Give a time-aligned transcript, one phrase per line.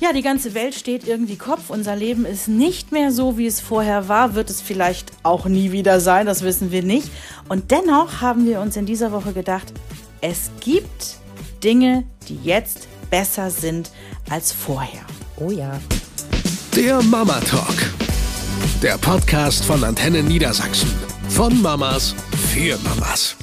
[0.00, 1.68] Ja, die ganze Welt steht irgendwie Kopf.
[1.68, 4.34] Unser Leben ist nicht mehr so, wie es vorher war.
[4.34, 7.10] Wird es vielleicht auch nie wieder sein, das wissen wir nicht.
[7.50, 9.74] Und dennoch haben wir uns in dieser Woche gedacht,
[10.22, 11.18] es gibt
[11.62, 13.90] Dinge, die jetzt besser sind
[14.30, 15.02] als vorher.
[15.36, 15.78] Oh ja.
[16.74, 17.92] Der Mama Talk.
[18.82, 20.90] Der Podcast von Antenne Niedersachsen.
[21.28, 22.14] Von Mamas
[22.50, 23.36] für Mamas.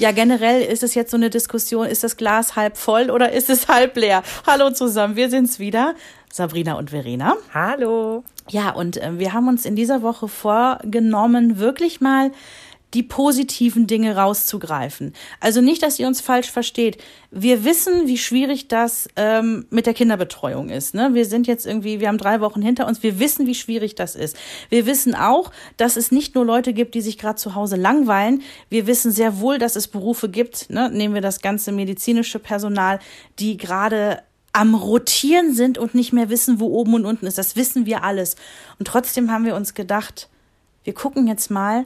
[0.00, 3.50] Ja, generell ist es jetzt so eine Diskussion, ist das Glas halb voll oder ist
[3.50, 4.22] es halb leer?
[4.46, 5.94] Hallo zusammen, wir sind's wieder,
[6.32, 7.36] Sabrina und Verena.
[7.52, 8.24] Hallo.
[8.48, 12.30] Ja, und äh, wir haben uns in dieser Woche vorgenommen, wirklich mal
[12.94, 15.14] die positiven Dinge rauszugreifen.
[15.38, 16.98] Also nicht, dass ihr uns falsch versteht.
[17.30, 20.94] Wir wissen, wie schwierig das ähm, mit der Kinderbetreuung ist.
[20.94, 21.10] Ne?
[21.12, 23.02] Wir sind jetzt irgendwie, wir haben drei Wochen hinter uns.
[23.02, 24.36] Wir wissen, wie schwierig das ist.
[24.70, 28.42] Wir wissen auch, dass es nicht nur Leute gibt, die sich gerade zu Hause langweilen.
[28.68, 30.68] Wir wissen sehr wohl, dass es Berufe gibt.
[30.70, 30.90] Ne?
[30.90, 32.98] Nehmen wir das ganze medizinische Personal,
[33.38, 37.38] die gerade am Rotieren sind und nicht mehr wissen, wo oben und unten ist.
[37.38, 38.34] Das wissen wir alles.
[38.80, 40.28] Und trotzdem haben wir uns gedacht,
[40.82, 41.84] wir gucken jetzt mal,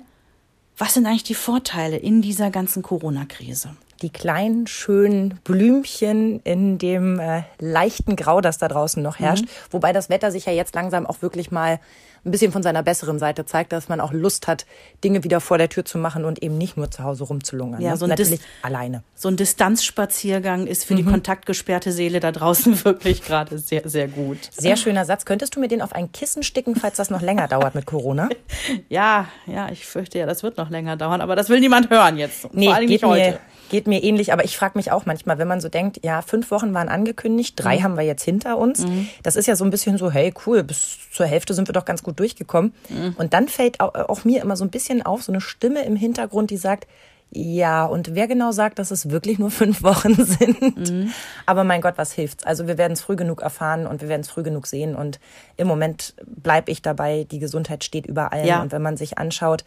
[0.76, 3.70] was sind eigentlich die Vorteile in dieser ganzen Corona-Krise?
[4.02, 9.44] Die kleinen, schönen Blümchen in dem äh, leichten Grau, das da draußen noch herrscht.
[9.44, 9.48] Mhm.
[9.70, 11.78] Wobei das Wetter sich ja jetzt langsam auch wirklich mal
[12.24, 14.66] ein bisschen von seiner besseren Seite zeigt, dass man auch Lust hat,
[15.02, 17.80] Dinge wieder vor der Tür zu machen und eben nicht nur zu Hause rumzulungern.
[17.80, 17.96] Ja, ne?
[17.96, 19.02] so ein Natürlich Dis alleine.
[19.14, 20.98] So ein Distanzspaziergang ist für mhm.
[20.98, 24.38] die kontaktgesperrte Seele da draußen wirklich gerade sehr, sehr gut.
[24.52, 25.24] Sehr schöner Satz.
[25.24, 28.28] Könntest du mir den auf ein Kissen sticken, falls das noch länger dauert mit Corona?
[28.88, 32.16] ja, ja, ich fürchte ja, das wird noch länger dauern, aber das will niemand hören
[32.16, 32.52] jetzt.
[32.54, 33.30] Nee, Vor allem geht nicht heute.
[33.32, 36.22] Mir Geht mir ähnlich, aber ich frage mich auch manchmal, wenn man so denkt, ja,
[36.22, 37.82] fünf Wochen waren angekündigt, drei mhm.
[37.82, 38.86] haben wir jetzt hinter uns.
[38.86, 39.08] Mhm.
[39.22, 41.84] Das ist ja so ein bisschen so, hey, cool, bis zur Hälfte sind wir doch
[41.84, 42.74] ganz gut durchgekommen.
[42.88, 43.14] Mhm.
[43.16, 45.96] Und dann fällt auch, auch mir immer so ein bisschen auf, so eine Stimme im
[45.96, 46.86] Hintergrund, die sagt,
[47.36, 50.76] ja, und wer genau sagt, dass es wirklich nur fünf Wochen sind?
[50.76, 51.12] Mhm.
[51.46, 52.44] Aber mein Gott, was hilft's?
[52.44, 54.94] Also wir werden es früh genug erfahren und wir werden es früh genug sehen.
[54.94, 55.18] Und
[55.56, 58.46] im Moment bleibe ich dabei, die Gesundheit steht über allem.
[58.46, 58.62] Ja.
[58.62, 59.64] Und wenn man sich anschaut,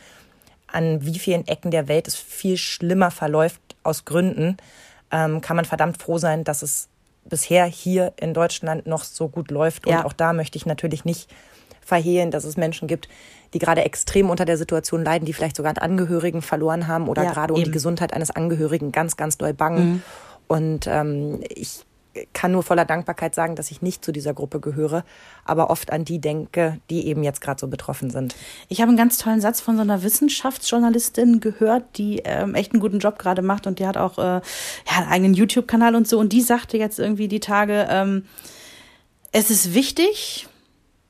[0.67, 4.57] an wie vielen Ecken der Welt es viel schlimmer verläuft aus Gründen,
[5.11, 6.89] ähm, kann man verdammt froh sein, dass es
[7.25, 9.87] bisher hier in Deutschland noch so gut läuft.
[9.87, 9.99] Ja.
[9.99, 11.29] Und auch da möchte ich natürlich nicht
[11.81, 13.07] verhehlen, dass es Menschen gibt,
[13.53, 17.23] die gerade extrem unter der Situation leiden, die vielleicht sogar einen Angehörigen verloren haben oder
[17.23, 17.65] ja, gerade um eben.
[17.65, 19.89] die Gesundheit eines Angehörigen ganz, ganz doll bangen.
[19.89, 20.03] Mhm.
[20.47, 21.85] Und ähm, ich
[22.33, 25.03] kann nur voller Dankbarkeit sagen, dass ich nicht zu dieser Gruppe gehöre,
[25.45, 28.35] aber oft an die denke, die eben jetzt gerade so betroffen sind.
[28.69, 32.81] Ich habe einen ganz tollen Satz von so einer Wissenschaftsjournalistin gehört, die ähm, echt einen
[32.81, 34.41] guten Job gerade macht und die hat auch äh, ja,
[34.97, 38.25] einen eigenen YouTube-Kanal und so und die sagte jetzt irgendwie die Tage, ähm,
[39.31, 40.47] es ist wichtig,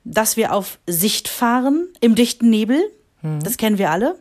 [0.04, 2.82] dass wir auf Sicht fahren im dichten Nebel.
[3.22, 3.42] Mhm.
[3.44, 4.16] Das kennen wir alle.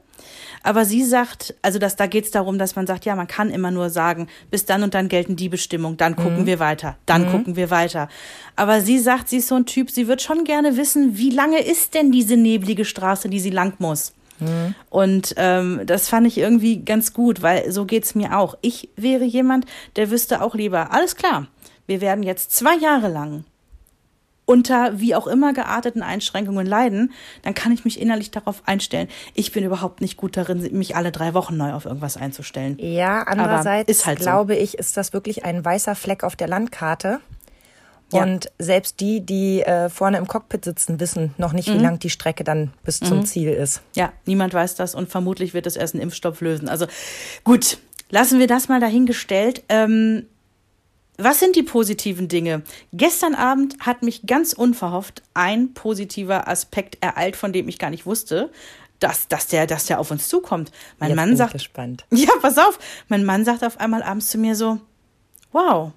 [0.67, 3.51] Aber sie sagt, also dass, da geht es darum, dass man sagt, ja, man kann
[3.51, 6.47] immer nur sagen, bis dann und dann gelten die Bestimmungen, dann gucken mhm.
[6.47, 7.31] wir weiter, dann mhm.
[7.31, 8.09] gucken wir weiter.
[8.57, 11.61] Aber sie sagt, sie ist so ein Typ, sie wird schon gerne wissen, wie lange
[11.61, 14.13] ist denn diese neblige Straße, die sie lang muss.
[14.41, 14.75] Mhm.
[14.91, 18.59] Und ähm, das fand ich irgendwie ganz gut, weil so geht's mir auch.
[18.61, 21.47] Ich wäre jemand, der wüsste auch lieber, alles klar,
[21.87, 23.45] wir werden jetzt zwei Jahre lang
[24.47, 27.13] unter wie auch immer gearteten Einschränkungen leiden,
[27.43, 29.09] dann kann ich mich innerlich darauf einstellen.
[29.35, 32.79] Ich bin überhaupt nicht gut darin, mich alle drei Wochen neu auf irgendwas einzustellen.
[32.79, 34.61] Ja, andererseits halt glaube so.
[34.61, 37.21] ich, ist das wirklich ein weißer Fleck auf der Landkarte.
[38.13, 38.23] Ja.
[38.23, 41.83] Und selbst die, die äh, vorne im Cockpit sitzen, wissen noch nicht, wie mhm.
[41.83, 43.07] lang die Strecke dann bis mhm.
[43.07, 43.83] zum Ziel ist.
[43.97, 46.69] Ja, niemand weiß das und vermutlich wird es erst ein Impfstoff lösen.
[46.69, 46.87] Also
[47.43, 47.79] gut,
[48.11, 49.65] lassen wir das mal dahingestellt.
[49.69, 50.27] Ähm,
[51.19, 52.63] was sind die positiven Dinge?
[52.93, 58.07] Gestern Abend hat mich ganz unverhofft ein positiver Aspekt ereilt, von dem ich gar nicht
[58.07, 58.51] wusste,
[59.01, 60.73] dass, dass, der, dass der auf uns zukommt.
[60.99, 61.53] Mein Jetzt Mann sagt.
[61.53, 62.07] Gespannt.
[62.11, 62.79] Ja, pass auf.
[63.09, 64.81] Mein Mann sagt auf einmal abends zu mir so:
[65.53, 65.93] Wow,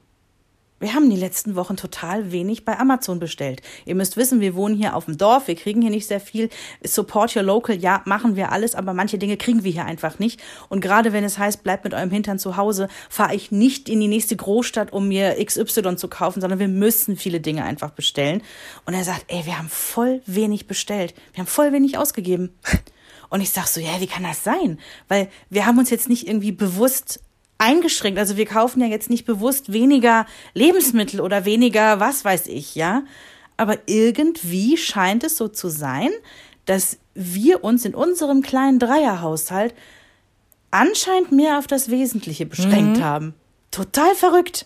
[0.79, 3.62] wir haben die letzten Wochen total wenig bei Amazon bestellt.
[3.85, 6.50] Ihr müsst wissen, wir wohnen hier auf dem Dorf, wir kriegen hier nicht sehr viel.
[6.84, 10.41] Support your local, ja, machen wir alles, aber manche Dinge kriegen wir hier einfach nicht.
[10.69, 14.00] Und gerade wenn es heißt, bleibt mit eurem Hintern zu Hause, fahre ich nicht in
[14.00, 18.41] die nächste Großstadt, um mir XY zu kaufen, sondern wir müssen viele Dinge einfach bestellen.
[18.85, 21.13] Und er sagt, ey, wir haben voll wenig bestellt.
[21.33, 22.53] Wir haben voll wenig ausgegeben.
[23.30, 24.80] Und ich sag so, ja, wie kann das sein?
[25.07, 27.19] Weil wir haben uns jetzt nicht irgendwie bewusst
[27.59, 28.17] eingeschränkt.
[28.17, 30.25] Also wir kaufen ja jetzt nicht bewusst weniger
[30.56, 33.03] Lebensmittel oder weniger was weiß ich, ja.
[33.57, 36.09] Aber irgendwie scheint es so zu sein,
[36.65, 39.75] dass wir uns in unserem kleinen Dreierhaushalt
[40.71, 43.03] anscheinend mehr auf das Wesentliche beschränkt mhm.
[43.03, 43.33] haben.
[43.71, 44.65] Total verrückt.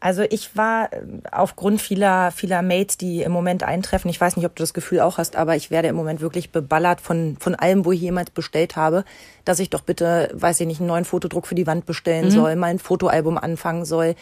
[0.00, 4.46] Also ich war äh, aufgrund vieler, vieler Mates, die im Moment eintreffen, ich weiß nicht,
[4.46, 7.54] ob du das Gefühl auch hast, aber ich werde im Moment wirklich beballert von, von
[7.54, 9.04] allem, wo ich jemand bestellt habe,
[9.44, 12.30] dass ich doch bitte, weiß ich nicht, einen neuen Fotodruck für die Wand bestellen mhm.
[12.30, 14.14] soll, mein Fotoalbum anfangen soll,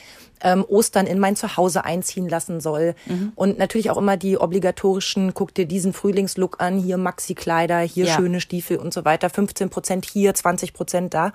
[0.42, 2.94] ähm, Ostern in mein Zuhause einziehen lassen soll.
[3.06, 3.32] Mhm.
[3.36, 8.16] Und natürlich auch immer die obligatorischen, guck dir diesen Frühlingslook an, hier Maxi-Kleider, hier ja.
[8.16, 11.32] schöne Stiefel und so weiter, 15 Prozent hier, 20 Prozent da.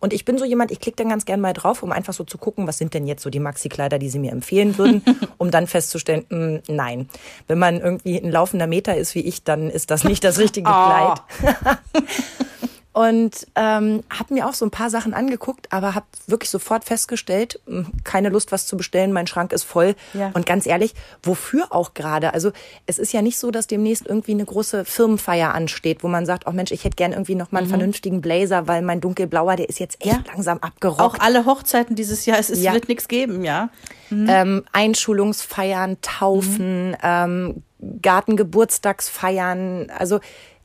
[0.00, 2.24] Und ich bin so jemand, ich klicke dann ganz gern mal drauf, um einfach so
[2.24, 5.02] zu gucken, was sind denn jetzt so die Maxi-Kleider, die sie mir empfehlen würden,
[5.38, 7.08] um dann festzustellen, mh, hm, nein.
[7.46, 10.70] Wenn man irgendwie ein laufender Meter ist wie ich, dann ist das nicht das richtige
[10.70, 10.72] oh.
[10.72, 11.78] Kleid.
[12.98, 17.60] und ähm, habe mir auch so ein paar Sachen angeguckt, aber habe wirklich sofort festgestellt,
[17.68, 19.94] hm, keine Lust, was zu bestellen, mein Schrank ist voll.
[20.14, 20.32] Ja.
[20.34, 22.34] Und ganz ehrlich, wofür auch gerade?
[22.34, 22.50] Also
[22.86, 26.48] es ist ja nicht so, dass demnächst irgendwie eine große Firmenfeier ansteht, wo man sagt,
[26.48, 27.72] oh Mensch, ich hätte gern irgendwie noch mal einen mhm.
[27.72, 30.24] vernünftigen Blazer, weil mein dunkelblauer, der ist jetzt echt ja.
[30.32, 31.00] langsam abgerockt.
[31.00, 32.72] Auch alle Hochzeiten dieses Jahr, es, es ja.
[32.72, 33.68] wird nichts geben, ja.
[34.10, 34.26] Mhm.
[34.28, 36.96] Ähm, Einschulungsfeiern, Taufen, mhm.
[37.00, 37.62] ähm,
[38.02, 40.18] Gartengeburtstagsfeiern, also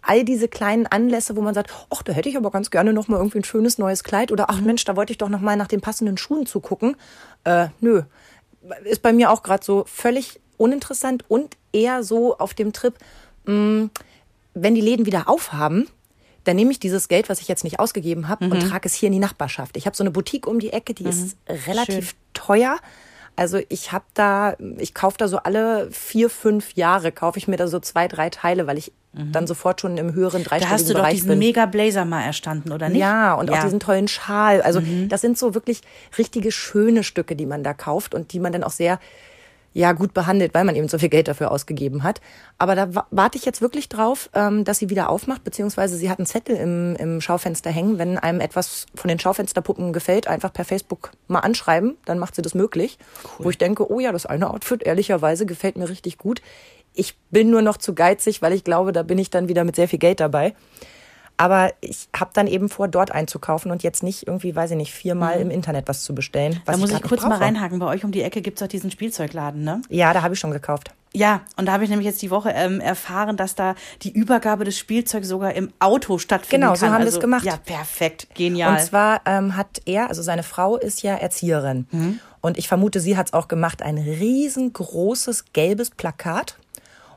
[0.03, 3.07] all diese kleinen Anlässe, wo man sagt, ach, da hätte ich aber ganz gerne noch
[3.07, 4.61] mal irgendwie ein schönes neues Kleid oder ach.
[4.61, 6.95] Mensch, da wollte ich doch noch mal nach den passenden Schuhen zugucken.
[7.43, 8.03] Äh, nö,
[8.83, 12.93] ist bei mir auch gerade so völlig uninteressant und eher so auf dem Trip,
[13.45, 13.89] mh, mm,
[14.53, 15.87] wenn die Läden wieder aufhaben,
[16.43, 18.51] dann nehme ich dieses Geld, was ich jetzt nicht ausgegeben habe, mhm.
[18.51, 19.77] und trage es hier in die Nachbarschaft.
[19.77, 21.09] Ich habe so eine Boutique um die Ecke, die mhm.
[21.09, 22.17] ist relativ Schön.
[22.33, 22.77] teuer.
[23.35, 27.57] Also ich habe da, ich kaufe da so alle vier, fünf Jahre, kaufe ich mir
[27.57, 29.31] da so zwei, drei Teile, weil ich mhm.
[29.31, 30.67] dann sofort schon im höheren dreistelligen Bereich bin.
[30.67, 31.39] Da hast du doch diesen bin.
[31.39, 32.99] mega Blazer mal erstanden, oder nicht?
[32.99, 33.57] Ja, und ja.
[33.57, 34.61] auch diesen tollen Schal.
[34.61, 35.09] Also mhm.
[35.09, 35.81] das sind so wirklich
[36.17, 38.99] richtige schöne Stücke, die man da kauft und die man dann auch sehr
[39.73, 42.21] ja gut behandelt, weil man eben so viel Geld dafür ausgegeben hat.
[42.57, 46.19] Aber da warte ich jetzt wirklich drauf, ähm, dass sie wieder aufmacht, beziehungsweise sie hat
[46.19, 47.97] einen Zettel im, im Schaufenster hängen.
[47.97, 52.41] Wenn einem etwas von den Schaufensterpuppen gefällt, einfach per Facebook mal anschreiben, dann macht sie
[52.41, 52.97] das möglich.
[53.23, 53.45] Cool.
[53.45, 56.41] Wo ich denke, oh ja, das eine Outfit, ehrlicherweise, gefällt mir richtig gut.
[56.93, 59.75] Ich bin nur noch zu geizig, weil ich glaube, da bin ich dann wieder mit
[59.75, 60.53] sehr viel Geld dabei.
[61.37, 64.93] Aber ich habe dann eben vor, dort einzukaufen und jetzt nicht irgendwie, weiß ich nicht,
[64.93, 65.41] viermal mhm.
[65.43, 66.61] im Internet was zu bestellen.
[66.65, 67.79] da muss ich, ich kurz mal reinhaken.
[67.79, 69.81] Bei euch um die Ecke gibt es doch diesen Spielzeugladen, ne?
[69.89, 70.91] Ja, da habe ich schon gekauft.
[71.15, 74.65] Ja, und da habe ich nämlich jetzt die Woche ähm, erfahren, dass da die Übergabe
[74.65, 76.61] des Spielzeugs sogar im Auto stattfindet.
[76.61, 76.79] genau, kann.
[76.79, 77.45] So haben wir also, es gemacht.
[77.45, 78.73] Ja, perfekt, genial.
[78.73, 81.87] Und zwar ähm, hat er, also seine Frau ist ja Erzieherin.
[81.91, 82.19] Mhm.
[82.41, 86.57] Und ich vermute, sie hat es auch gemacht, ein riesengroßes gelbes Plakat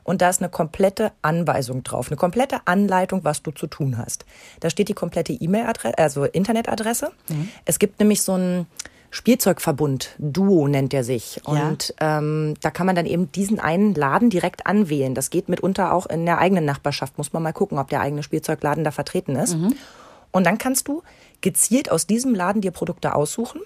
[0.07, 4.25] und da ist eine komplette Anweisung drauf, eine komplette Anleitung, was du zu tun hast.
[4.61, 7.11] Da steht die komplette E-Mail-Adresse, also Internetadresse.
[7.27, 7.49] Mhm.
[7.65, 8.67] Es gibt nämlich so einen
[9.11, 11.41] Spielzeugverbund, Duo nennt er sich.
[11.43, 12.19] Und ja.
[12.19, 15.13] ähm, da kann man dann eben diesen einen Laden direkt anwählen.
[15.13, 17.17] Das geht mitunter auch in der eigenen Nachbarschaft.
[17.17, 19.57] Muss man mal gucken, ob der eigene Spielzeugladen da vertreten ist.
[19.57, 19.75] Mhm.
[20.31, 21.03] Und dann kannst du
[21.41, 23.59] gezielt aus diesem Laden dir Produkte aussuchen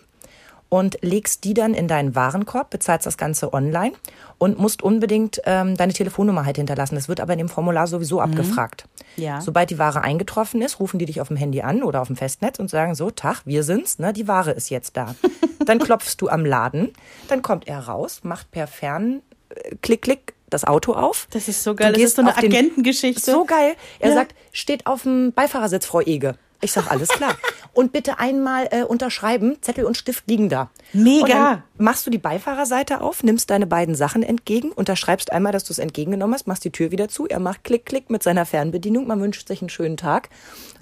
[0.71, 3.91] und legst die dann in deinen Warenkorb, bezahlst das Ganze online
[4.37, 6.95] und musst unbedingt ähm, deine Telefonnummer halt hinterlassen.
[6.95, 8.21] Das wird aber in dem Formular sowieso mhm.
[8.31, 8.85] abgefragt.
[9.17, 9.41] Ja.
[9.41, 12.15] Sobald die Ware eingetroffen ist, rufen die dich auf dem Handy an oder auf dem
[12.15, 15.13] Festnetz und sagen so, Tag, wir sind's, ne, die Ware ist jetzt da.
[15.65, 16.93] dann klopfst du am Laden,
[17.27, 21.27] dann kommt er raus, macht per Fern, äh, klick, klick, das Auto auf.
[21.31, 21.91] Das ist so geil.
[21.91, 23.29] Das ist so eine Agentengeschichte.
[23.29, 23.75] So geil.
[23.99, 24.15] Er ja.
[24.15, 26.35] sagt, steht auf dem Beifahrersitz, Frau Ege.
[26.61, 27.35] Ich sag, alles klar.
[27.73, 30.69] Und bitte einmal äh, unterschreiben, Zettel und Stift liegen da.
[30.93, 31.63] Mega.
[31.77, 35.79] machst du die Beifahrerseite auf, nimmst deine beiden Sachen entgegen, unterschreibst einmal, dass du es
[35.79, 39.21] entgegengenommen hast, machst die Tür wieder zu, er macht Klick, Klick mit seiner Fernbedienung, man
[39.21, 40.29] wünscht sich einen schönen Tag.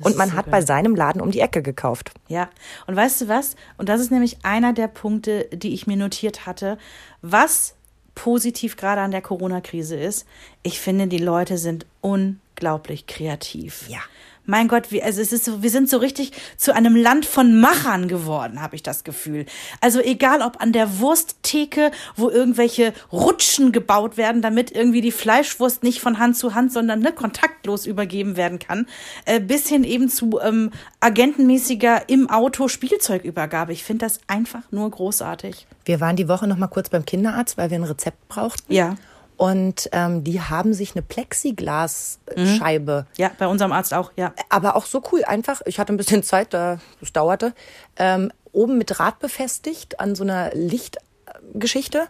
[0.02, 2.12] Und man hat bei seinem Laden um die Ecke gekauft.
[2.28, 2.50] Ja,
[2.88, 3.56] und weißt du was?
[3.78, 6.78] Und das ist nämlich einer der Punkte, die ich mir notiert hatte.
[7.22, 7.76] Was
[8.16, 10.26] positiv gerade an der Corona-Krise ist,
[10.64, 13.88] ich finde, die Leute sind unglaublich kreativ.
[13.90, 14.00] Ja
[14.50, 17.60] mein Gott, wir, also es ist so, wir sind so richtig zu einem Land von
[17.60, 19.46] Machern geworden, habe ich das Gefühl.
[19.80, 25.84] Also egal ob an der Wursttheke, wo irgendwelche Rutschen gebaut werden, damit irgendwie die Fleischwurst
[25.84, 28.88] nicht von Hand zu Hand, sondern ne, kontaktlos übergeben werden kann,
[29.26, 33.72] äh, bis hin eben zu ähm, agentenmäßiger im Auto Spielzeugübergabe.
[33.72, 35.68] Ich finde das einfach nur großartig.
[35.86, 38.74] Wir waren die Woche noch mal kurz beim Kinderarzt, weil wir ein Rezept brauchten.
[38.74, 38.96] Ja.
[39.40, 43.06] Und ähm, die haben sich eine Plexiglasscheibe.
[43.08, 43.14] Mhm.
[43.16, 44.34] Ja, bei unserem Arzt auch, ja.
[44.50, 45.62] Aber auch so cool, einfach.
[45.66, 47.54] Ich hatte ein bisschen Zeit, da es dauerte.
[47.96, 52.10] Ähm, oben mit Draht befestigt an so einer Lichtgeschichte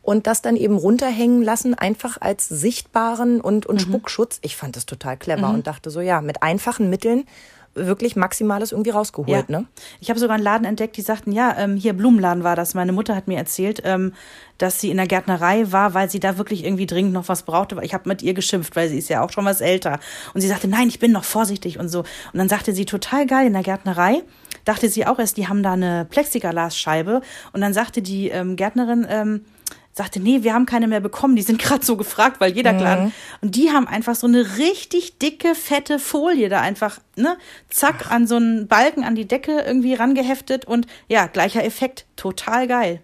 [0.00, 3.90] und das dann eben runterhängen lassen, einfach als sichtbaren und, und mhm.
[3.90, 4.38] Spuckschutz.
[4.40, 5.56] Ich fand das total clever mhm.
[5.56, 7.26] und dachte so, ja, mit einfachen Mitteln
[7.74, 9.48] wirklich Maximales irgendwie rausgeholt.
[9.48, 9.60] Ja.
[9.60, 9.66] Ne?
[10.00, 12.74] Ich habe sogar einen Laden entdeckt, die sagten, ja, ähm, hier Blumenladen war das.
[12.74, 14.12] Meine Mutter hat mir erzählt, ähm,
[14.58, 17.78] dass sie in der Gärtnerei war, weil sie da wirklich irgendwie dringend noch was brauchte.
[17.82, 20.00] Ich habe mit ihr geschimpft, weil sie ist ja auch schon was älter.
[20.34, 22.00] Und sie sagte, nein, ich bin noch vorsichtig und so.
[22.00, 24.22] Und dann sagte sie, total geil in der Gärtnerei
[24.64, 27.22] dachte sie auch erst, die haben da eine Plexiglasscheibe.
[27.52, 29.44] Und dann sagte die ähm, Gärtnerin, ähm,
[29.92, 32.96] sagte, nee, wir haben keine mehr bekommen, die sind gerade so gefragt, weil jeder klar.
[32.96, 33.12] Mhm.
[33.40, 37.36] Und die haben einfach so eine richtig dicke, fette Folie da einfach, ne,
[37.68, 42.68] zack, an so einen Balken an die Decke irgendwie rangeheftet und ja, gleicher Effekt, total
[42.68, 43.00] geil.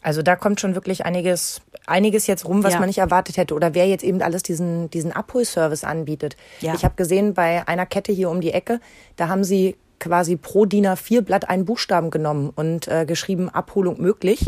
[0.00, 2.78] Also da kommt schon wirklich einiges, einiges jetzt rum, was Ja.
[2.78, 3.54] man nicht erwartet hätte.
[3.54, 6.36] Oder wer jetzt eben alles diesen, diesen Abholservice anbietet.
[6.60, 6.74] Ja.
[6.74, 8.80] Ich habe gesehen, bei einer Kette hier um die Ecke,
[9.16, 14.00] da haben sie quasi pro DIN A4 Blatt einen Buchstaben genommen und äh, geschrieben, Abholung
[14.00, 14.46] möglich.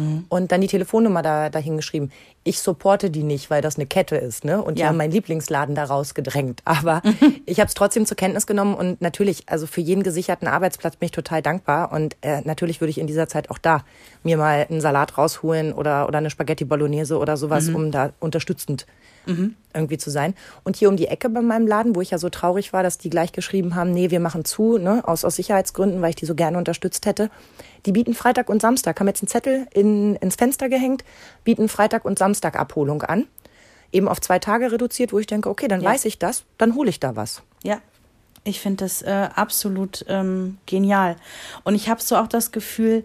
[0.00, 0.24] Mhm.
[0.28, 2.10] Und dann die Telefonnummer da, dahin geschrieben.
[2.42, 4.62] Ich supporte die nicht, weil das eine Kette ist, ne?
[4.62, 4.88] Und die Ja.
[4.88, 6.62] haben meinen Lieblingsladen da rausgedrängt.
[6.64, 7.02] Aber
[7.44, 11.06] ich habe es trotzdem zur Kenntnis genommen und natürlich, also für jeden gesicherten Arbeitsplatz bin
[11.06, 11.92] ich total dankbar.
[11.92, 13.84] Und äh, natürlich würde ich in dieser Zeit auch da
[14.22, 18.86] mir mal einen Salat rausholen oder, oder eine Spaghetti Bolognese oder sowas, um da unterstützend
[19.74, 20.34] irgendwie zu sein.
[20.64, 22.96] Und hier um die Ecke bei meinem Laden, wo ich ja so traurig war, dass
[22.98, 26.24] die gleich geschrieben haben, nee, wir machen zu, ne, aus, aus Sicherheitsgründen, weil ich die
[26.26, 27.30] so gerne unterstützt hätte.
[27.86, 31.04] Die bieten Freitag und Samstag, haben jetzt einen Zettel in, ins Fenster gehängt,
[31.44, 33.26] bieten Freitag und Samstag Abholung an.
[33.92, 35.90] Eben auf zwei Tage reduziert, wo ich denke, okay, dann Ja.
[35.90, 37.42] weiß ich das, dann hole ich da was.
[37.64, 37.80] Ja,
[38.44, 41.16] ich finde das äh, absolut ähm, genial.
[41.64, 43.04] Und ich habe so auch das Gefühl,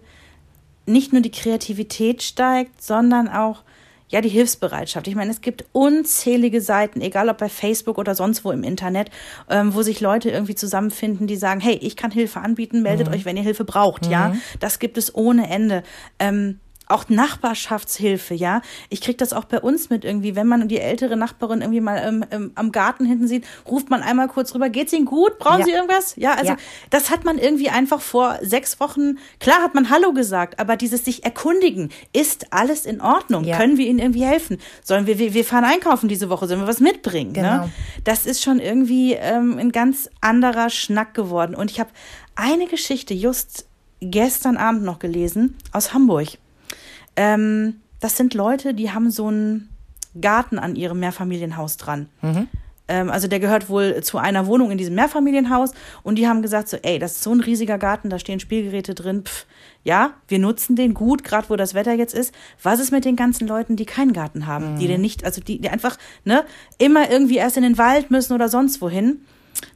[0.86, 3.64] nicht nur die Kreativität steigt, sondern auch
[4.08, 5.08] ja die Hilfsbereitschaft.
[5.08, 9.10] Ich meine, es gibt unzählige Seiten, egal ob bei Facebook oder sonst wo im Internet,
[9.50, 13.26] ähm, wo sich Leute irgendwie zusammenfinden, die sagen, hey, ich kann Hilfe anbieten, meldet euch,
[13.26, 14.06] wenn ihr Hilfe braucht.
[14.06, 15.82] Ja, das gibt es ohne Ende.
[16.20, 18.62] Ähm, auch Nachbarschaftshilfe, ja.
[18.90, 21.98] Ich krieg das auch bei uns mit irgendwie, wenn man die ältere Nachbarin irgendwie mal
[22.06, 25.40] ähm, ähm, am Garten hinten sieht, ruft man einmal kurz rüber, geht's Ihnen gut?
[25.40, 25.66] Brauchen Ja.
[25.66, 26.16] Sie irgendwas?
[26.16, 26.58] Ja, also Ja.
[26.90, 31.06] das hat man irgendwie einfach vor sechs Wochen, klar hat man Hallo gesagt, aber dieses
[31.06, 33.44] sich erkundigen, ist alles in Ordnung?
[33.46, 33.58] Ja.
[33.58, 34.58] Können wir Ihnen irgendwie helfen?
[34.84, 37.34] Sollen wir, wir, wir fahren einkaufen diese Woche, sollen wir was mitbringen?
[37.34, 37.66] Genau.
[37.66, 37.72] Ne?
[38.04, 41.56] Das ist schon irgendwie ähm, ein ganz anderer Schnack geworden.
[41.56, 41.90] Und ich habe
[42.36, 43.66] eine Geschichte just
[44.02, 46.28] gestern Abend noch gelesen aus Hamburg.
[47.16, 49.70] Ähm, das sind Leute, die haben so einen
[50.20, 52.08] Garten an ihrem Mehrfamilienhaus dran.
[52.88, 55.72] Ähm, also der gehört wohl zu einer Wohnung in diesem Mehrfamilienhaus
[56.04, 58.94] und die haben gesagt so, ey, das ist so ein riesiger Garten, da stehen Spielgeräte
[58.94, 59.24] drin.
[59.26, 59.46] Pff,
[59.84, 62.34] ja, wir nutzen den gut, gerade wo das Wetter jetzt ist.
[62.62, 65.60] Was ist mit den ganzen Leuten, die keinen Garten haben, die den nicht, also die,
[65.60, 66.44] die einfach ne,
[66.78, 69.22] immer irgendwie erst in den Wald müssen oder sonst wohin?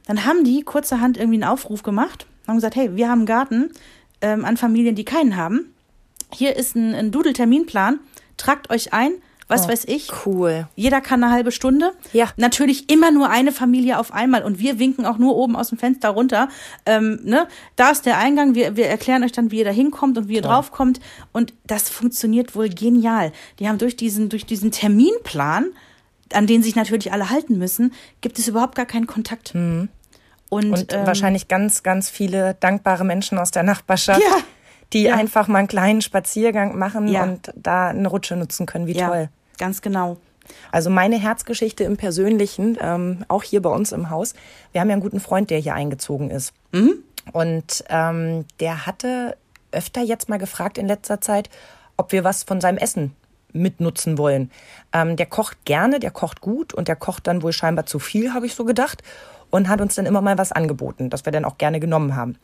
[0.06, 3.70] Dann haben die kurzerhand irgendwie einen Aufruf gemacht, haben gesagt, hey, wir haben einen Garten
[4.20, 5.74] ähm, an Familien, die keinen haben.
[6.32, 8.00] Hier ist ein, ein Doodle-Terminplan.
[8.36, 9.12] Tragt euch ein.
[9.50, 10.10] Was weiß ich.
[10.24, 10.68] Cool.
[10.76, 11.92] Jeder kann eine halbe Stunde.
[12.12, 12.28] Ja.
[12.36, 14.44] Natürlich immer nur eine Familie auf einmal.
[14.44, 16.48] Und wir winken auch nur oben aus dem Fenster runter.
[16.86, 17.48] Ähm, ne?
[17.74, 18.54] Da ist der Eingang.
[18.54, 21.00] Wir, wir erklären euch dann, wie ihr da hinkommt und wie ihr draufkommt.
[21.32, 23.32] Und das funktioniert wohl genial.
[23.58, 25.66] Die haben durch diesen, durch diesen Terminplan,
[26.32, 29.52] an den sich natürlich alle halten müssen, gibt es überhaupt gar keinen Kontakt.
[29.56, 29.90] Und,
[30.48, 34.36] Und ähm, wahrscheinlich ganz, ganz viele dankbare Menschen aus der Nachbarschaft, Ja.
[34.92, 35.14] Die Ja.
[35.16, 37.22] einfach mal einen kleinen Spaziergang machen Ja.
[37.24, 38.86] und da eine Rutsche nutzen können.
[38.86, 39.28] Wie ja, toll.
[39.58, 40.16] ganz genau.
[40.72, 44.34] Also meine Herzgeschichte im Persönlichen, ähm, auch hier bei uns im Haus.
[44.72, 46.52] Wir haben ja einen guten Freund, der hier eingezogen ist.
[47.32, 49.36] Und ähm, der hatte
[49.72, 51.50] öfter jetzt mal gefragt in letzter Zeit,
[51.96, 53.14] ob wir was von seinem Essen
[53.52, 54.50] mitnutzen wollen.
[54.92, 58.32] Ähm, der kocht gerne, der kocht gut und der kocht dann wohl scheinbar zu viel,
[58.32, 59.02] habe ich so gedacht.
[59.50, 62.36] Und hat uns dann immer mal was angeboten, das wir dann auch gerne genommen haben.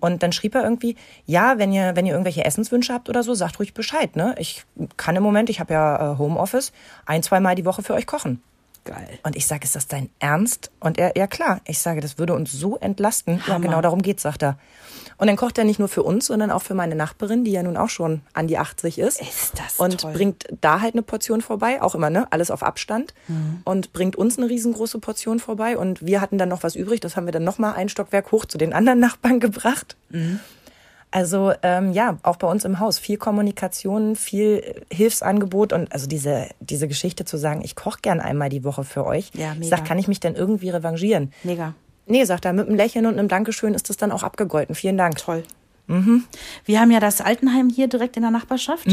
[0.00, 3.34] Und dann schrieb er irgendwie, ja, wenn ihr, wenn ihr irgendwelche Essenswünsche habt oder so,
[3.34, 4.16] sagt ruhig Bescheid.
[4.16, 4.34] Ne?
[4.38, 4.64] Ich
[4.96, 6.72] kann im Moment, ich habe ja äh, Homeoffice,
[7.06, 8.42] ein, zweimal die Woche für euch kochen.
[8.84, 9.18] Geil.
[9.22, 10.70] Und ich sage, ist das dein Ernst?
[10.80, 13.38] Und er, ja klar, ich sage, das würde uns so entlasten.
[13.46, 13.60] Ja, Hammer.
[13.66, 14.58] genau darum geht's, sagt er.
[15.18, 17.62] Und dann kocht er nicht nur für uns, sondern auch für meine Nachbarin, die ja
[17.62, 19.20] nun auch schon an die 80 ist.
[19.20, 20.12] Ist das Und toll.
[20.14, 22.26] bringt da halt eine Portion vorbei, auch immer, ne?
[22.30, 23.12] Alles auf Abstand.
[23.28, 23.60] Mhm.
[23.64, 25.76] Und bringt uns eine riesengroße Portion vorbei.
[25.76, 28.46] Und wir hatten dann noch was übrig, das haben wir dann nochmal ein Stockwerk hoch
[28.46, 29.96] zu den anderen Nachbarn gebracht.
[30.08, 30.40] Mhm.
[31.12, 36.46] Also ähm, ja, auch bei uns im Haus viel Kommunikation, viel Hilfsangebot und also diese
[36.60, 39.30] diese Geschichte zu sagen, ich koche gern einmal die Woche für euch.
[39.34, 39.76] Ja, Ich mega.
[39.76, 41.32] sag, kann ich mich denn irgendwie revanchieren?
[41.42, 41.74] Mega.
[42.06, 44.74] Nee, sagt er, mit einem Lächeln und einem Dankeschön ist das dann auch abgegolten.
[44.74, 45.16] Vielen Dank.
[45.16, 45.42] Toll.
[46.66, 48.86] Wir haben ja das Altenheim hier direkt in der Nachbarschaft.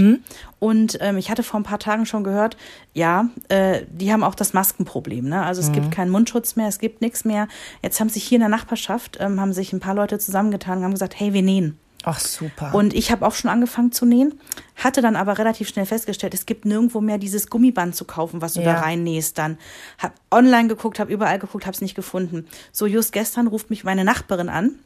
[0.57, 2.57] Und ähm, ich hatte vor ein paar Tagen schon gehört,
[2.95, 5.29] ja, äh, die haben auch das Maskenproblem.
[5.29, 5.43] Ne?
[5.43, 7.47] Also es gibt keinen Mundschutz mehr, es gibt nichts mehr.
[7.83, 10.85] Jetzt haben sich hier in der Nachbarschaft, ähm, haben sich ein paar Leute zusammengetan und
[10.85, 11.77] haben gesagt, hey, wir nähen.
[12.03, 12.73] Ach super.
[12.73, 14.39] Und ich habe auch schon angefangen zu nähen,
[14.75, 18.53] hatte dann aber relativ schnell festgestellt, es gibt nirgendwo mehr dieses Gummiband zu kaufen, was
[18.53, 18.73] du Ja.
[18.75, 19.57] da reinnähst dann.
[19.97, 22.47] Hab online geguckt, habe überall geguckt, habe es nicht gefunden.
[22.71, 24.79] So just gestern ruft mich meine Nachbarin an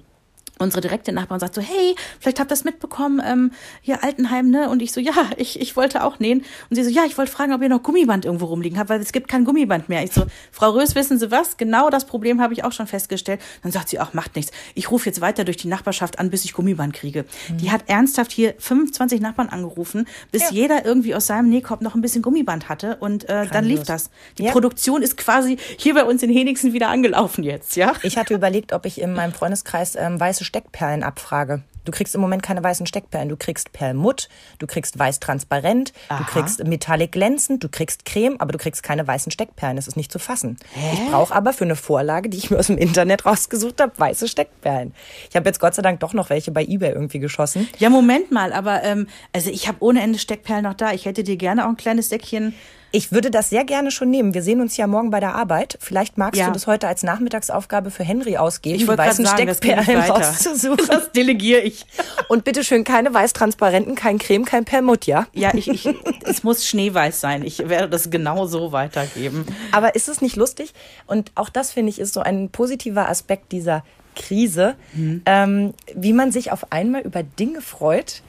[0.60, 4.70] unsere direkte Nachbarin sagt so, hey, vielleicht habt ihr das mitbekommen, ähm, hier Altenheim, ne?
[4.70, 6.44] Und ich so, ja, ich, ich wollte auch nähen.
[6.70, 9.02] Und sie so, ja, ich wollte fragen, ob ihr noch Gummiband irgendwo rumliegen habt, weil
[9.02, 10.04] es gibt kein Gummiband mehr.
[10.04, 11.58] Ich so, Frau Rös, wissen Sie was?
[11.58, 13.42] Genau das Problem habe ich auch schon festgestellt.
[13.64, 14.52] Dann sagt sie, ach, macht nichts.
[14.76, 17.26] Ich rufe jetzt weiter durch die Nachbarschaft an, bis ich Gummiband kriege.
[17.50, 17.58] Mhm.
[17.58, 20.50] Die hat ernsthaft hier 25 Nachbarn angerufen, bis ja.
[20.52, 24.10] jeder irgendwie aus seinem Nähkorb noch ein bisschen Gummiband hatte und äh, dann lief das.
[24.38, 24.52] Die ja.
[24.52, 27.94] Produktion ist quasi hier bei uns in Henigsen wieder angelaufen jetzt, ja?
[28.04, 31.62] Ich hatte überlegt, ob ich in meinem Freundeskreis ähm, weiße Steckperlenabfrage.
[31.84, 33.30] Du kriegst im Moment keine weißen Steckperlen.
[33.30, 34.30] Du kriegst Perlmutt,
[34.60, 36.20] du kriegst weiß transparent, Aha.
[36.20, 39.78] du kriegst Metallic glänzend, du kriegst Creme, aber du kriegst keine weißen Steckperlen.
[39.78, 40.58] Das ist nicht zu fassen.
[40.74, 40.94] Hä?
[40.94, 44.28] Ich brauche aber für eine Vorlage, die ich mir aus dem Internet rausgesucht habe, weiße
[44.28, 44.94] Steckperlen.
[45.30, 47.68] Ich habe jetzt Gott sei Dank doch noch welche bei eBay irgendwie geschossen.
[47.80, 50.94] Ja, Moment mal, aber ähm, also ich habe ohne Ende Steckperlen noch da.
[50.94, 52.54] Ich hätte dir gerne auch ein kleines Säckchen
[52.92, 54.34] ich würde das sehr gerne schon nehmen.
[54.34, 55.78] Wir sehen uns ja morgen bei der Arbeit.
[55.80, 56.48] Vielleicht magst ja.
[56.48, 60.78] du das heute als Nachmittagsaufgabe für Henry ausgeben, ich die weißen sagen, Steckperlen rauszusuchen.
[60.92, 61.86] Das delegiere ich.
[62.28, 65.28] Und bitteschön keine weiß-transparenten, kein Creme, kein Permut, ja?
[65.34, 65.88] Ja, ich, ich,
[66.26, 67.44] es muss schneeweiß sein.
[67.44, 69.46] Ich werde das genau so weitergeben.
[69.72, 70.74] Aber ist es nicht lustig?
[71.08, 73.84] Und auch das, finde ich, ist so ein positiver Aspekt dieser
[74.16, 75.22] Krise, mhm.
[75.26, 78.22] ähm, wie man sich auf einmal über Dinge freut.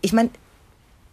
[0.00, 0.30] Ich meine,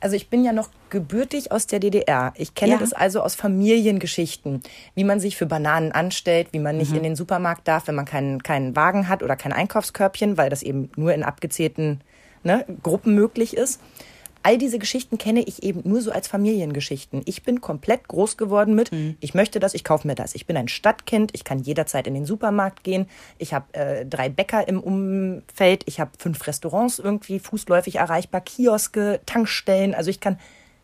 [0.01, 2.34] also ich bin ja noch gebürtig aus der DDR.
[2.36, 2.77] Ich kenne ja.
[2.77, 4.62] das also aus Familiengeschichten,
[4.96, 6.98] wie man sich für Bananen anstellt, wie man nicht mhm.
[6.98, 10.63] in den Supermarkt darf, wenn man keinen, keinen Wagen hat oder kein Einkaufskörbchen, weil das
[10.63, 12.01] eben nur in abgezählten
[12.43, 13.79] ne, Gruppen möglich ist.
[14.44, 17.22] All diese Geschichten kenne ich eben nur so als Familiengeschichten.
[17.26, 19.16] Ich bin komplett groß geworden mit, mhm.
[19.20, 20.36] ich möchte das, ich kaufe mir das.
[20.36, 23.08] Ich bin ein Stadtkind, ich kann jederzeit in den Supermarkt gehen.
[23.38, 29.20] Ich habe äh, drei Bäcker im Umfeld, ich habe fünf Restaurants irgendwie fußläufig erreichbar, Kioske,
[29.26, 29.94] Tankstellen.
[29.94, 30.40] Also ich kann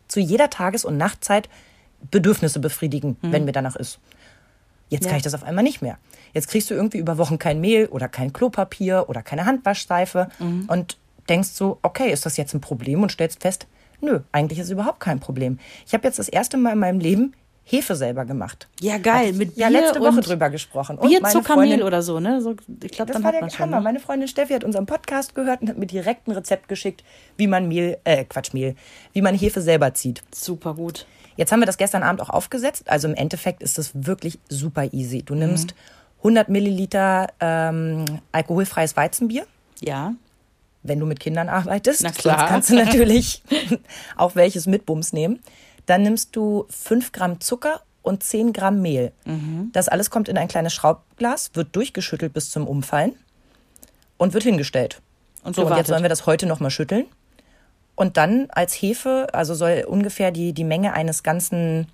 [0.06, 1.48] zu jeder Tages- und Nachtzeit
[2.10, 3.32] Bedürfnisse befriedigen, mhm.
[3.32, 3.98] wenn mir danach ist.
[4.88, 5.10] Jetzt ja.
[5.10, 5.98] kann ich das auf einmal nicht mehr.
[6.32, 10.64] Jetzt kriegst du irgendwie über Wochen kein Mehl oder kein Klopapier oder keine Handwaschseife mhm.
[10.68, 10.96] und
[11.28, 13.66] denkst so, okay, ist das jetzt ein Problem und stellst fest,
[14.00, 15.58] nö, eigentlich ist es überhaupt kein Problem.
[15.86, 17.34] Ich habe jetzt das erste Mal in meinem Leben
[17.70, 18.66] Hefe selber gemacht.
[18.80, 19.34] Ja, geil.
[19.34, 20.96] Mit Bier ja, letzte Woche drüber gesprochen.
[20.96, 22.40] Und Bier, Zuckermehl oder so, ne?
[22.40, 23.76] So, ich glaube, das war der Hammer.
[23.76, 23.82] Ne?
[23.82, 27.04] Meine Freundin Steffi hat unseren Podcast gehört und hat mir direkt ein Rezept geschickt,
[27.36, 28.74] wie man Mehl, äh, Quatsch, Mehl,
[29.12, 30.22] wie man Hefe selber zieht.
[30.34, 31.04] Super gut.
[31.36, 32.88] Jetzt haben wir das gestern Abend auch aufgesetzt.
[32.88, 35.22] Also im Endeffekt ist das wirklich super easy.
[35.22, 36.18] Du nimmst mhm.
[36.20, 39.46] 100 Milliliter ähm, alkoholfreies Weizenbier.
[39.80, 40.14] Ja
[40.82, 42.02] wenn du mit Kindern arbeitest.
[42.02, 42.38] Na klar.
[42.38, 43.42] Sonst kannst du natürlich
[44.16, 45.40] auch welches mit Bums nehmen.
[45.86, 49.12] Dann nimmst du 5 Gramm Zucker und 10 Gramm Mehl.
[49.24, 49.70] Mhm.
[49.72, 53.14] Das alles kommt in ein kleines Schraubglas, wird durchgeschüttelt bis zum Umfallen
[54.16, 55.00] und wird hingestellt.
[55.44, 57.06] Und, so, und jetzt sollen wir das heute nochmal schütteln.
[57.94, 61.88] Und dann als Hefe, also soll ungefähr die, die Menge eines ganzen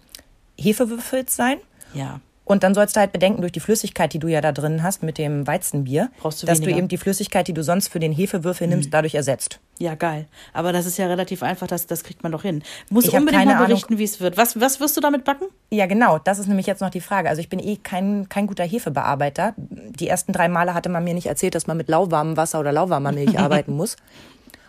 [0.59, 1.59] Hefewürfels sein.
[1.95, 2.21] Ja.
[2.45, 5.03] Und dann sollst du halt bedenken, durch die Flüssigkeit, die du ja da drin hast
[5.03, 6.73] mit dem Weizenbier, Brauchst du dass weniger.
[6.73, 8.93] du eben die Flüssigkeit, die du sonst für den Hefewürfel nimmst, mhm.
[8.93, 9.61] dadurch ersetzt.
[9.79, 10.27] Ja, geil.
[10.53, 12.63] Aber das ist ja relativ einfach, das, das kriegt man doch hin.
[12.91, 14.37] Muss ich unbedingt mal berichten, wie es wird.
[14.37, 15.47] Was, was wirst du damit backen?
[15.71, 16.19] Ja, genau.
[16.19, 17.29] Das ist nämlich jetzt noch die Frage.
[17.29, 19.55] Also ich bin eh kein, kein guter Hefebearbeiter.
[19.57, 22.73] Die ersten drei Male hatte man mir nicht erzählt, dass man mit lauwarmem Wasser oder
[22.73, 23.97] lauwarmer Milch arbeiten muss.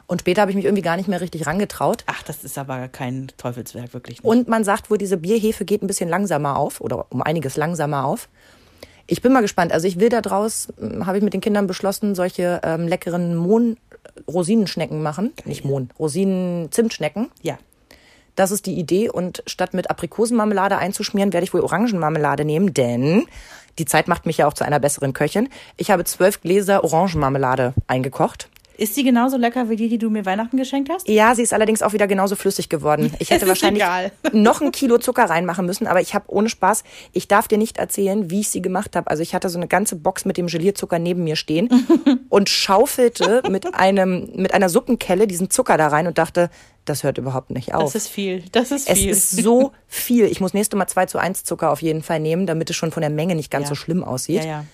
[0.08, 2.04] Und später habe ich mich irgendwie gar nicht mehr richtig rangetraut.
[2.06, 4.26] Ach, das ist aber kein Teufelswerk, wirklich nicht.
[4.26, 8.06] Und man sagt wohl, diese Bierhefe geht ein bisschen langsamer auf oder um einiges langsamer
[8.06, 8.30] auf.
[9.08, 9.72] Ich bin mal gespannt.
[9.72, 13.36] Also ich will da draus, hm, habe ich mit den Kindern beschlossen, solche ähm, leckeren
[13.36, 15.34] Mohn-Rosinenschnecken machen.
[15.36, 15.48] Geil.
[15.48, 17.30] Nicht Mohn, Rosinen-Zimtschnecken.
[17.42, 17.58] Ja.
[18.36, 19.10] Das ist die Idee.
[19.10, 23.26] Und statt mit Aprikosenmarmelade einzuschmieren, werde ich wohl Orangenmarmelade nehmen, denn
[23.80, 25.50] die Zeit macht mich ja auch zu einer besseren Köchin.
[25.78, 28.50] Ich habe zwölf Gläser Orangenmarmelade eingekocht.
[28.78, 31.08] Ist sie genauso lecker wie die, die du mir Weihnachten geschenkt hast?
[31.08, 33.14] Ja, sie ist allerdings auch wieder genauso flüssig geworden.
[33.20, 34.12] Ich hätte wahrscheinlich egal.
[34.34, 36.84] noch ein Kilo Zucker reinmachen müssen, aber ich habe ohne Spaß,
[37.14, 39.10] ich darf dir nicht erzählen, wie ich sie gemacht habe.
[39.10, 41.70] Also ich hatte so eine ganze Box mit dem Gelierzucker neben mir stehen
[42.30, 46.50] und schaufelte mit einem mit einer Suppenkelle diesen Zucker da rein und dachte,
[46.86, 47.94] das hört überhaupt nicht auf.
[47.94, 48.44] Das ist viel.
[48.52, 49.10] Das ist viel.
[49.10, 50.26] Es ist so viel.
[50.26, 52.92] Ich muss nächstes Mal 2 zu 1 Zucker auf jeden Fall nehmen, damit es schon
[52.92, 53.70] von der Menge nicht ganz ja.
[53.70, 54.44] so schlimm aussieht.
[54.44, 54.66] Ja, ja.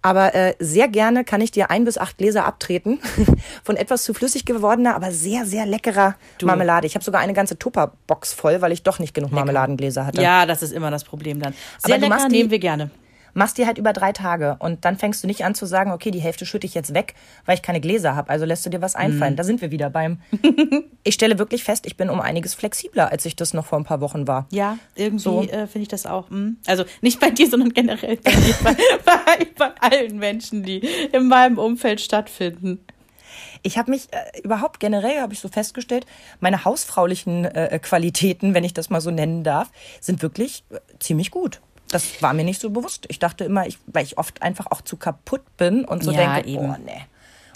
[0.00, 3.00] Aber äh, sehr gerne kann ich dir ein bis acht Gläser abtreten
[3.64, 6.46] von etwas zu flüssig gewordener, aber sehr, sehr leckerer du.
[6.46, 6.86] Marmelade.
[6.86, 9.44] Ich habe sogar eine ganze Tupperbox voll, weil ich doch nicht genug Lecker.
[9.44, 10.22] Marmeladengläser hatte.
[10.22, 11.54] Ja, das ist immer das Problem dann.
[11.78, 12.90] Sehr aber lecker, nehmen wir gerne
[13.34, 16.10] machst die halt über drei Tage und dann fängst du nicht an zu sagen, okay,
[16.10, 17.14] die Hälfte schütte ich jetzt weg,
[17.44, 18.30] weil ich keine Gläser habe.
[18.30, 19.34] Also lässt du dir was einfallen.
[19.34, 19.36] Mm.
[19.36, 20.20] Da sind wir wieder beim.
[21.04, 23.84] ich stelle wirklich fest, ich bin um einiges flexibler, als ich das noch vor ein
[23.84, 24.46] paar Wochen war.
[24.50, 25.42] Ja, irgendwie so.
[25.42, 26.30] äh, finde ich das auch.
[26.30, 26.36] Mh.
[26.36, 26.56] Hm.
[26.66, 28.32] Also nicht bei dir, sondern generell bei,
[28.64, 30.78] bei, bei, bei allen Menschen, die
[31.12, 32.80] in meinem Umfeld stattfinden.
[33.62, 36.06] Ich habe mich äh, überhaupt generell, habe ich so festgestellt,
[36.40, 41.30] meine hausfraulichen äh, Qualitäten, wenn ich das mal so nennen darf, sind wirklich äh, ziemlich
[41.30, 41.60] gut
[41.90, 43.06] das war mir nicht so bewusst.
[43.08, 46.34] Ich dachte immer, ich, weil ich oft einfach auch zu kaputt bin und so ja,
[46.34, 46.70] denke, eben.
[46.70, 47.00] oh nee.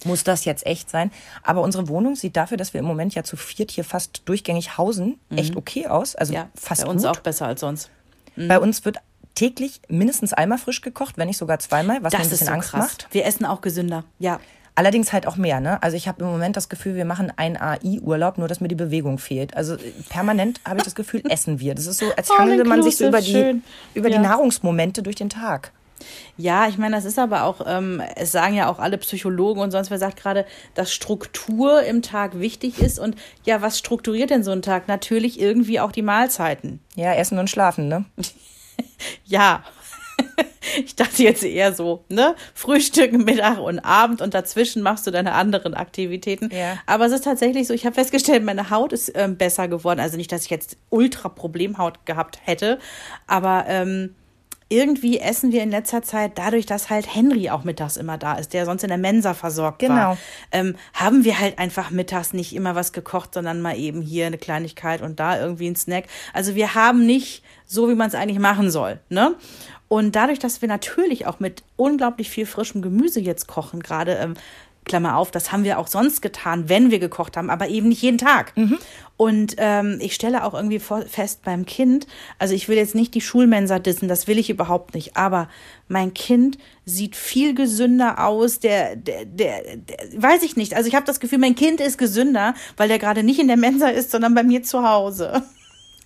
[0.04, 1.10] muss das jetzt echt sein.
[1.42, 4.76] Aber unsere Wohnung sieht dafür, dass wir im Moment ja zu viert hier fast durchgängig
[4.78, 6.14] hausen, echt okay aus.
[6.16, 6.36] Also Mhm.
[6.36, 7.10] Ja, fast bei uns gut.
[7.16, 7.90] auch besser als sonst.
[8.36, 8.96] Bei uns wird
[9.34, 12.46] täglich mindestens einmal frisch gekocht, wenn nicht sogar zweimal, was mir ein Das ist bisschen
[12.48, 12.80] so Angst krass.
[12.80, 13.08] macht.
[13.12, 14.04] Wir essen auch gesünder.
[14.18, 14.40] Ja.
[14.74, 15.82] Allerdings halt auch mehr, ne?
[15.82, 18.74] Also ich habe im Moment das Gefühl, wir machen einen AI-Urlaub, nur dass mir die
[18.74, 19.54] Bewegung fehlt.
[19.54, 19.76] Also
[20.08, 21.74] permanent habe ich das Gefühl, essen wir.
[21.74, 23.60] Das ist so, als All hangele man sich so über die,
[23.94, 24.22] über die Ja.
[24.22, 25.72] Nahrungsmomente durch den Tag.
[26.36, 29.70] Ja, ich meine, das ist aber auch, ähm, es sagen ja auch alle Psychologen und
[29.70, 32.98] sonst wer sagt gerade, dass Struktur im Tag wichtig ist.
[32.98, 34.88] Und ja, was strukturiert denn so ein Tag?
[34.88, 36.80] Natürlich irgendwie auch die Mahlzeiten.
[36.96, 38.04] Ja, essen und schlafen, ne?
[39.24, 39.64] Ja.
[40.84, 42.34] Ich dachte jetzt eher so, ne?
[42.54, 46.50] Frühstück, Mittag und Abend und dazwischen machst du deine anderen Aktivitäten.
[46.52, 46.78] Ja.
[46.86, 50.00] Aber es ist tatsächlich so, ich habe festgestellt, meine Haut ist ähm, besser geworden.
[50.00, 52.78] Also nicht, dass ich jetzt ultra Problemhaut gehabt hätte,
[53.26, 54.14] aber ähm,
[54.68, 58.54] irgendwie essen wir in letzter Zeit, dadurch, dass halt Henry auch mittags immer da ist,
[58.54, 60.18] der sonst in der Mensa versorgt war, Genau.
[60.50, 64.38] ähm, haben wir halt einfach mittags nicht immer was gekocht, sondern mal eben hier eine
[64.38, 66.04] Kleinigkeit und da irgendwie ein Snack.
[66.32, 69.34] Also wir haben nicht so, wie man es eigentlich machen soll, ne?
[69.92, 74.32] Und dadurch, dass wir natürlich auch mit unglaublich viel frischem Gemüse jetzt kochen, gerade ähm,
[74.86, 78.00] Klammer auf, das haben wir auch sonst getan, wenn wir gekocht haben, aber eben nicht
[78.00, 78.54] jeden Tag.
[79.18, 82.06] Und ähm, ich stelle auch irgendwie vor, fest beim Kind,
[82.38, 85.50] also ich will jetzt nicht die Schulmensa dissen, das will ich überhaupt nicht, aber
[85.88, 90.74] mein Kind sieht viel gesünder aus, der, der, der, der weiß ich nicht.
[90.74, 93.58] Also ich habe das Gefühl, mein Kind ist gesünder, weil der gerade nicht in der
[93.58, 95.42] Mensa ist, sondern bei mir zu Hause.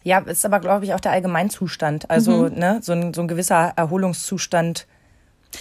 [0.06, 2.10] Ja, ist aber, glaube ich, auch der Allgemeinzustand.
[2.10, 4.86] Also, ne, so ein, so ein gewisser Erholungszustand,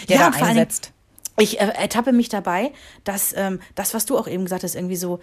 [0.08, 0.92] der Ja, da einsetzt.
[1.40, 2.72] Ich äh, ertappe mich dabei,
[3.04, 5.20] dass ähm, das, was du auch eben gesagt hast, irgendwie so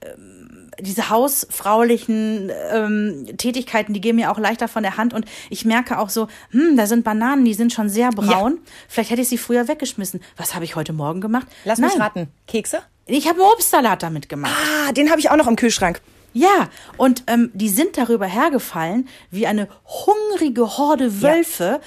[0.00, 5.66] ähm, diese hausfraulichen ähm, Tätigkeiten, die gehen mir auch leichter von der Hand und ich
[5.66, 8.58] merke auch so, hm, da sind Bananen, die sind schon sehr braun.
[8.88, 10.22] Vielleicht hätte ich sie früher weggeschmissen.
[10.38, 11.46] Was habe ich heute Morgen gemacht?
[11.66, 12.28] Lass Nein, mich raten.
[12.46, 12.78] Kekse?
[13.04, 14.56] Ich habe einen Obstsalat damit gemacht.
[14.88, 16.00] Ah, den habe ich auch noch im Kühlschrank.
[16.32, 21.80] Ja, und ähm, die sind darüber hergefallen wie eine hungrige Horde Wölfe.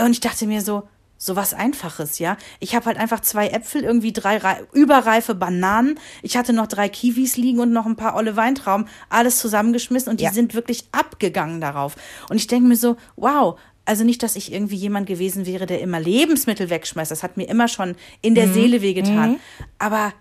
[0.00, 2.36] Und ich dachte mir so, so was Einfaches, ja.
[2.58, 6.00] Ich habe halt einfach zwei Äpfel, irgendwie drei rei- überreife Bananen.
[6.22, 8.88] Ich hatte noch drei Kiwis liegen und noch ein paar olle Weintrauben.
[9.08, 10.32] Alles zusammengeschmissen und die Ja.
[10.32, 11.94] sind wirklich abgegangen darauf.
[12.28, 13.58] Und ich denke mir so, wow.
[13.84, 17.10] Also nicht, dass ich irgendwie jemand gewesen wäre, der immer Lebensmittel wegschmeißt.
[17.10, 19.38] Das hat mir immer schon in der Seele wehgetan.
[19.78, 20.12] Aber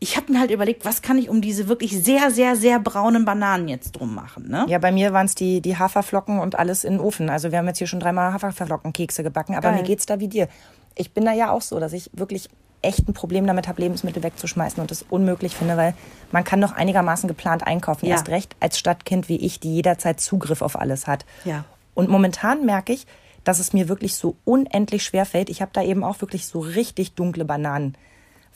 [0.00, 3.24] ich habe mir halt überlegt, was kann ich um diese wirklich sehr, sehr, sehr braunen
[3.24, 4.64] Bananen jetzt drum machen, ne?
[4.68, 7.28] Ja, bei mir waren es die, die Haferflocken und alles in den Ofen.
[7.30, 9.80] Also wir haben jetzt hier schon dreimal Haferflockenkekse gebacken, aber Geil.
[9.80, 10.48] mir geht's da wie dir.
[10.94, 12.48] Ich bin da ja auch so, dass ich wirklich
[12.80, 15.94] echt ein Problem damit habe, Lebensmittel wegzuschmeißen und das unmöglich finde, weil
[16.30, 18.06] man kann doch einigermaßen geplant einkaufen.
[18.06, 18.12] Ja.
[18.12, 21.24] Erst recht als Stadtkind wie ich, die jederzeit Zugriff auf alles hat.
[21.44, 21.64] Ja.
[21.94, 23.06] Und momentan merke ich,
[23.42, 25.50] dass es mir wirklich so unendlich schwer fällt.
[25.50, 27.96] Ich habe da eben auch wirklich so richtig dunkle Bananen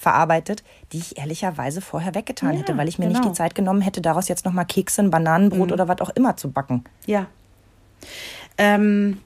[0.02, 3.30] verarbeitet, die ich ehrlicherweise vorher weggetan Ja, hätte, weil ich mir nicht genau.
[3.30, 6.50] die Zeit genommen hätte, daraus jetzt nochmal Kekse, ein Bananenbrot oder was auch immer zu
[6.50, 6.82] backen.
[7.06, 7.26] Ja.
[8.58, 9.18] Ähm,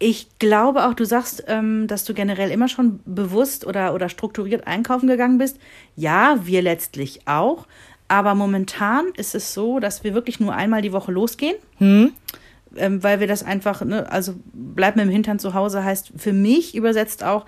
[0.00, 4.66] ich glaube auch, du sagst, ähm, dass du generell immer schon bewusst oder, oder strukturiert
[4.66, 5.58] einkaufen gegangen bist.
[5.94, 7.68] Ja, wir letztlich auch.
[8.08, 11.56] Aber momentan ist es so, dass wir wirklich nur einmal die Woche losgehen.
[11.80, 16.32] Ähm, weil wir das einfach, ne, also bleib mir im Hintern zu Hause heißt für
[16.32, 17.46] mich übersetzt auch,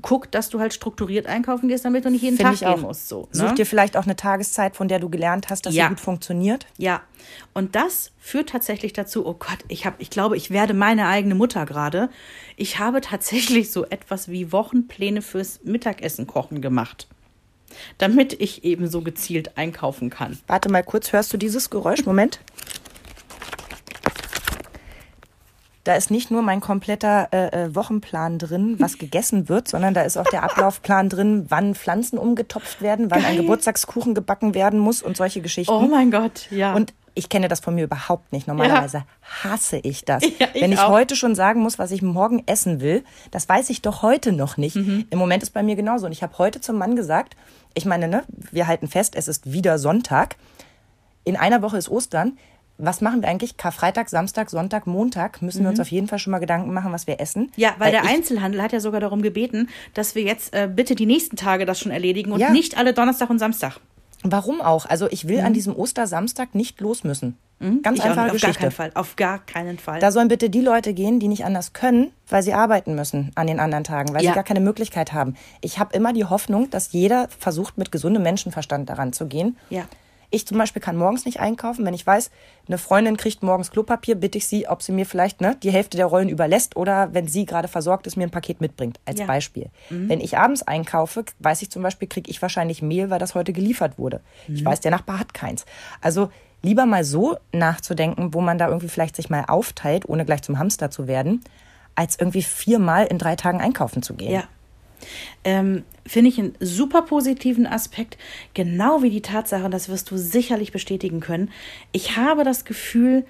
[0.00, 2.74] guck, dass du halt strukturiert einkaufen gehst, damit du nicht jeden Find Tag ich auch.
[2.76, 3.08] gehen musst.
[3.08, 3.54] So, Such ne?
[3.54, 5.84] dir vielleicht auch eine Tageszeit, von der du gelernt hast, dass Ja.
[5.84, 6.66] sie gut funktioniert.
[6.78, 7.00] Ja,
[7.54, 11.34] und das führt tatsächlich dazu, oh Gott, ich habe, ich glaube, ich werde meine eigene
[11.34, 12.10] Mutter gerade.
[12.56, 17.08] Ich habe tatsächlich so etwas wie Wochenpläne fürs Mittagessen kochen gemacht.
[17.98, 20.38] Damit ich eben so gezielt einkaufen kann.
[20.46, 22.04] Warte mal kurz, hörst du dieses Geräusch?
[22.04, 22.38] Moment.
[25.84, 30.02] Da ist nicht nur mein kompletter äh, äh, Wochenplan drin, was gegessen wird, sondern da
[30.02, 33.36] ist auch der Ablaufplan drin, wann Pflanzen umgetopft werden, wann ein Geil.
[33.38, 35.72] Geburtstagskuchen gebacken werden muss und solche Geschichten.
[35.72, 36.74] Oh mein Gott, ja.
[36.74, 38.46] Und ich kenne das von mir überhaupt nicht.
[38.46, 39.04] Normalerweise
[39.42, 40.22] hasse ich das.
[40.38, 40.90] Ja, ich Wenn ich auch.
[40.90, 44.56] heute schon sagen muss, was ich morgen essen will, das weiß ich doch heute noch
[44.56, 44.76] nicht.
[44.76, 45.06] Mhm.
[45.10, 46.06] Im Moment ist bei mir genauso.
[46.06, 47.36] Und ich habe heute zum Mann gesagt,
[47.74, 50.36] ich meine, ne, wir halten fest, es ist wieder Sonntag.
[51.24, 52.38] In einer Woche ist Ostern.
[52.84, 53.56] Was machen wir eigentlich?
[53.56, 57.06] Karfreitag, Samstag, Sonntag, Montag müssen wir uns auf jeden Fall schon mal Gedanken machen, was
[57.06, 57.42] wir essen.
[57.44, 57.50] Mhm.
[57.56, 60.94] ja, weil, der ich, Einzelhandel hat ja sogar darum gebeten, dass wir jetzt äh, bitte
[60.94, 62.50] die nächsten Tage das schon erledigen und Ja.
[62.50, 63.78] nicht alle Donnerstag und Samstag.
[64.24, 64.86] Warum auch?
[64.86, 67.36] Also ich will an diesem Ostersamstag nicht los müssen.
[67.60, 67.78] Ganz Mhm.
[67.82, 68.52] Ich auch nicht, einfache auf Geschichte.
[68.54, 68.90] gar keinen Fall.
[68.94, 70.00] Auf gar keinen Fall.
[70.00, 73.46] Da sollen bitte die Leute gehen, die nicht anders können, weil sie arbeiten müssen an
[73.46, 74.30] den anderen Tagen, weil Ja.
[74.30, 75.34] sie gar keine Möglichkeit haben.
[75.60, 79.56] Ich habe immer die Hoffnung, dass jeder versucht, mit gesundem Menschenverstand daran zu gehen.
[79.70, 79.84] ja.
[80.34, 81.84] Ich zum Beispiel kann morgens nicht einkaufen.
[81.84, 82.30] Wenn ich weiß,
[82.66, 85.98] eine Freundin kriegt morgens Klopapier, bitte ich sie, ob sie mir vielleicht ne, die Hälfte
[85.98, 88.98] der Rollen überlässt oder wenn sie gerade versorgt ist, mir ein Paket mitbringt.
[89.04, 89.26] Als Ja.
[89.26, 89.68] Beispiel.
[89.90, 93.52] Wenn ich abends einkaufe, weiß ich zum Beispiel, kriege ich wahrscheinlich Mehl, weil das heute
[93.52, 94.22] geliefert wurde.
[94.48, 95.66] Ich weiß, der Nachbar hat keins.
[96.00, 96.30] Also
[96.62, 100.58] lieber mal so nachzudenken, wo man da irgendwie vielleicht sich mal aufteilt, ohne gleich zum
[100.58, 101.44] Hamster zu werden,
[101.94, 104.32] als irgendwie viermal in drei Tagen einkaufen zu gehen.
[104.32, 104.44] Ja.
[105.44, 108.18] Ähm, Finde ich einen super positiven Aspekt,
[108.54, 111.50] genau wie die Tatsache, das wirst du sicherlich bestätigen können.
[111.92, 113.24] Ich habe das Gefühl,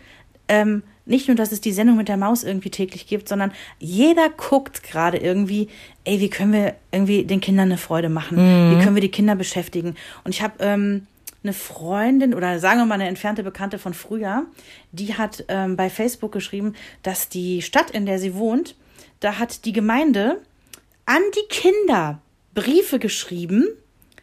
[0.49, 4.29] ähm, nicht nur, dass es die Sendung mit der Maus irgendwie täglich gibt, sondern jeder
[4.31, 5.69] guckt gerade irgendwie,
[6.05, 8.39] ey, wie können wir irgendwie den Kindern eine Freude machen?
[8.39, 9.97] Wie können wir die Kinder beschäftigen?
[10.25, 11.07] Und ich habe ähm,
[11.43, 14.47] eine Freundin oder sagen wir mal eine entfernte Bekannte von früher,
[14.93, 18.77] die hat ähm, bei Facebook geschrieben, dass die Stadt, in der sie wohnt,
[19.21, 20.41] da hat die Gemeinde
[21.15, 22.21] an die Kinder
[22.55, 23.67] Briefe geschrieben,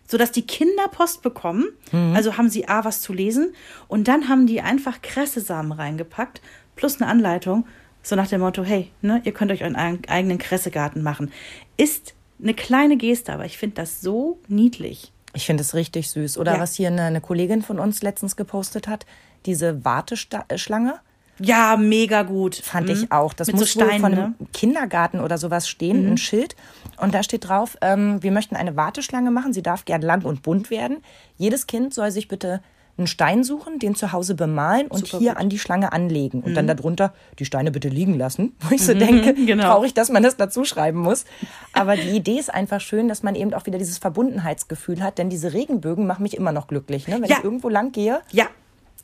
[0.07, 1.67] sodass die Kinder Post bekommen.
[2.13, 3.53] Also haben sie A, was zu lesen
[3.87, 6.41] und dann haben die einfach Kressesamen reingepackt,
[6.75, 7.67] plus eine Anleitung,
[8.01, 11.31] so nach dem Motto, hey, ne, ihr könnt euch euren eig- eigenen Kressegarten machen.
[11.77, 15.11] Ist eine kleine Geste, aber ich finde das so niedlich.
[15.35, 16.37] Ich finde es richtig süß.
[16.37, 16.59] Oder Ja.
[16.59, 19.05] was hier eine, eine Kollegin von uns letztens gepostet hat,
[19.45, 20.99] diese Warteschlange.
[21.41, 22.55] Ja, mega gut.
[22.55, 22.93] Fand Mhm.
[22.93, 23.33] ich auch.
[23.33, 24.23] Das Mit muss so wohl Steinen, von ne?
[24.37, 26.55] einem Kindergarten oder sowas stehen, ein Schild.
[27.01, 29.53] Und da steht drauf, ähm, wir möchten eine Warteschlange machen.
[29.53, 30.97] Sie darf gern lang und bunt werden.
[31.37, 32.61] Jedes Kind soll sich bitte
[32.97, 35.39] einen Stein suchen, den zu Hause bemalen und Super hier gut.
[35.39, 36.41] an die Schlange anlegen.
[36.41, 38.57] Und dann darunter die Steine bitte liegen lassen.
[38.59, 39.63] Wo ich so denke, genau.
[39.63, 41.23] traurig, dass man das dazu schreiben muss.
[41.71, 45.17] Aber die Idee ist einfach schön, dass man eben auch wieder dieses Verbundenheitsgefühl hat.
[45.17, 47.07] Denn diese Regenbögen machen mich immer noch glücklich.
[47.07, 47.15] Ne?
[47.21, 47.37] Wenn Ja.
[47.37, 48.47] ich irgendwo lang gehe, Ja,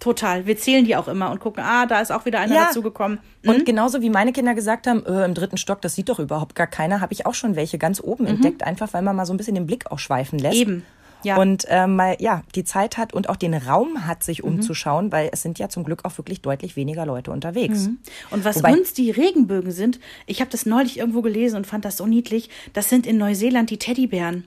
[0.06, 0.46] total.
[0.46, 2.66] Wir zählen die auch immer und gucken, ah, da ist auch wieder einer Ja.
[2.68, 3.20] dazugekommen.
[3.46, 6.56] Und genauso wie meine Kinder gesagt haben, äh, im dritten Stock, das sieht doch überhaupt
[6.56, 9.34] gar keiner, habe ich auch schon welche ganz oben entdeckt, einfach weil man mal so
[9.34, 10.56] ein bisschen den Blick auch schweifen lässt.
[10.56, 10.62] Mhm.
[10.62, 10.86] Eben,
[11.24, 11.38] ja.
[11.38, 14.50] Und äh, mal ja die Zeit hat und auch den Raum hat, sich Mhm.
[14.50, 17.90] umzuschauen, weil es sind ja zum Glück auch wirklich deutlich weniger Leute unterwegs.
[18.30, 21.84] Und was Wobei- uns die Regenbögen sind, ich habe das neulich irgendwo gelesen und fand
[21.84, 24.46] das so niedlich, das sind in Neuseeland die Teddybären.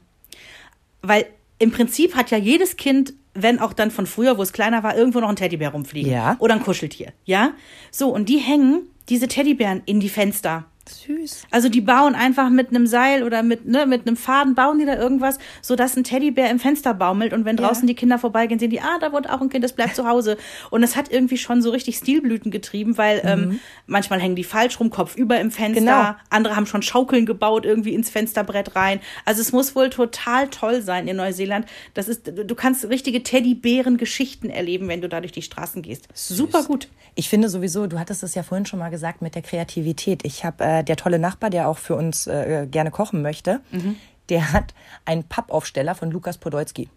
[1.02, 1.26] Weil
[1.58, 4.96] im Prinzip hat ja jedes Kind, wenn auch dann von früher, wo es kleiner war,
[4.96, 6.10] irgendwo noch ein Teddybär rumfliegen.
[6.10, 6.36] Ja.
[6.38, 7.12] Oder ein Kuscheltier.
[7.24, 7.52] Ja?
[7.90, 10.66] So, und die hängen diese Teddybären in die Fenster.
[10.88, 11.42] Süß.
[11.50, 14.84] Also die bauen einfach mit einem Seil oder mit, ne, mit einem Faden, bauen die
[14.86, 18.70] da irgendwas, sodass ein Teddybär im Fenster baumelt und wenn draußen die Kinder vorbeigehen, sehen
[18.70, 20.36] die, ah, da wohnt auch ein Kind, das bleibt zu Hause.
[20.70, 24.80] Und es hat irgendwie schon so richtig Stilblüten getrieben, weil ähm, manchmal hängen die falsch
[24.80, 26.14] rum, Kopf über im Fenster, Genau.
[26.30, 29.00] andere haben schon Schaukeln gebaut irgendwie ins Fensterbrett rein.
[29.24, 31.66] Also es muss wohl total toll sein in Neuseeland.
[31.94, 36.08] Das ist, du kannst richtige Teddybären-Geschichten erleben, wenn du da durch die Straßen gehst.
[36.14, 36.88] Super gut.
[37.14, 40.24] Ich finde sowieso, du hattest es ja vorhin schon mal gesagt mit der Kreativität.
[40.24, 43.96] Ich habe äh, der tolle Nachbar, der auch für uns äh, gerne kochen möchte, Mhm.
[44.28, 46.88] der hat einen Pappaufsteller von Lukas Podolski.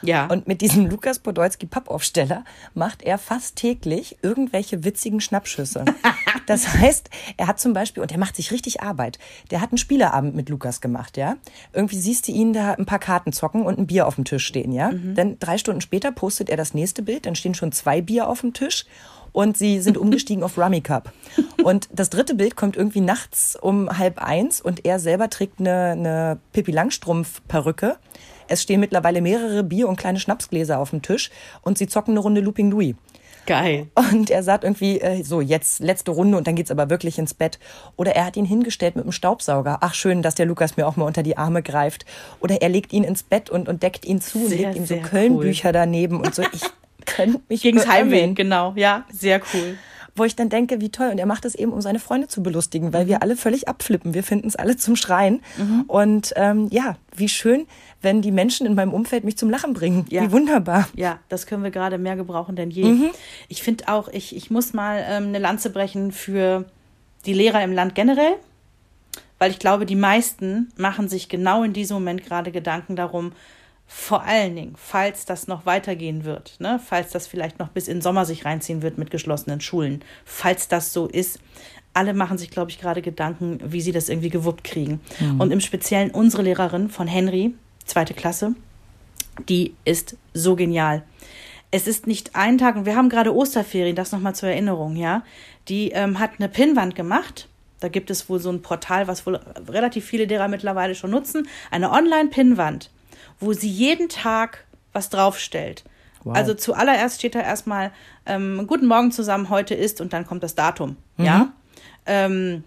[0.00, 0.26] Ja.
[0.26, 5.84] Und mit diesem Lukas Podolski Pappaufsteller macht er fast täglich irgendwelche witzigen Schnappschüsse.
[6.46, 9.18] Das heißt, er hat zum Beispiel, und er macht sich richtig Arbeit,
[9.50, 11.36] der hat einen Spieleabend mit Lukas gemacht, ja.
[11.74, 14.46] Irgendwie siehst du ihn da ein paar Karten zocken und ein Bier auf dem Tisch
[14.46, 14.90] stehen, ja.
[15.14, 18.40] Dann drei Stunden später postet er das nächste Bild, dann stehen schon zwei Bier auf
[18.40, 18.86] dem Tisch
[19.32, 21.12] und sie sind umgestiegen auf Rummy Cup.
[21.62, 25.92] Und das dritte Bild kommt irgendwie nachts um halb eins und er selber trägt eine,
[25.92, 27.96] eine Pippi Langstrumpf Perücke.
[28.48, 31.30] Es stehen mittlerweile mehrere Bier und kleine Schnapsgläser auf dem Tisch
[31.62, 32.94] und sie zocken eine Runde Looping Louis.
[33.48, 33.86] Geil.
[33.94, 37.32] Und er sagt irgendwie, äh, so, jetzt letzte Runde und dann geht's aber wirklich ins
[37.32, 37.58] Bett.
[37.96, 39.78] Oder er hat ihn hingestellt mit einem Staubsauger.
[39.80, 42.04] Ach, schön, dass der Lukas mir auch mal unter die Arme greift.
[42.40, 44.84] Oder er legt ihn ins Bett und, und deckt ihn zu und Sehr, legt ihm
[44.84, 46.42] so Kölnbücher daneben und so.
[46.52, 46.60] Ich
[47.16, 47.88] könnte mich Gegens.
[47.88, 48.72] Heimweg, genau.
[48.76, 49.76] Ja, sehr cool.
[50.14, 51.10] Wo ich dann denke, wie toll.
[51.10, 54.14] Und er macht es eben, um seine Freunde zu belustigen, weil wir alle völlig abflippen.
[54.14, 55.40] Wir finden es alle zum Schreien.
[55.86, 57.68] Und ähm, ja, wie schön,
[58.02, 60.06] wenn die Menschen in meinem Umfeld mich zum Lachen bringen.
[60.08, 60.22] Ja.
[60.22, 60.88] Wie wunderbar.
[60.96, 63.10] Ja, das können wir gerade mehr gebrauchen denn je.
[63.48, 66.64] Ich finde auch, ich, ich muss mal ähm, eine Lanze brechen für
[67.24, 68.34] die Lehrer im Land generell,
[69.38, 73.32] weil ich glaube, die meisten machen sich genau in diesem Moment gerade Gedanken darum,
[73.90, 78.02] vor allen Dingen, falls das noch weitergehen wird, ne, falls das vielleicht noch bis in
[78.02, 81.40] Sommer sich reinziehen wird mit geschlossenen Schulen, falls das so ist,
[81.94, 85.00] alle machen sich, glaube ich, gerade Gedanken, wie sie das irgendwie gewuppt kriegen.
[85.38, 87.54] Und im Speziellen unsere Lehrerin von Henry,
[87.86, 88.54] zweite Klasse,
[89.48, 91.02] die ist so genial.
[91.70, 95.22] Es ist nicht ein Tag, und wir haben gerade Osterferien, das nochmal zur Erinnerung, ja.
[95.68, 97.48] Die ähm, hat eine Pinnwand gemacht.
[97.80, 101.48] Da gibt es wohl so ein Portal, was wohl relativ viele derer mittlerweile schon nutzen.
[101.70, 102.90] Eine Online-Pinnwand,
[103.40, 105.84] wo sie jeden Tag was draufstellt.
[106.24, 106.36] Wow.
[106.36, 107.92] Also zuallererst steht da erstmal
[108.26, 111.52] ähm, Guten Morgen zusammen, heute ist und dann kommt das Datum, ja.
[112.06, 112.64] Ähm,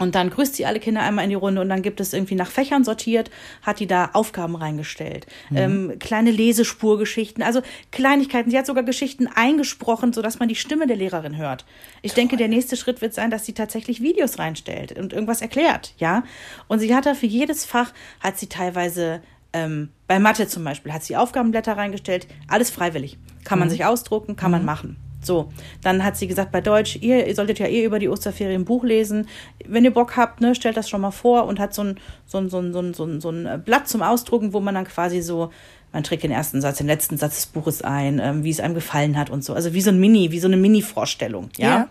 [0.00, 2.36] Und dann grüßt sie alle Kinder einmal in die Runde und dann gibt es irgendwie
[2.36, 3.30] nach Fächern sortiert,
[3.62, 5.26] hat die da Aufgaben reingestellt.
[5.50, 5.56] Mhm.
[5.56, 8.48] Ähm, kleine Lesespurgeschichten, also Kleinigkeiten.
[8.48, 11.64] Sie hat sogar Geschichten eingesprochen, sodass man die Stimme der Lehrerin hört.
[12.02, 12.22] Ich Toll.
[12.22, 16.22] denke, der nächste Schritt wird sein, dass sie tatsächlich Videos reinstellt und irgendwas erklärt, ja.
[16.68, 19.20] Und sie hat da für jedes Fach, hat sie teilweise
[19.52, 23.18] ähm, bei Mathe zum Beispiel, hat sie Aufgabenblätter reingestellt, alles freiwillig.
[23.44, 23.72] Kann man mhm.
[23.72, 24.66] sich ausdrucken, kann man mhm.
[24.66, 24.96] machen.
[25.20, 25.48] So,
[25.82, 28.64] dann hat sie gesagt, bei Deutsch, ihr, ihr solltet ja eh über die Osterferien ein
[28.64, 29.26] Buch lesen.
[29.66, 32.38] Wenn ihr Bock habt, ne, stellt das schon mal vor und hat so ein, so
[32.38, 34.84] ein, so ein, so ein, so ein, so ein Blatt zum Ausdrucken, wo man dann
[34.84, 35.50] quasi so,
[35.92, 38.74] man trägt den ersten Satz, den letzten Satz des Buches ein, ähm, wie es einem
[38.74, 39.54] gefallen hat und so.
[39.54, 41.68] Also wie so ein Mini, wie so eine Mini-Vorstellung, ja.
[41.68, 41.88] ja.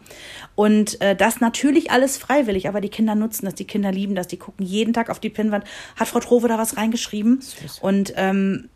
[0.55, 4.27] Und äh, das natürlich alles freiwillig, aber die Kinder nutzen das, die Kinder lieben das,
[4.27, 5.65] die gucken jeden Tag auf die Pinnwand.
[5.95, 7.41] Hat Frau Trove da was reingeschrieben?
[7.41, 7.79] Süß.
[7.79, 8.69] Und ähm,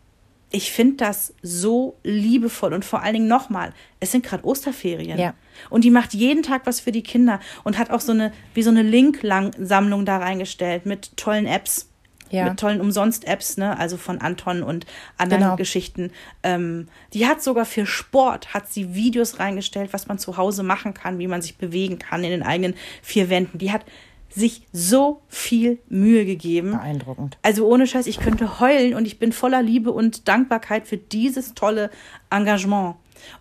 [0.52, 5.18] ich finde das so liebevoll und vor allen Dingen nochmal, es sind gerade Osterferien.
[5.18, 5.34] Ja.
[5.70, 8.62] Und die macht jeden Tag was für die Kinder und hat auch so eine, wie
[8.62, 11.88] so eine Link-Sammlung da reingestellt mit tollen Apps.
[12.32, 12.48] Ja.
[12.48, 13.78] Mit tollen Umsonst-Apps, ne?
[13.78, 14.86] Also von Anton und
[15.18, 15.56] anderen genau.
[15.56, 16.10] Geschichten.
[16.42, 20.94] Ähm, die hat sogar für Sport, hat sie Videos reingestellt, was man zu Hause machen
[20.94, 23.58] kann, wie man sich bewegen kann in den eigenen vier Wänden.
[23.58, 23.84] Die hat
[24.30, 26.72] sich so viel Mühe gegeben.
[26.72, 27.38] Beeindruckend.
[27.42, 31.54] Also ohne Scheiß, ich könnte heulen und ich bin voller Liebe und Dankbarkeit für dieses
[31.54, 31.90] tolle
[32.30, 32.96] Engagement.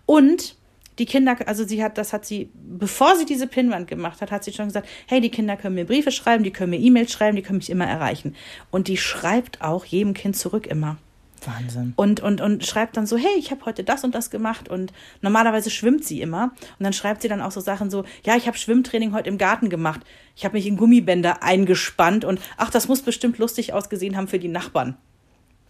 [0.05, 0.57] Und
[1.01, 4.43] die Kinder, also sie hat, das hat sie, bevor sie diese Pinnwand gemacht hat, hat
[4.43, 7.35] sie schon gesagt, hey, die Kinder können mir Briefe schreiben, die können mir E-Mails schreiben,
[7.35, 8.35] die können mich immer erreichen.
[8.69, 10.97] Und die schreibt auch jedem Kind zurück immer.
[11.43, 11.93] Wahnsinn.
[11.95, 14.69] Und, und, und schreibt dann so, hey, ich habe heute das und das gemacht.
[14.69, 16.53] Und normalerweise schwimmt sie immer.
[16.77, 19.39] Und dann schreibt sie dann auch so Sachen so, ja, ich habe Schwimmtraining heute im
[19.39, 20.01] Garten gemacht.
[20.35, 24.37] Ich habe mich in Gummibänder eingespannt und ach, das muss bestimmt lustig ausgesehen haben für
[24.37, 24.97] die Nachbarn.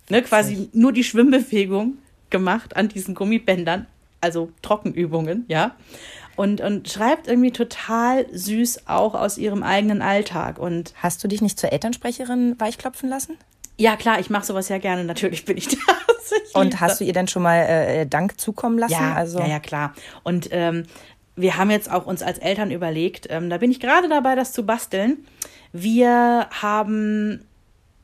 [0.09, 3.87] Ne, quasi nur die Schwimmbewegung gemacht an diesen Gummibändern,
[4.21, 5.75] also Trockenübungen, ja.
[6.35, 10.57] Und, und schreibt irgendwie total süß auch aus ihrem eigenen Alltag.
[10.59, 13.37] Und Hast du dich nicht zur Elternsprecherin weichklopfen lassen?
[13.77, 15.03] Ja, klar, ich mache sowas ja gerne.
[15.03, 15.77] Natürlich bin ich da.
[16.53, 18.93] und hast du ihr denn schon mal äh, Dank zukommen lassen?
[18.93, 19.93] Ja, also ja, ja, klar.
[20.23, 20.85] Und ähm,
[21.35, 24.53] wir haben jetzt auch uns als Eltern überlegt, ähm, da bin ich gerade dabei, das
[24.53, 25.25] zu basteln.
[25.73, 27.45] Wir haben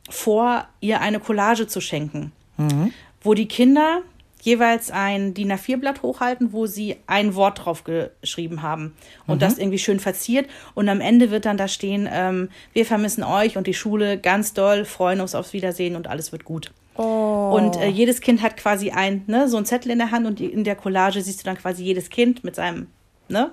[0.09, 2.93] vor, ihr eine Collage zu schenken, mhm.
[3.21, 4.01] wo die Kinder
[4.47, 8.95] jeweils ein DIN A4-Blatt hochhalten, wo sie ein Wort drauf geschrieben haben
[9.27, 9.39] und mhm.
[9.39, 10.47] das irgendwie schön verziert.
[10.73, 14.53] Und am Ende wird dann da stehen, ähm, wir vermissen euch und die Schule ganz
[14.53, 16.71] doll, freuen uns aufs Wiedersehen und alles wird gut.
[16.95, 17.51] Oh.
[17.57, 20.39] Und äh, jedes Kind hat quasi ein, ne, so ein Zettel in der Hand und
[20.39, 22.87] in der Collage siehst du dann quasi jedes Kind mit seinem
[23.27, 23.51] ne,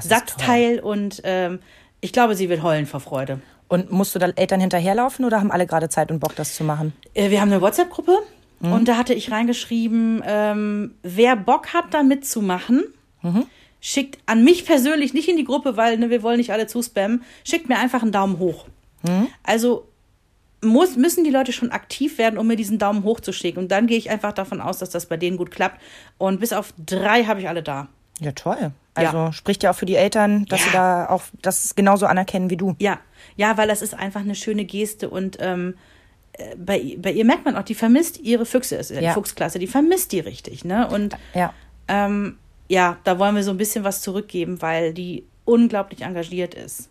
[0.00, 1.60] Satzteil und ähm,
[2.00, 3.40] ich glaube, sie wird heulen vor Freude.
[3.68, 6.64] Und musst du da Eltern hinterherlaufen oder haben alle gerade Zeit und Bock, das zu
[6.64, 6.92] machen?
[7.14, 8.18] Äh, wir haben eine WhatsApp-Gruppe
[8.62, 8.72] Mhm.
[8.72, 12.84] Und da hatte ich reingeschrieben, ähm, wer Bock hat, da mitzumachen,
[13.20, 13.44] mhm.
[13.80, 17.24] schickt an mich persönlich, nicht in die Gruppe, weil ne, wir wollen nicht alle zuspammen,
[17.44, 18.66] schickt mir einfach einen Daumen hoch.
[19.02, 19.26] Mhm.
[19.42, 19.88] Also
[20.64, 23.58] muss, müssen die Leute schon aktiv werden, um mir diesen Daumen hoch zu schicken.
[23.58, 25.80] Und dann gehe ich einfach davon aus, dass das bei denen gut klappt.
[26.18, 27.88] Und bis auf drei habe ich alle da.
[28.20, 28.70] Ja, toll.
[28.94, 29.32] Also ja.
[29.32, 30.66] spricht ja auch für die Eltern, dass ja.
[30.66, 32.76] sie da auch das genauso anerkennen wie du.
[32.78, 33.00] Ja,
[33.36, 35.74] ja, weil das ist einfach eine schöne Geste und ähm,
[36.56, 39.12] bei, bei ihr merkt man auch, die vermisst ihre Füchse, ist ja.
[39.12, 40.88] Fuchsklasse, die vermisst die richtig, ne?
[40.88, 41.52] Und ja.
[41.88, 46.88] Ähm, ja, da wollen wir so ein bisschen was zurückgeben, weil die unglaublich engagiert ist.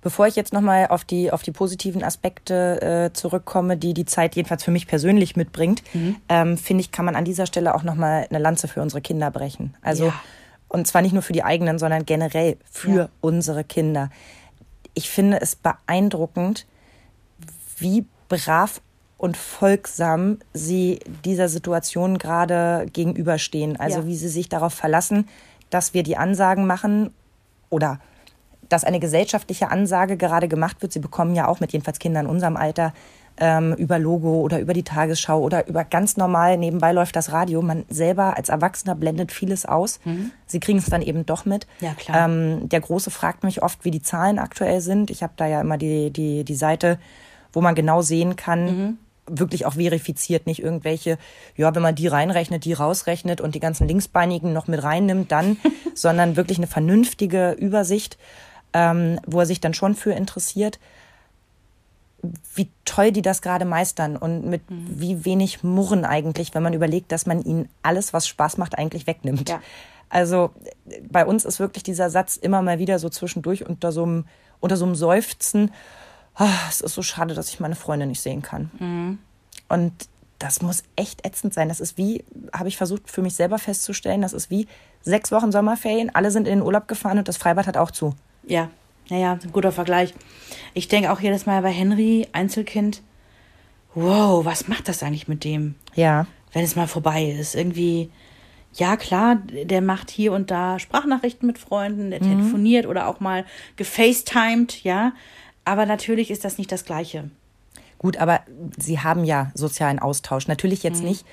[0.00, 4.34] Bevor ich jetzt nochmal auf die, auf die positiven Aspekte äh, zurückkomme, die die Zeit
[4.34, 6.16] jedenfalls für mich persönlich mitbringt, mhm.
[6.28, 9.30] ähm, finde ich, kann man an dieser Stelle auch nochmal eine Lanze für unsere Kinder
[9.30, 9.74] brechen.
[9.80, 10.14] Also, ja.
[10.68, 13.08] und zwar nicht nur für die eigenen, sondern generell für ja.
[13.20, 14.10] unsere Kinder.
[14.94, 16.66] Ich finde es beeindruckend,
[17.78, 18.80] wie brav
[19.18, 23.78] und folgsam sie dieser Situation gerade gegenüberstehen.
[23.78, 24.06] Also ja.
[24.06, 25.28] wie sie sich darauf verlassen,
[25.70, 27.10] dass wir die Ansagen machen
[27.70, 28.00] oder
[28.68, 30.92] dass eine gesellschaftliche Ansage gerade gemacht wird.
[30.92, 32.94] Sie bekommen ja auch mit jedenfalls Kindern in unserem Alter
[33.36, 37.62] ähm, über Logo oder über die Tagesschau oder über ganz normal nebenbei läuft das Radio.
[37.62, 40.00] Man selber als Erwachsener blendet vieles aus.
[40.04, 40.32] Mhm.
[40.46, 41.66] Sie kriegen es dann eben doch mit.
[41.80, 42.28] Ja, klar.
[42.28, 45.10] Ähm, der Große fragt mich oft, wie die Zahlen aktuell sind.
[45.10, 46.98] Ich habe da ja immer die, die, die Seite
[47.52, 48.98] wo man genau sehen kann, mhm.
[49.26, 51.18] wirklich auch verifiziert, nicht irgendwelche,
[51.56, 55.56] ja, wenn man die reinrechnet, die rausrechnet und die ganzen Linksbeinigen noch mit reinnimmt, dann,
[55.94, 58.18] sondern wirklich eine vernünftige Übersicht,
[58.72, 60.78] ähm, wo er sich dann schon für interessiert
[62.54, 64.86] wie toll die das gerade meistern und mit mhm.
[64.88, 69.06] wie wenig Murren eigentlich, wenn man überlegt, dass man ihnen alles, was Spaß macht, eigentlich
[69.06, 69.48] wegnimmt.
[69.48, 69.60] Ja.
[70.08, 70.50] Also
[71.10, 74.26] bei uns ist wirklich dieser Satz immer mal wieder so zwischendurch unter so einem,
[74.60, 75.72] unter so einem Seufzen
[76.38, 78.70] oh, es ist so schade, dass ich meine Freunde nicht sehen kann.
[78.78, 79.18] Mhm.
[79.68, 79.92] Und
[80.38, 81.68] das muss echt ätzend sein.
[81.68, 84.66] Das ist wie, habe ich versucht für mich selber festzustellen, das ist wie
[85.02, 88.14] sechs Wochen Sommerferien, alle sind in den Urlaub gefahren und das Freibad hat auch zu.
[88.46, 88.70] Ja.
[89.08, 90.14] Naja, ein guter Vergleich.
[90.74, 93.02] Ich denke auch jedes Mal bei Henry, Einzelkind,
[93.94, 95.74] wow, was macht das eigentlich mit dem?
[95.94, 96.26] Ja.
[96.52, 97.54] Wenn es mal vorbei ist.
[97.54, 98.10] Irgendwie,
[98.74, 103.44] ja klar, der macht hier und da Sprachnachrichten mit Freunden, der telefoniert oder auch mal
[103.76, 105.12] gefacetimed, ja.
[105.64, 107.30] Aber natürlich ist das nicht das Gleiche.
[107.98, 108.40] Gut, aber
[108.76, 110.48] sie haben ja sozialen Austausch.
[110.48, 111.24] Natürlich jetzt nicht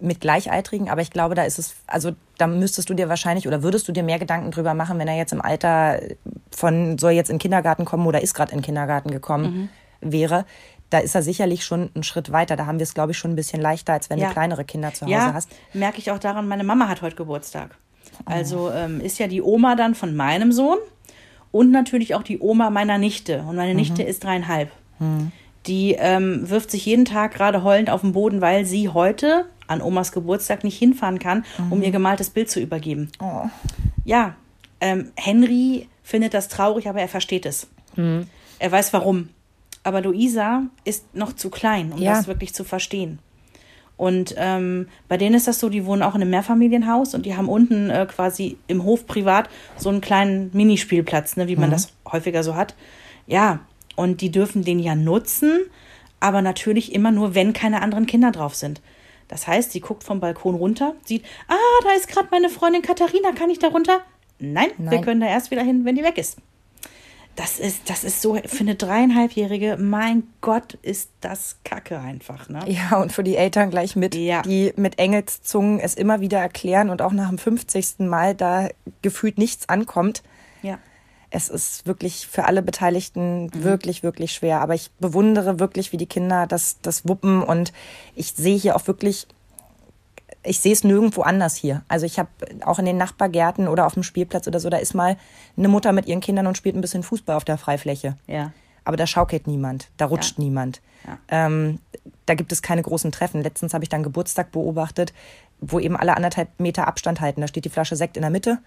[0.00, 3.62] mit Gleichaltrigen, aber ich glaube, da ist es, also da müsstest du dir wahrscheinlich oder
[3.62, 6.00] würdest du dir mehr Gedanken drüber machen, wenn er jetzt im Alter
[6.50, 9.68] von soll jetzt in den Kindergarten kommen oder ist gerade in den Kindergarten gekommen
[10.00, 10.46] wäre.
[10.90, 12.56] Da ist er sicherlich schon einen Schritt weiter.
[12.56, 14.26] Da haben wir es, glaube ich, schon ein bisschen leichter, als wenn Ja.
[14.28, 15.48] du kleinere Kinder zu Hause Ja, hast.
[15.74, 17.76] merke ich auch daran, meine Mama hat heute Geburtstag.
[18.24, 20.78] Also ähm, ist ja die Oma dann von meinem Sohn
[21.52, 23.44] und natürlich auch die Oma meiner Nichte.
[23.48, 24.70] Und meine Nichte ist dreieinhalb.
[25.66, 29.82] Die ähm, wirft sich jeden Tag gerade heulend auf den Boden, weil sie heute an
[29.82, 33.10] Omas Geburtstag nicht hinfahren kann, um ihr gemaltes Bild zu übergeben.
[33.20, 33.46] Oh.
[34.04, 34.36] Ja,
[34.80, 37.66] ähm, Henry findet das traurig, aber er versteht es.
[37.96, 39.30] Er weiß warum.
[39.82, 42.14] Aber Luisa ist noch zu klein, um Ja.
[42.14, 43.18] das wirklich zu verstehen.
[43.96, 47.34] Und ähm, bei denen ist das so, die wohnen auch in einem Mehrfamilienhaus und die
[47.34, 51.92] haben unten äh, quasi im Hof privat so einen kleinen Minispielplatz, ne, wie man das
[52.10, 52.74] häufiger so hat.
[53.26, 53.60] Ja,
[53.96, 55.60] und die dürfen den ja nutzen,
[56.20, 58.82] aber natürlich immer nur, wenn keine anderen Kinder drauf sind.
[59.28, 63.32] Das heißt, sie guckt vom Balkon runter, sieht, ah, da ist gerade meine Freundin Katharina,
[63.32, 64.00] kann ich da runter?
[64.38, 65.04] Nein, wir Nein.
[65.04, 66.36] können da erst wieder hin, wenn die weg ist.
[67.36, 72.60] Das ist, das ist so, für eine dreieinhalbjährige, mein Gott, ist das Kacke einfach, ne?
[72.66, 74.40] Ja, und für die Eltern gleich mit, Ja.
[74.42, 77.98] die mit Engelszungen es immer wieder erklären und auch nach dem 50.
[78.08, 78.68] Mal da
[79.02, 80.22] gefühlt nichts ankommt.
[80.62, 80.78] Ja.
[81.28, 84.60] Es ist wirklich für alle Beteiligten wirklich, wirklich schwer.
[84.62, 87.42] Aber ich bewundere wirklich, wie die Kinder das, das wuppen.
[87.42, 87.72] Und
[88.14, 89.26] ich sehe hier auch wirklich,
[90.42, 91.82] ich sehe es nirgendwo anders hier.
[91.88, 92.28] Also ich habe
[92.64, 95.16] auch in den Nachbargärten oder auf dem Spielplatz oder so, da ist mal
[95.56, 98.16] eine Mutter mit ihren Kindern und spielt ein bisschen Fußball auf der Freifläche.
[98.26, 98.52] Ja.
[98.84, 100.44] Aber da schaukelt niemand, da rutscht Ja.
[100.44, 100.80] niemand.
[101.06, 101.18] Ja.
[101.28, 101.80] Ähm,
[102.26, 103.42] da gibt es keine großen Treffen.
[103.42, 105.12] Letztens habe ich dann Geburtstag beobachtet,
[105.60, 107.40] wo eben alle anderthalb Meter Abstand halten.
[107.40, 108.58] Da steht die Flasche Sekt in der Mitte.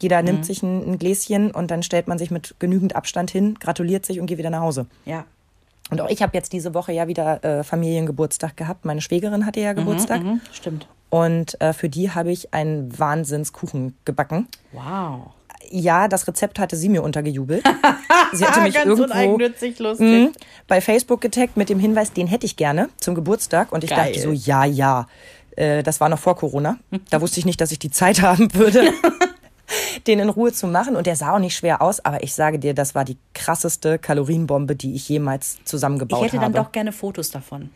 [0.00, 0.24] Jeder Mhm.
[0.24, 4.04] nimmt sich ein, ein Gläschen und dann stellt man sich mit genügend Abstand hin, gratuliert
[4.06, 4.86] sich und geht wieder nach Hause.
[5.04, 5.24] Ja.
[5.90, 8.84] Und auch ich habe jetzt diese Woche ja wieder äh, Familiengeburtstag gehabt.
[8.84, 10.22] Meine Schwägerin hatte ja Geburtstag.
[10.22, 10.86] Mhm, stimmt.
[11.10, 14.48] Und äh, für die habe ich einen Wahnsinnskuchen gebacken.
[14.72, 15.30] Wow.
[15.70, 17.62] Ja, das Rezept hatte sie mir untergejubelt.
[18.32, 19.38] sie hatte mich Ganz irgendwo.
[19.98, 20.32] Mhm.
[20.66, 23.72] bei Facebook getaggt mit dem Hinweis, den hätte ich gerne zum Geburtstag.
[23.72, 24.12] Und ich Geil.
[24.12, 25.06] dachte so, ja, ja.
[25.56, 26.78] Äh, das war noch vor Corona.
[27.10, 28.92] Da wusste ich nicht, dass ich die Zeit haben würde,
[30.06, 30.96] den in Ruhe zu machen.
[30.96, 32.00] Und der sah auch nicht schwer aus.
[32.00, 36.36] Aber ich sage dir, das war die krasseste Kalorienbombe, die ich jemals Ich zusammengebaut hätte
[36.36, 36.54] dann habe.
[36.54, 37.70] doch gerne Fotos davon.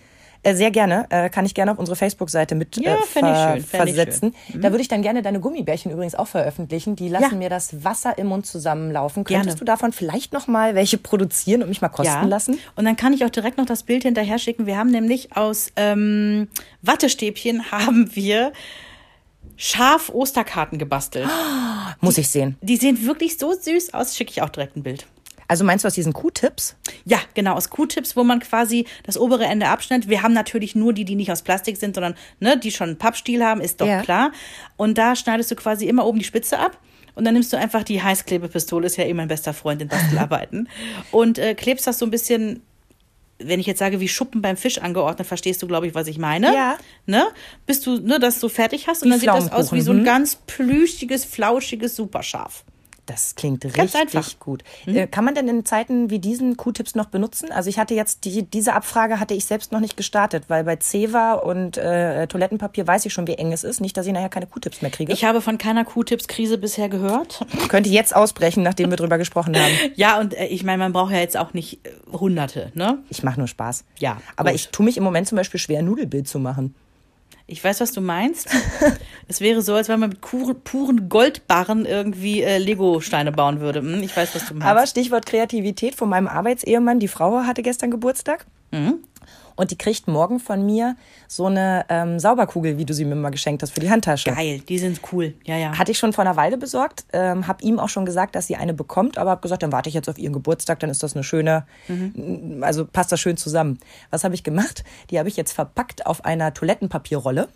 [0.45, 1.07] Äh, sehr gerne.
[1.11, 4.35] Äh, kann ich gerne auf unsere Facebook-Seite mit Ja, äh, ver schön, versetzen.
[4.53, 6.97] Da würde ich dann gerne deine Gummibärchen übrigens auch veröffentlichen.
[6.97, 7.37] Die lassen Ja.
[7.37, 9.23] mir das Wasser im Mund zusammenlaufen.
[9.25, 9.43] Gerne.
[9.45, 12.59] Könntest du davon vielleicht noch mal welche produzieren und mich mal kosten lassen?
[12.75, 14.67] Und dann kann ich auch direkt noch das Bild hinterher schicken.
[14.67, 16.49] Wir haben nämlich aus ähm,
[16.83, 18.53] Wattestäbchen haben wir
[19.57, 21.29] Schaf-Osterkarten gebastelt.
[22.01, 22.57] Muss ich sehen.
[22.63, 24.17] Die sehen wirklich so süß aus.
[24.17, 25.07] Schicke ich auch direkt ein Bild.
[25.53, 26.77] Also meinst du aus diesen Q-Tips?
[27.05, 30.09] Ja, genau, aus Q-Tips, wo man quasi das obere Ende abschneidet.
[30.09, 32.97] Wir haben natürlich nur die, die nicht aus Plastik sind, sondern ne, die schon einen
[32.97, 34.01] Pappstiel haben, ist doch Ja.
[34.01, 34.33] klar.
[34.79, 36.79] Und da schneidest du quasi immer oben die Spitze ab.
[37.15, 40.71] Und dann nimmst du einfach die Heißklebepistole, ist ja eh mein bester Freund in Bastelarbeiten.
[41.11, 42.63] und äh, klebst das so ein bisschen,
[43.39, 46.17] wenn ich jetzt sage, wie Schuppen beim Fisch angeordnet, verstehst du, glaube ich, was ich
[46.17, 46.47] meine.
[46.55, 46.79] Ja.
[47.05, 47.27] Ne?
[47.67, 49.03] Bis du ne, das so fertig hast.
[49.03, 52.65] Und Wie dann sieht das aus wie so ein Pflaumenkuchen, ganz plüschiges, flauschiges Superschaf.
[53.07, 54.39] Das klingt Ganz richtig einfach.
[54.39, 54.63] gut.
[54.87, 57.51] Äh, kann man denn in Zeiten wie diesen Q-Tips noch benutzen?
[57.51, 60.77] Also ich hatte jetzt die, diese Abfrage hatte ich selbst noch nicht gestartet, weil bei
[60.77, 63.81] Zewa und äh, Toilettenpapier weiß ich schon, wie eng es ist.
[63.81, 65.13] Nicht, dass ich nachher keine Q-Tips mehr kriege.
[65.13, 67.45] Ich habe von keiner Q-Tips-Krise bisher gehört.
[67.69, 69.73] könnte jetzt ausbrechen, nachdem wir drüber gesprochen haben.
[69.97, 72.99] Ja, und äh, ich meine, man braucht ja jetzt auch nicht äh, Hunderte, ne?
[73.11, 73.85] Ich mache nur Spaß.
[73.99, 74.61] Ja, Aber gut.
[74.61, 76.75] ich tue mich im Moment zum Beispiel schwer, ein Nudelbild zu machen.
[77.53, 78.49] Ich weiß, was du meinst.
[79.29, 83.81] es wäre so, als wenn man mit puren Goldbarren irgendwie äh, Lego-Steine bauen würde.
[83.81, 84.67] Hm, ich weiß, was du meinst.
[84.67, 86.99] Aber Stichwort Kreativität von meinem Arbeitsehemann.
[86.99, 88.47] Die Frau hatte gestern Geburtstag.
[88.71, 89.01] Mhm.
[89.57, 90.97] Und die kriegt morgen von mir
[91.29, 94.31] so eine ähm, Sauberkugel, wie du sie mir mal geschenkt hast für die Handtasche.
[94.31, 95.35] Geil, die sind cool.
[95.45, 95.79] Ja, ja.
[95.79, 98.57] Hatte ich schon vor einer Weile besorgt, ähm, habe ihm auch schon gesagt, dass sie
[98.57, 101.15] eine bekommt, aber habe gesagt, dann warte ich jetzt auf ihren Geburtstag, dann ist das
[101.15, 101.65] eine schöne,
[102.61, 103.79] also passt das schön zusammen.
[104.11, 104.85] Was habe ich gemacht?
[105.11, 107.49] Die habe ich jetzt verpackt auf einer Toilettenpapierrolle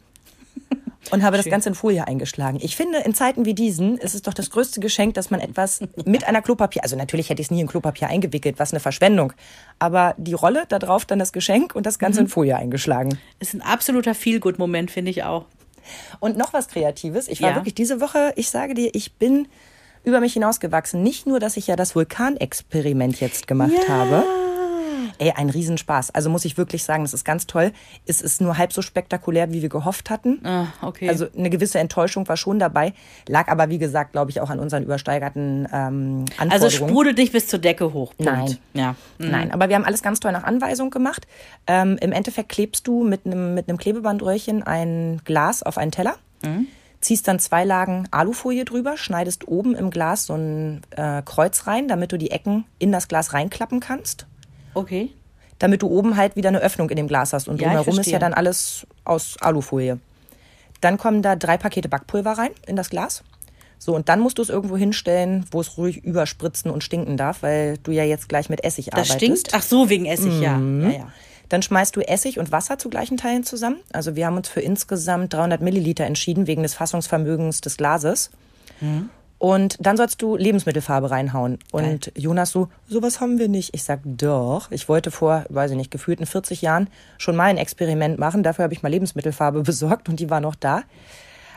[1.12, 1.52] und habe das Schön.
[1.52, 2.58] Ganze in Folie eingeschlagen.
[2.62, 5.80] Ich finde, in Zeiten wie diesen ist es doch das größte Geschenk, dass man etwas
[6.04, 9.32] mit einer Klopapier, also natürlich hätte ich es nie in Klopapier eingewickelt, was eine Verschwendung,
[9.78, 13.18] aber die Rolle, da drauf dann das Geschenk und das Ganze in Folie eingeschlagen.
[13.38, 15.46] Ist ein absoluter Feel-Good-Moment, finde ich auch.
[16.18, 17.28] Und noch was Kreatives.
[17.28, 17.54] Ich war Ja.
[17.56, 19.46] wirklich diese Woche, ich sage dir, ich bin
[20.02, 21.02] über mich hinausgewachsen.
[21.02, 23.94] Nicht nur, dass ich ja das Vulkanexperiment jetzt gemacht Ja.
[23.94, 24.24] habe.
[25.18, 26.10] Ey, ein Riesenspaß.
[26.14, 27.72] Also muss ich wirklich sagen, das ist ganz toll.
[28.06, 30.40] Es ist nur halb so spektakulär, wie wir gehofft hatten.
[30.44, 31.08] Ah, okay.
[31.08, 32.92] Also eine gewisse Enttäuschung war schon dabei,
[33.28, 36.52] lag aber wie gesagt, glaube ich, auch an unseren übersteigerten ähm, Anforderungen.
[36.52, 38.14] also sprudelt dich bis zur Decke hoch.
[38.16, 38.32] Punkt.
[38.32, 38.58] Nein.
[38.74, 38.94] Ja.
[39.18, 39.30] Mhm.
[39.30, 41.26] Nein, aber wir haben alles ganz toll nach Anweisung gemacht.
[41.66, 46.16] Ähm, Im Endeffekt klebst du mit einem mit einem Klebebandröhrchen ein Glas auf einen Teller,
[47.00, 51.88] ziehst dann zwei Lagen Alufolie drüber, schneidest oben im Glas so ein äh, Kreuz rein,
[51.88, 54.26] damit du die Ecken in das Glas reinklappen kannst,
[54.76, 55.10] Okay.
[55.58, 58.10] damit du oben halt wieder eine Öffnung in dem Glas hast und Ja, drumherum ist
[58.10, 59.98] ja dann alles aus Alufolie.
[60.80, 63.24] Dann kommen da drei Pakete Backpulver rein in das Glas.
[63.78, 67.42] So, und dann musst du es irgendwo hinstellen, wo es ruhig überspritzen und stinken darf,
[67.42, 69.16] weil du ja jetzt gleich mit Essig Das arbeitest.
[69.16, 69.48] stinkt?
[69.52, 70.56] Ach so, wegen Essig, ja.
[70.56, 70.90] Mhm.
[70.90, 71.12] ja, ja.
[71.48, 73.76] Dann schmeißt du Essig und Wasser zu gleichen Teilen zusammen.
[73.92, 78.30] Also wir haben uns für insgesamt 300 Milliliter entschieden, wegen des Fassungsvermögens des Glases.
[79.38, 81.58] Und dann sollst du Lebensmittelfarbe reinhauen.
[81.70, 83.74] Und Jonas so, sowas haben wir nicht.
[83.74, 84.70] Ich sag, doch.
[84.70, 88.42] Ich wollte vor, weiß ich nicht, gefühlten 40 Jahren schon mal ein Experiment machen.
[88.42, 90.82] Dafür habe ich mal Lebensmittelfarbe besorgt und die war noch da.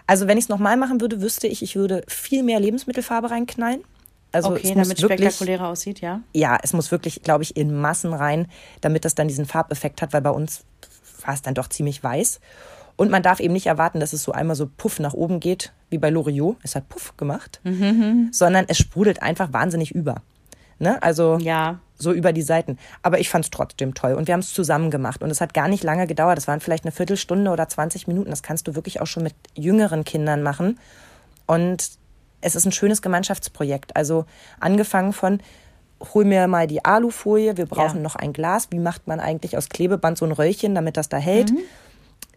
[0.07, 3.83] Also wenn ich es nochmal machen würde, wüsste ich, ich würde viel mehr Lebensmittelfarbe reinknallen.
[4.31, 6.21] Also Okay, damit es wirklich, spektakulärer aussieht, ja.
[6.33, 8.47] ja, es muss wirklich, glaube ich, in Massen rein,
[8.81, 10.63] damit das dann diesen Farbeffekt hat, weil bei uns
[11.25, 12.39] war es dann doch ziemlich weiß.
[12.99, 15.71] Und man darf eben nicht erwarten, dass es so einmal so puff nach oben geht,
[15.89, 16.57] wie bei Loriot.
[16.63, 17.61] Es hat puff gemacht,
[18.31, 20.21] sondern es sprudelt einfach wahnsinnig über.
[20.79, 21.01] Ne?
[21.01, 21.79] Also Ja.
[21.97, 22.77] so über die Seiten.
[23.01, 25.53] Aber ich fand es trotzdem toll und wir haben es zusammen gemacht und es hat
[25.53, 26.37] gar nicht lange gedauert.
[26.37, 28.29] Das waren vielleicht eine Viertelstunde oder 20 Minuten.
[28.31, 30.77] Das kannst du wirklich auch schon mit jüngeren Kindern machen.
[31.47, 31.91] Und
[32.41, 33.95] es ist ein schönes Gemeinschaftsprojekt.
[33.95, 34.25] Also
[34.59, 35.39] angefangen von
[36.13, 38.03] hol mir mal die Alufolie, wir brauchen Ja.
[38.03, 38.67] noch ein Glas.
[38.71, 41.51] Wie macht man eigentlich aus Klebeband so ein Röllchen, damit das da hält?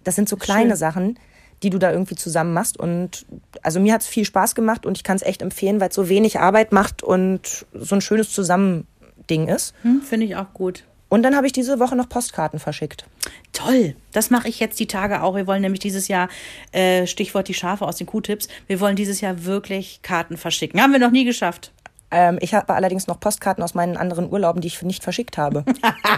[0.04, 0.70] Das sind so kleine.
[0.70, 0.76] Schön.
[0.76, 1.18] Sachen,
[1.62, 2.78] die du da irgendwie zusammen machst.
[2.78, 3.24] Und
[3.62, 5.94] also mir hat es viel Spaß gemacht und ich kann es echt empfehlen, weil es
[5.94, 9.74] so wenig Arbeit macht und so ein schönes Zusammending ist.
[9.82, 10.84] Hm, Finde ich auch gut.
[11.08, 13.04] Und dann habe ich diese Woche noch Postkarten verschickt.
[13.52, 15.36] Toll, das mache ich jetzt die Tage auch.
[15.36, 16.28] Wir wollen nämlich dieses Jahr,
[16.72, 20.80] äh, Stichwort die Schafe aus den Q-Tipps, wir wollen dieses Jahr wirklich Karten verschicken.
[20.80, 21.70] Haben wir noch nie geschafft.
[22.12, 25.64] Ähm, ich habe allerdings noch Postkarten aus meinen anderen Urlauben, die ich nicht verschickt habe.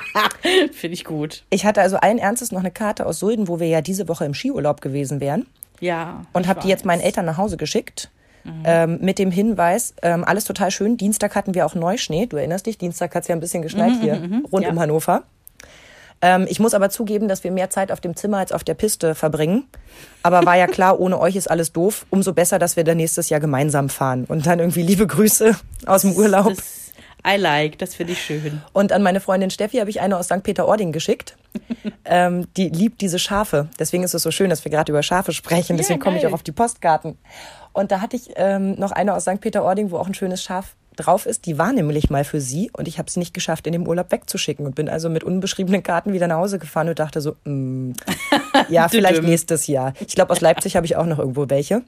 [0.73, 1.45] Finde ich gut.
[1.51, 4.25] Ich hatte also allen Ernstes noch eine Karte aus Sulden, wo wir ja diese Woche
[4.25, 5.47] im Skiurlaub gewesen wären.
[5.81, 6.23] Ja.
[6.33, 8.11] Und habe die jetzt meinen Eltern nach Hause geschickt.
[8.65, 10.99] Ähm, mit dem Hinweis, ähm, alles total schön.
[10.99, 12.27] Dienstag hatten wir auch Neuschnee.
[12.27, 14.71] Du erinnerst dich, Dienstag hat es ja ein bisschen geschneit hier rund ja.
[14.71, 15.23] um Hannover.
[16.25, 18.73] Ähm, ich muss aber zugeben, dass wir mehr Zeit auf dem Zimmer als auf der
[18.73, 19.65] Piste verbringen.
[20.23, 22.07] Aber war ja klar, ohne euch ist alles doof.
[22.09, 24.25] Umso besser, dass wir dann nächstes Jahr gemeinsam fahren.
[24.25, 25.55] Und dann irgendwie liebe Grüße
[25.85, 26.49] aus dem Urlaub.
[26.49, 26.93] Das,
[27.27, 28.63] I like, das finde ich schön.
[28.73, 30.43] Und an meine Freundin Steffi habe ich eine aus St.
[30.43, 31.37] Peter-Ording geschickt.
[32.07, 33.69] ähm, die liebt diese Schafe.
[33.79, 35.77] Deswegen ist es so schön, dass wir gerade über Schafe sprechen.
[35.77, 37.19] Deswegen komme ich auch auf die Postkarten.
[37.75, 39.43] Und da hatte ich ähm, noch eine aus St.
[39.43, 41.47] Peter-Ording, wo auch ein schönes Schaf drauf ist.
[41.47, 44.11] Die war nämlich mal für sie und ich habe es nicht geschafft, in dem Urlaub
[44.11, 47.93] wegzuschicken und bin also mit unbeschriebenen Karten wieder nach Hause gefahren und dachte so, mm,
[48.69, 49.95] ja, vielleicht nächstes Jahr.
[50.07, 51.83] Ich glaube, aus Leipzig habe ich auch noch irgendwo welche.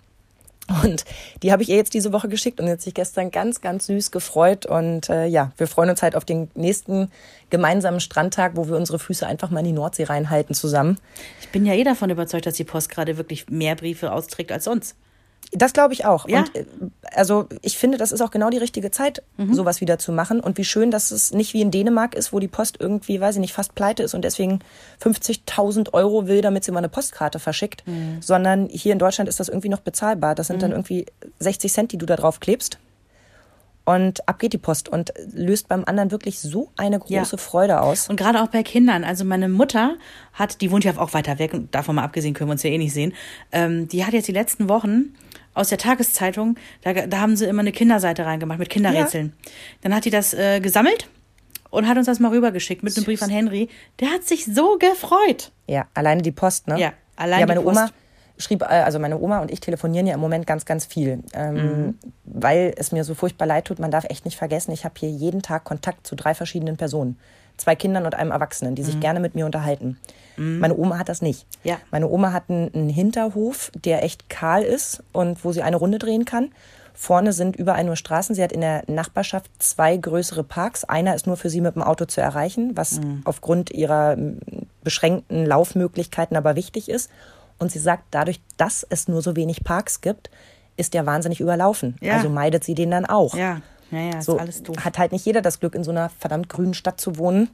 [0.82, 1.04] Und
[1.42, 4.10] die habe ich ihr jetzt diese Woche geschickt und jetzt sich gestern ganz, ganz süß
[4.10, 4.66] gefreut.
[4.66, 7.10] Und äh, ja, wir freuen uns halt auf den nächsten
[7.50, 10.98] gemeinsamen Strandtag, wo wir unsere Füße einfach mal in die Nordsee reinhalten zusammen.
[11.40, 14.64] Ich bin ja eh davon überzeugt, dass die Post gerade wirklich mehr Briefe austrägt als
[14.64, 14.96] sonst.
[15.52, 16.28] Das glaube ich auch.
[16.28, 16.40] Ja.
[16.40, 16.64] Und äh,
[17.12, 20.40] also ich finde, das ist auch genau die richtige Zeit, sowas wieder zu machen.
[20.40, 23.36] Und wie schön, dass es nicht wie in Dänemark ist, wo die Post irgendwie, weiß
[23.36, 24.60] ich nicht, fast pleite ist und deswegen
[25.02, 27.84] 50.000 Euro will, damit sie mal eine Postkarte verschickt.
[28.20, 30.34] Sondern hier in Deutschland ist das irgendwie noch bezahlbar.
[30.34, 31.06] Das sind dann irgendwie
[31.38, 32.78] 60 Cent, die du da drauf klebst.
[33.86, 37.38] Und ab geht die Post und löst beim anderen wirklich so eine große Ja.
[37.38, 38.08] Freude aus.
[38.08, 39.04] Und gerade auch bei Kindern.
[39.04, 39.94] Also meine Mutter
[40.32, 42.70] hat, die wohnt ja auch weiter weg und davon mal abgesehen können wir uns ja
[42.70, 43.14] eh nicht sehen.
[43.52, 45.14] Ähm, die hat jetzt die letzten Wochen
[45.54, 49.32] aus der Tageszeitung, da, da haben sie immer eine Kinderseite reingemacht mit Kinderrätseln.
[49.82, 51.08] Dann hat die das äh, gesammelt
[51.70, 53.68] und hat uns das mal rübergeschickt mit einem Brief an Henry.
[54.00, 55.52] Der hat sich so gefreut.
[55.68, 56.78] Ja, alleine die Post, ne?
[56.78, 57.78] Ja, allein ja, die meine Post.
[57.78, 57.90] Oma
[58.38, 61.54] schrieb, äh, also meine Oma und ich telefonieren ja im Moment ganz, ganz viel, ähm,
[61.54, 61.94] Mhm.
[62.24, 63.78] weil es mir so furchtbar leid tut.
[63.78, 67.18] Man darf echt nicht vergessen, ich habe hier jeden Tag Kontakt zu drei verschiedenen Personen.
[67.56, 69.96] Zwei Kindern und einem Erwachsenen, die sich gerne mit mir unterhalten.
[70.36, 71.46] Meine Oma hat das nicht.
[71.64, 71.70] Mhm.
[71.70, 71.76] Ja.
[71.90, 75.98] Meine Oma hat einen, einen Hinterhof, der echt kahl ist und wo sie eine Runde
[75.98, 76.50] drehen kann.
[76.92, 78.34] Vorne sind überall nur Straßen.
[78.34, 80.84] Sie hat in der Nachbarschaft zwei größere Parks.
[80.84, 83.22] Einer ist nur für sie mit dem Auto zu erreichen, was Mhm.
[83.24, 84.16] aufgrund ihrer
[84.84, 87.10] beschränkten Laufmöglichkeiten aber wichtig ist.
[87.58, 90.30] Und sie sagt, dadurch, dass es nur so wenig Parks gibt,
[90.76, 91.96] ist der wahnsinnig überlaufen.
[92.00, 92.14] Ja.
[92.16, 93.34] Also meidet sie den dann auch.
[93.34, 94.76] Ja, ja, ja, So alles doof.
[94.84, 97.48] hat halt nicht jeder das Glück, in so einer verdammt grünen Stadt zu wohnen,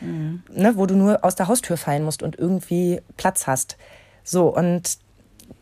[0.00, 0.42] Mhm.
[0.54, 3.76] ne, wo du nur aus der Haustür fallen musst und irgendwie Platz hast.
[4.24, 4.98] So, und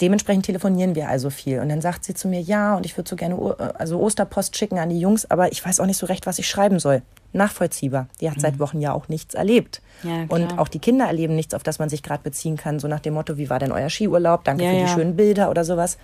[0.01, 1.61] dementsprechend telefonieren wir also viel.
[1.61, 4.01] Und dann sagt sie zu mir, ja, und ich würde so gerne O- äh, also
[4.01, 6.79] Osterpost schicken an die Jungs, aber ich weiß auch nicht so recht, was ich schreiben
[6.79, 7.03] soll.
[7.33, 8.09] Nachvollziehbar.
[8.21, 9.83] Die hat seit Wochen ja auch nichts erlebt.
[10.03, 10.11] Mhm.
[10.11, 12.79] Ja, und auch die Kinder erleben nichts, auf das man sich gerade beziehen kann.
[12.81, 14.45] So nach dem Motto, wie war denn euer Skiurlaub?
[14.45, 14.89] Danke Ja, für die ja.
[14.89, 15.99] schönen Bilder oder sowas.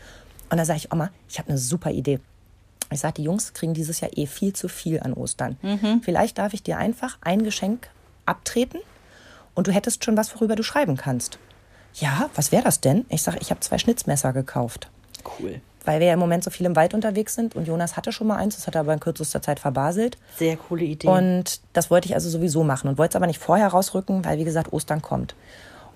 [0.51, 2.21] Und da sage ich, Oma, ich habe eine super Idee.
[2.91, 5.57] Ich sage, die Jungs kriegen dieses Jahr eh viel zu viel an Ostern.
[5.63, 6.03] Mhm.
[6.05, 7.89] Vielleicht darf ich dir einfach ein Geschenk
[8.27, 8.79] abtreten
[9.55, 11.39] und du hättest schon was, worüber du schreiben kannst.
[11.95, 13.05] Ja, was wäre das denn?
[13.09, 14.89] Ich sage, ich habe zwei Schnitzmesser gekauft.
[15.39, 15.61] Cool.
[15.85, 18.27] Weil wir ja im Moment so viel im Wald unterwegs sind und Jonas hatte schon
[18.27, 20.17] mal eins, das hat er aber in kürzester Zeit verbaselt.
[20.39, 21.09] Sehr coole Idee.
[21.09, 24.39] Und das wollte ich also sowieso machen und wollte es aber nicht vorher rausrücken, weil
[24.39, 25.35] wie gesagt Ostern kommt.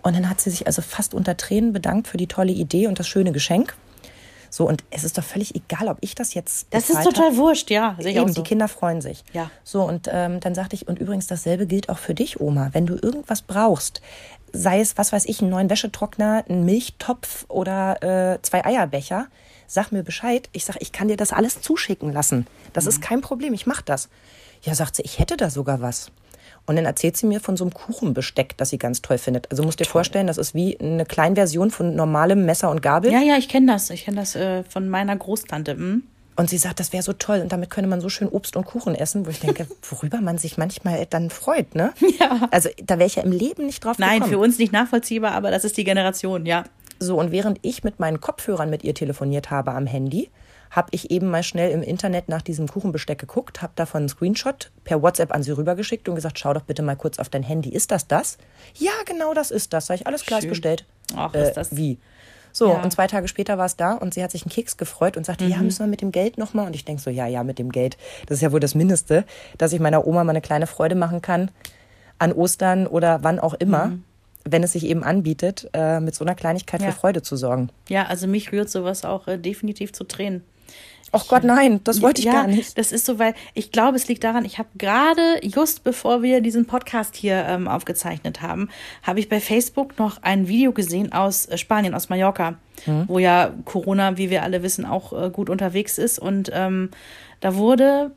[0.02, 2.98] Und dann hat sie sich also fast unter Tränen bedankt für die tolle Idee und
[2.98, 3.74] das schöne Geschenk.
[4.50, 6.68] So, und es ist doch völlig egal, ob ich das jetzt.
[6.70, 7.36] das ist total hab.
[7.36, 7.96] wurscht, ja.
[7.98, 8.34] Eben, auch so.
[8.34, 9.22] die Kinder freuen sich.
[9.32, 9.50] Ja.
[9.62, 12.70] So, und ähm, dann sagte ich, und übrigens dasselbe gilt auch für dich, Oma.
[12.72, 14.00] Wenn du irgendwas brauchst,
[14.52, 18.02] sei es, was weiß ich, einen neuen Wäschetrockner, einen Milchtopf oder
[18.34, 19.26] äh, zwei Eierbecher,
[19.66, 20.48] sag mir Bescheid.
[20.52, 22.46] Ich sag, ich kann dir das alles zuschicken lassen.
[22.72, 22.88] Das Mhm.
[22.90, 24.08] ist kein Problem, ich mach das.
[24.62, 26.10] Ja, sagt sie, ich hätte da sogar was.
[26.66, 29.50] Und dann erzählt sie mir von so einem Kuchenbesteck, das sie ganz toll findet.
[29.50, 33.10] Also musst dir vorstellen, das ist wie eine Kleinversion von normalem Messer und Gabel.
[33.10, 33.88] Ja, ja, ich kenne das.
[33.90, 35.72] Ich kenne das äh, von meiner Großtante.
[35.72, 36.02] Hm?
[36.38, 38.64] Und sie sagt, das wäre so toll und damit könne man so schön Obst und
[38.64, 41.92] Kuchen essen, wo ich denke, worüber man sich manchmal dann freut, ne?
[42.20, 42.48] Ja.
[42.52, 44.32] Also da wäre ich ja im Leben nicht drauf Nein, gekommen.
[44.32, 46.62] für uns nicht nachvollziehbar, aber das ist die Generation, ja.
[47.00, 50.30] So, und während ich mit meinen Kopfhörern mit ihr telefoniert habe am Handy,
[50.70, 54.70] habe ich eben mal schnell im Internet nach diesem Kuchenbesteck geguckt, habe davon einen Screenshot
[54.84, 57.70] per WhatsApp an sie rübergeschickt und gesagt, schau doch bitte mal kurz auf dein Handy.
[57.70, 58.38] Ist das das?
[58.74, 59.86] Ja, genau das ist das.
[59.86, 60.84] Sag ich, alles klar, bestellt.
[61.16, 61.98] Ach, äh, ist das- Wie?
[62.52, 62.82] So, Ja.
[62.82, 65.24] und zwei Tage später war es da und sie hat sich einen Keks gefreut und
[65.26, 65.50] sagte, Mhm.
[65.50, 66.66] ja, müssen wir mit dem Geld nochmal?
[66.66, 67.96] Und ich denk so, ja, ja, mit dem Geld.
[68.26, 69.24] Das ist ja wohl das Mindeste,
[69.58, 71.50] dass ich meiner Oma mal eine kleine Freude machen kann
[72.18, 74.04] an Ostern oder wann auch immer, Mhm.
[74.44, 76.90] wenn es sich eben anbietet, äh, mit so einer Kleinigkeit Ja.
[76.90, 77.70] für Freude zu sorgen.
[77.88, 80.42] Ja, also mich rührt sowas auch äh, definitiv zu Tränen.
[81.12, 82.76] Ach Gott, nein, das wollte ich ja, gar nicht.
[82.76, 86.40] Das ist so, weil ich glaube, es liegt daran, ich habe gerade, just bevor wir
[86.40, 88.68] diesen Podcast hier ähm, aufgezeichnet haben,
[89.02, 92.56] habe ich bei Facebook noch ein Video gesehen aus äh, Spanien, aus Mallorca,
[92.86, 93.04] Mhm.
[93.08, 96.20] wo ja Corona, wie wir alle wissen, auch äh, gut unterwegs ist.
[96.20, 96.90] Und ähm,
[97.40, 98.12] da wurde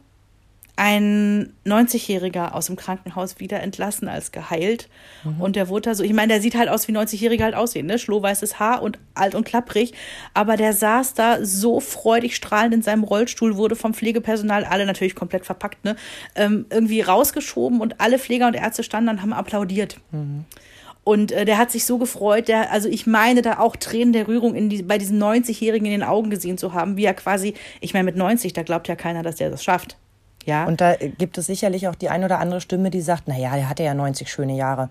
[0.83, 4.89] ein 90-Jähriger aus dem Krankenhaus wieder entlassen als geheilt.
[5.23, 5.39] Mhm.
[5.39, 7.85] Und der wurde da so, ich meine, der sieht halt aus, wie 90-Jährige halt aussehen,
[7.85, 7.99] ne?
[7.99, 9.93] Schlohweißes Haar und alt und klapprig.
[10.33, 15.13] Aber der saß da so freudig strahlend in seinem Rollstuhl, wurde vom Pflegepersonal, alle natürlich
[15.13, 15.95] komplett verpackt, ne?
[16.33, 19.97] Ähm, irgendwie rausgeschoben und alle Pfleger und Ärzte standen und haben applaudiert.
[21.03, 24.27] Und äh, der hat sich so gefreut, der, also ich meine da auch Tränen der
[24.27, 27.53] Rührung in die, bei diesem 90-Jährigen in den Augen gesehen zu haben, wie er quasi,
[27.81, 29.97] ich meine, mit 90, da glaubt ja keiner, dass der das schafft.
[30.45, 30.65] Ja.
[30.65, 33.55] Und da gibt es sicherlich auch die ein oder andere Stimme, die sagt, na ja,
[33.55, 34.89] der hatte ja 90 schöne Jahre.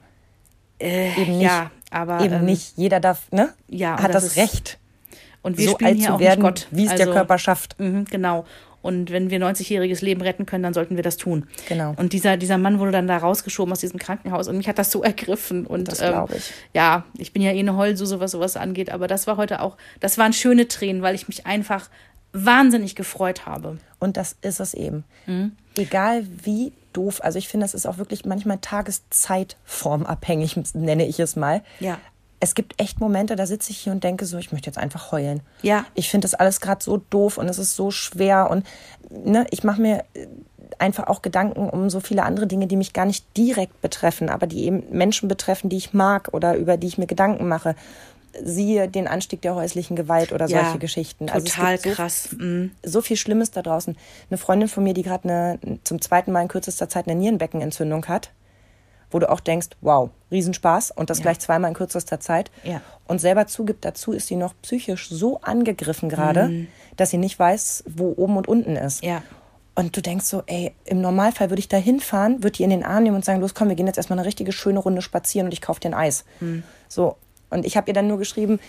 [0.78, 1.42] eben nicht.
[1.42, 2.76] ja, aber eben ähm, nicht.
[2.76, 3.52] Jeder darf, ne?
[3.68, 4.78] ja, hat das das, Recht,
[5.42, 6.66] Und wir so spielen alt hier zu auch werden, nicht Gott.
[6.70, 7.78] wie es der Also, Körper schafft.
[7.78, 8.44] Mhm, genau.
[8.82, 11.46] Und wenn wir 90-jähriges Leben retten können, dann sollten wir das tun.
[11.68, 11.92] Genau.
[11.98, 14.90] Und dieser, dieser Mann wurde dann da rausgeschoben aus diesem Krankenhaus und mich hat das
[14.90, 15.66] so ergriffen.
[15.66, 16.50] Und Das ähm, glaub ich.
[16.72, 19.76] ja, ich bin ja eh eine Heulsuse, was sowas angeht, aber das war heute auch,
[20.00, 21.90] das waren schöne Tränen, weil ich mich einfach
[22.32, 23.78] wahnsinnig gefreut habe.
[23.98, 25.04] Und das ist es eben.
[25.26, 25.56] Mhm.
[25.76, 31.36] Egal wie doof, also ich finde, das ist auch wirklich manchmal tageszeitformabhängig, nenne ich es
[31.36, 31.62] mal.
[31.78, 31.98] Ja.
[32.42, 35.12] Es gibt echt Momente, da sitze ich hier und denke so, ich möchte jetzt einfach
[35.12, 35.40] heulen.
[35.62, 35.84] Ja.
[35.94, 38.66] Ich finde das alles gerade so doof und es ist so schwer und
[39.10, 40.26] ne, ich mache mir äh,
[40.78, 44.46] einfach auch Gedanken um so viele andere Dinge, die mich gar nicht direkt betreffen, aber
[44.46, 47.76] die eben Menschen betreffen, die ich mag oder über die ich mir Gedanken mache.
[48.44, 51.28] Siehe den Anstieg der häuslichen Gewalt oder Ja, solche Geschichten.
[51.28, 52.28] Also es Total gibt so krass.
[52.38, 52.70] Mhm.
[52.84, 53.96] so viel Schlimmes da draußen.
[54.30, 58.06] Eine Freundin von mir, die gerade eine, zum zweiten Mal in kürzester Zeit eine Nierenbeckenentzündung
[58.06, 58.30] hat,
[59.10, 61.22] wo du auch denkst, wow, Riesenspaß und das Ja.
[61.22, 62.52] gleich zweimal in kürzester Zeit.
[62.62, 62.80] Ja.
[63.08, 66.66] Und selber zugibt, dazu ist sie noch psychisch so angegriffen gerade,
[66.96, 69.02] dass sie nicht weiß, wo oben und unten ist.
[69.02, 69.08] Mhm.
[69.08, 69.22] Ja.
[69.74, 72.84] Und du denkst so, ey, im Normalfall würde ich da hinfahren, würde die in den
[72.84, 75.46] Arm nehmen und sagen, los komm, wir gehen jetzt erstmal eine richtige schöne Runde spazieren
[75.46, 76.24] und ich kaufe dir ein Eis.
[76.38, 76.62] Mhm.
[76.88, 77.16] So.
[77.50, 78.60] Und ich habe ihr dann nur geschrieben,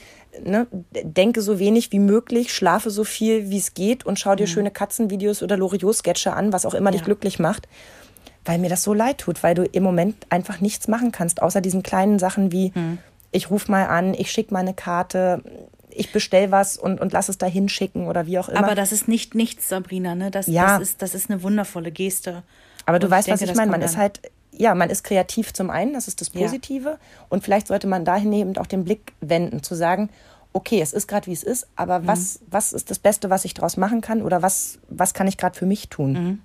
[0.43, 4.47] ne, denke so wenig wie möglich, schlafe so viel wie es geht und schau dir
[4.47, 7.03] schöne Katzenvideos oder Loriot-Sketche an, was auch immer dich Mhm.
[7.03, 7.05] Ja.
[7.05, 7.67] glücklich macht.
[8.43, 11.61] Weil mir das so leid tut, weil du im Moment einfach nichts machen kannst, außer
[11.61, 12.97] diesen kleinen Sachen wie, Mhm.
[13.31, 15.43] ich rufe mal an, ich schicke mal eine Karte,
[15.91, 18.63] ich bestell was und, und lass es da hinschicken oder wie auch immer.
[18.63, 20.31] Aber das ist nicht nichts, Sabrina, ne?
[20.31, 20.79] Das, Ja.
[20.79, 22.41] das, ist, das ist eine wundervolle Geste.
[22.87, 23.69] Aber du weißt, denke, was ich meine.
[23.69, 23.99] Man ist an.
[24.01, 24.21] halt,
[24.61, 26.41] ja, man ist kreativ zum einen, das ist das Ja.
[26.41, 26.97] Positive.
[27.29, 30.09] Und vielleicht sollte man dahin eben auch den Blick wenden, zu sagen,
[30.53, 32.07] okay, es ist gerade wie es ist, aber Mhm.
[32.07, 35.37] was, was ist das Beste, was ich daraus machen kann oder was, was kann ich
[35.37, 36.11] gerade für mich tun?
[36.13, 36.39] Mhm.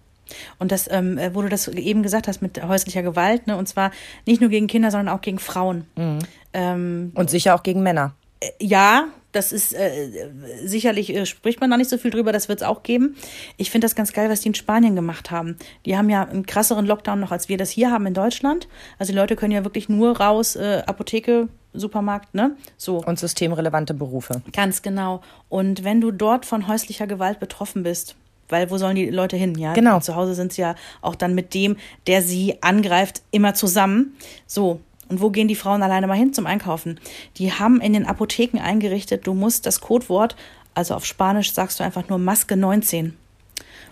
[0.58, 3.56] Und das, ähm, äh, wo du das eben gesagt hast mit häuslicher Gewalt, ne?
[3.56, 3.90] Und zwar
[4.26, 5.86] nicht nur gegen Kinder, sondern auch gegen Frauen.
[5.96, 6.18] Mhm.
[6.52, 8.14] Ähm, Und sicher auch gegen Männer.
[8.60, 10.30] Ja, das ist äh,
[10.64, 13.16] sicherlich äh, spricht man da nicht so viel drüber, das wird es auch geben.
[13.56, 15.56] Ich finde das ganz geil, was die in Spanien gemacht haben.
[15.84, 18.66] Die haben ja einen krasseren Lockdown noch, als wir das hier haben in Deutschland.
[18.98, 22.56] Also die Leute können ja wirklich nur raus, äh, Apotheke, Supermarkt, ne?
[22.78, 23.04] So.
[23.04, 24.40] Und systemrelevante Berufe.
[24.52, 25.20] Ganz genau.
[25.50, 28.16] Und wenn du dort von häuslicher Gewalt betroffen bist,
[28.48, 29.56] weil wo sollen die Leute hin?
[29.56, 30.00] Ja, Genau.
[30.00, 31.76] Zu Hause sind sie ja auch dann mit dem,
[32.06, 34.16] der sie angreift, immer zusammen.
[34.46, 34.80] So.
[35.08, 36.98] Und wo gehen die Frauen alleine mal hin zum Einkaufen?
[37.36, 40.36] Die haben in den Apotheken eingerichtet, du musst das Codewort,
[40.74, 43.16] also auf Spanisch sagst du einfach nur Maske 19.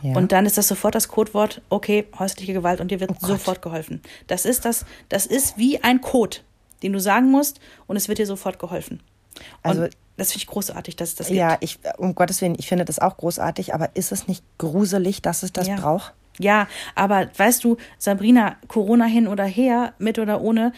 [0.02, 0.16] Ja.
[0.16, 3.62] Und dann ist das sofort das Codewort, okay, häusliche Gewalt und dir wird Oh sofort
[3.62, 4.02] geholfen.
[4.26, 6.38] Das ist das, das ist wie ein Code,
[6.82, 9.00] den du sagen musst und es wird dir sofort geholfen.
[9.62, 11.38] Also- und das finde ich großartig, dass es das gibt.
[11.38, 15.22] Ja, ich, um Gottes Willen, ich finde das auch großartig, aber ist es nicht gruselig,
[15.22, 15.76] dass es das Ja.
[15.76, 16.12] braucht?
[16.38, 20.72] Ja, aber weißt du, Sabrina, Corona hin oder her, mit oder ohne,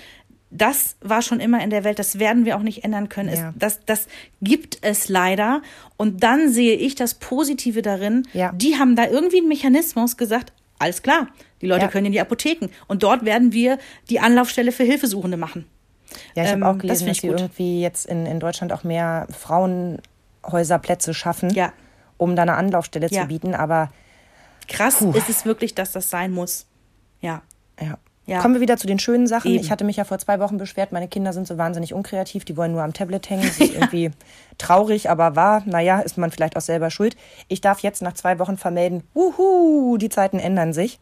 [0.50, 3.34] das war schon immer in der Welt, das werden wir auch nicht ändern können.
[3.34, 3.52] Ja.
[3.56, 4.06] Das, das
[4.40, 5.60] gibt es leider.
[5.96, 8.26] Und dann sehe ich das Positive darin.
[8.32, 8.52] Ja.
[8.52, 11.28] Die haben da irgendwie einen Mechanismus gesagt, alles klar,
[11.62, 11.90] die Leute Ja.
[11.90, 12.68] können in die Apotheken.
[12.86, 13.78] Und dort werden wir
[14.10, 15.66] die Anlaufstelle für Hilfesuchende machen.
[16.34, 18.72] Ja, ich Ähm, habe auch das gelesen, find dass sie irgendwie jetzt in, in Deutschland
[18.72, 21.54] auch mehr Frauenhäuserplätze schaffen,
[22.18, 23.54] um da eine Anlaufstelle zu bieten.
[23.54, 23.90] Aber
[24.68, 25.12] Krass Puh.
[25.12, 26.66] ist es wirklich, dass das sein muss.
[27.20, 27.42] Ja.
[27.80, 27.98] ja.
[28.26, 28.40] Ja.
[28.40, 29.52] Kommen wir wieder zu den schönen Sachen.
[29.52, 29.62] Eben.
[29.62, 32.56] Ich hatte mich ja vor zwei Wochen beschwert, meine Kinder sind so wahnsinnig unkreativ, die
[32.56, 33.42] wollen nur am Tablet hängen.
[33.42, 34.10] Das ist irgendwie
[34.58, 35.62] traurig, aber wahr.
[35.64, 37.16] Naja, ist man vielleicht auch selber schuld.
[37.46, 40.98] Ich darf jetzt nach zwei Wochen vermelden, wuhu, die Zeiten ändern sich.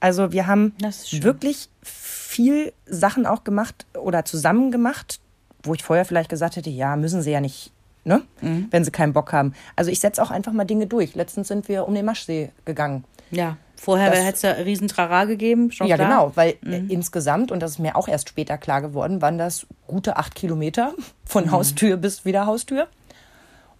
[0.00, 0.74] Also wir haben
[1.12, 5.20] wirklich viel Sachen auch gemacht oder zusammen gemacht,
[5.62, 7.70] wo ich vorher vielleicht gesagt hätte, ja, müssen sie ja nicht,
[8.04, 8.22] ne?
[8.40, 8.68] Mhm.
[8.70, 9.54] Wenn sie keinen Bock haben.
[9.76, 11.14] Also ich setze auch einfach mal Dinge durch.
[11.14, 13.04] Letztens sind wir um den Maschsee gegangen.
[13.30, 13.56] Ja.
[13.82, 16.08] Vorher hätte es ja riesen Trara gegeben, schon Ja, klar.
[16.08, 16.72] genau, weil Mhm.
[16.72, 20.34] äh, insgesamt, und das ist mir auch erst später klar geworden, waren das gute acht
[20.34, 20.92] Kilometer
[21.24, 21.50] von Mhm.
[21.52, 22.88] Haustür bis wieder Haustür.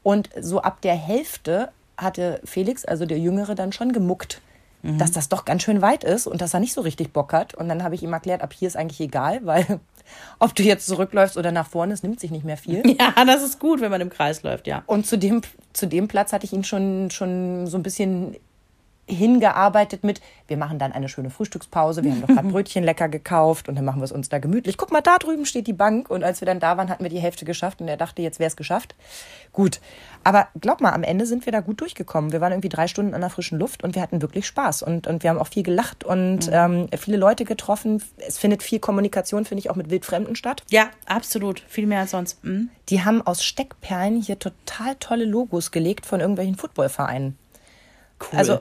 [0.03, 4.40] Und so ab der Hälfte hatte Felix, also der Jüngere, dann schon gemuckt,
[4.82, 4.96] Mhm.
[4.96, 7.53] dass das doch ganz schön weit ist und dass er nicht so richtig Bock hat.
[7.55, 9.66] Und dann habe ich ihm erklärt, ab hier ist eigentlich egal, weil
[10.38, 12.82] ob du jetzt zurückläufst oder nach vorne, es nimmt sich nicht mehr viel.
[12.98, 14.82] Ja, das ist gut, wenn man im Kreis läuft, ja.
[14.86, 15.42] Und zu dem,
[15.74, 18.36] zu dem Platz hatte ich ihn schon, schon so ein bisschen
[19.11, 23.68] hingearbeitet mit, wir machen dann eine schöne Frühstückspause, wir haben doch gerade Brötchen lecker gekauft
[23.68, 24.76] und dann machen wir es uns da gemütlich.
[24.76, 27.11] Guck mal, da drüben steht die Bank und als wir dann da waren, hatten wir
[27.11, 28.94] die Hälfte geschafft und er dachte, jetzt wäre es geschafft.
[29.52, 29.80] Gut,
[30.22, 32.32] aber glaub mal, am Ende sind wir da gut durchgekommen.
[32.32, 35.06] Wir waren irgendwie drei Stunden an der frischen Luft und wir hatten wirklich Spaß und,
[35.06, 38.02] und wir haben auch viel gelacht und ähm, viele Leute getroffen.
[38.18, 40.62] Es findet viel Kommunikation, finde ich, auch mit Wildfremden statt.
[40.70, 41.61] Ja, absolut.
[41.68, 42.42] Viel mehr als sonst.
[42.44, 42.68] Mhm.
[42.88, 47.38] Die haben aus Steckperlen hier total tolle Logos gelegt von irgendwelchen Footballvereinen.
[48.20, 48.38] Cool.
[48.38, 48.58] Also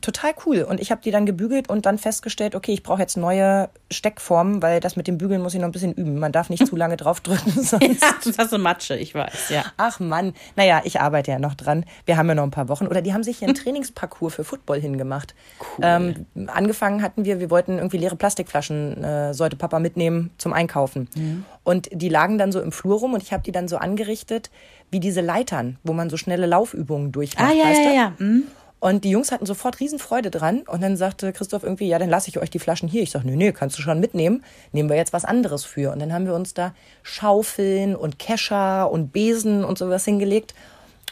[0.00, 0.62] total cool.
[0.62, 4.62] Und ich habe die dann gebügelt und dann festgestellt, okay, ich brauche jetzt neue Steckformen,
[4.62, 6.18] weil das mit dem Bügeln muss ich noch ein bisschen üben.
[6.18, 7.80] Man darf nicht zu lange draufdrücken, sonst.
[7.80, 9.64] ja, das hast du Matsche, ich weiß, ja.
[9.76, 11.84] Ach Mann, naja, ich arbeite ja noch dran.
[12.04, 12.86] Wir haben ja noch ein paar Wochen.
[12.86, 15.34] Oder die haben sich hier einen Trainingsparcours für Football hingemacht.
[15.60, 15.84] Cool.
[15.84, 21.08] Ähm, angefangen hatten wir, wir wollten irgendwie leere Plastikflaschen, äh, sollte Papa mitnehmen zum Einkaufen.
[21.14, 21.44] Mhm.
[21.64, 24.50] Und die lagen dann so im Flur rum und ich habe die dann so angerichtet
[24.90, 27.50] wie diese Leitern, wo man so schnelle Laufübungen durchmacht.
[27.50, 28.12] Ah, ja, ja, ja.
[28.18, 28.44] Mhm.
[28.80, 30.62] Und die Jungs hatten sofort Riesenfreude dran.
[30.62, 33.02] Und dann sagte Christoph irgendwie, ja, dann lasse ich euch die Flaschen hier.
[33.02, 34.42] Ich sage, nee, nee, kannst du schon mitnehmen.
[34.72, 35.92] Nehmen wir jetzt was anderes für.
[35.92, 40.54] Und dann haben wir uns da Schaufeln und Kescher und Besen und sowas hingelegt.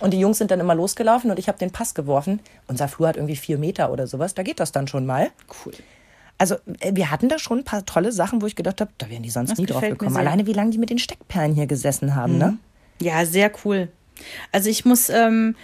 [0.01, 2.41] Und die Jungs sind dann immer losgelaufen und ich habe den Pass geworfen.
[2.69, 4.35] Unser Flur hat irgendwie vier Meter oder sowas.
[4.35, 5.31] Da geht das dann schon mal.
[5.65, 5.75] Cool.
[6.39, 9.11] Also äh, wir hatten da schon ein paar tolle Sachen, wo ich gedacht habe, da
[9.11, 10.17] wären die sonst Das nie drauf gekommen.
[10.17, 12.57] Alleine wie lange die mit den Steckperlen hier gesessen haben, ne?
[13.01, 13.89] Ja, sehr cool.
[14.53, 15.57] Also ich muss, ähm,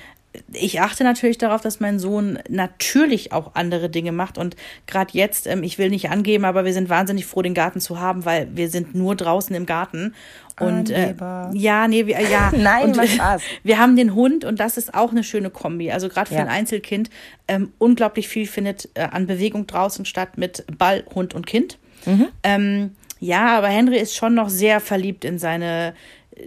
[0.53, 4.39] ich achte natürlich darauf, dass mein Sohn natürlich auch andere Dinge macht.
[4.39, 4.57] Und
[4.87, 8.01] gerade jetzt, ähm, ich will nicht angeben, aber wir sind wahnsinnig froh, den Garten zu
[8.01, 10.15] haben, weil wir sind nur draußen im Garten.
[10.61, 11.15] Und äh,
[11.53, 12.53] ja, nee, wir, ja.
[12.57, 13.43] Nein, und, Spaß.
[13.65, 15.91] Wir haben den Hund und das ist auch eine schöne Kombi.
[15.91, 16.43] Also gerade für Ja.
[16.43, 17.11] ein Einzelkind
[17.49, 21.79] ähm, unglaublich viel findet äh, an Bewegung draußen statt mit Ball, Hund und Kind.
[22.07, 22.29] Mhm.
[22.45, 25.95] Ähm, ja, aber Henry ist schon noch sehr verliebt in seine
[26.37, 26.47] äh,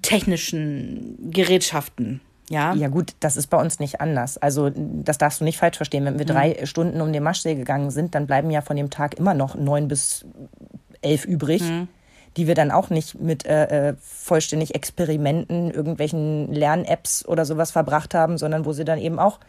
[0.00, 2.20] technischen Gerätschaften.
[2.48, 2.74] Ja.
[2.74, 4.38] Ja gut, das ist bei uns nicht anders.
[4.38, 6.04] Also das darfst du nicht falsch verstehen.
[6.04, 9.18] Wenn wir drei Stunden um den Maschsee gegangen sind, dann bleiben ja von dem Tag
[9.18, 10.24] immer noch neun bis
[11.02, 11.62] elf übrig,
[12.36, 18.14] die wir dann auch nicht mit äh, äh, vollständig Experimenten, irgendwelchen Lern-Apps oder sowas verbracht
[18.14, 19.40] haben, sondern wo sie dann eben auch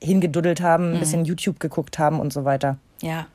[0.00, 2.78] hingeduddelt haben, ein bisschen YouTube geguckt haben und so weiter.
[3.02, 3.26] Ja.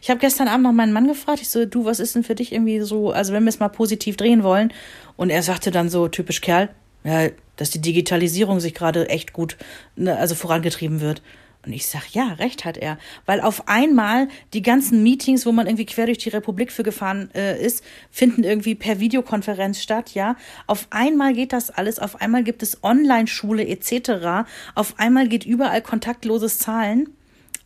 [0.00, 2.34] Ich habe gestern Abend noch meinen Mann gefragt, ich so, du, was ist denn für
[2.34, 4.72] dich irgendwie so, also wenn wir es mal positiv drehen wollen?
[5.16, 6.70] Und er sagte dann so, typisch Kerl,
[7.04, 9.56] ja, dass die Digitalisierung sich gerade echt gut,
[9.96, 11.22] ne, also vorangetrieben wird.
[11.66, 12.98] Und ich sag, ja, recht hat er.
[13.26, 17.30] Weil auf einmal die ganzen Meetings, wo man irgendwie quer durch die Republik für gefahren
[17.34, 20.36] äh, ist, finden irgendwie per Videokonferenz statt, ja.
[20.66, 24.46] Auf einmal geht das alles, auf einmal gibt es Online-Schule etc.
[24.76, 27.10] Auf einmal geht überall kontaktloses Zahlen.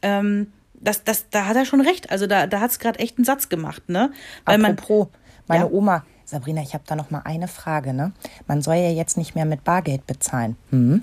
[0.00, 2.10] Ähm, das, das, da hat er schon recht.
[2.10, 4.10] Also da, da hat es gerade echt einen Satz gemacht, ne?
[4.46, 5.70] Weil Apropos, man, meine ja.
[5.70, 7.92] Oma, Sabrina, ich habe da noch mal eine Frage.
[7.92, 8.12] Ne?
[8.46, 10.56] Man soll ja jetzt nicht mehr mit Bargeld bezahlen.
[10.70, 11.02] Hm.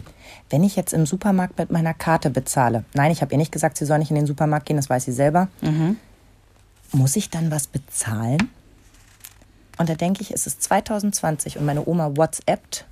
[0.50, 3.78] Wenn ich jetzt im Supermarkt mit meiner Karte bezahle, nein, ich habe ihr nicht gesagt,
[3.78, 5.48] sie soll nicht in den Supermarkt gehen, das weiß sie selber.
[5.62, 5.98] Mhm.
[6.92, 8.50] Muss ich dann was bezahlen?
[9.78, 12.86] Und da denke ich, es ist 2020 und meine Oma WhatsAppt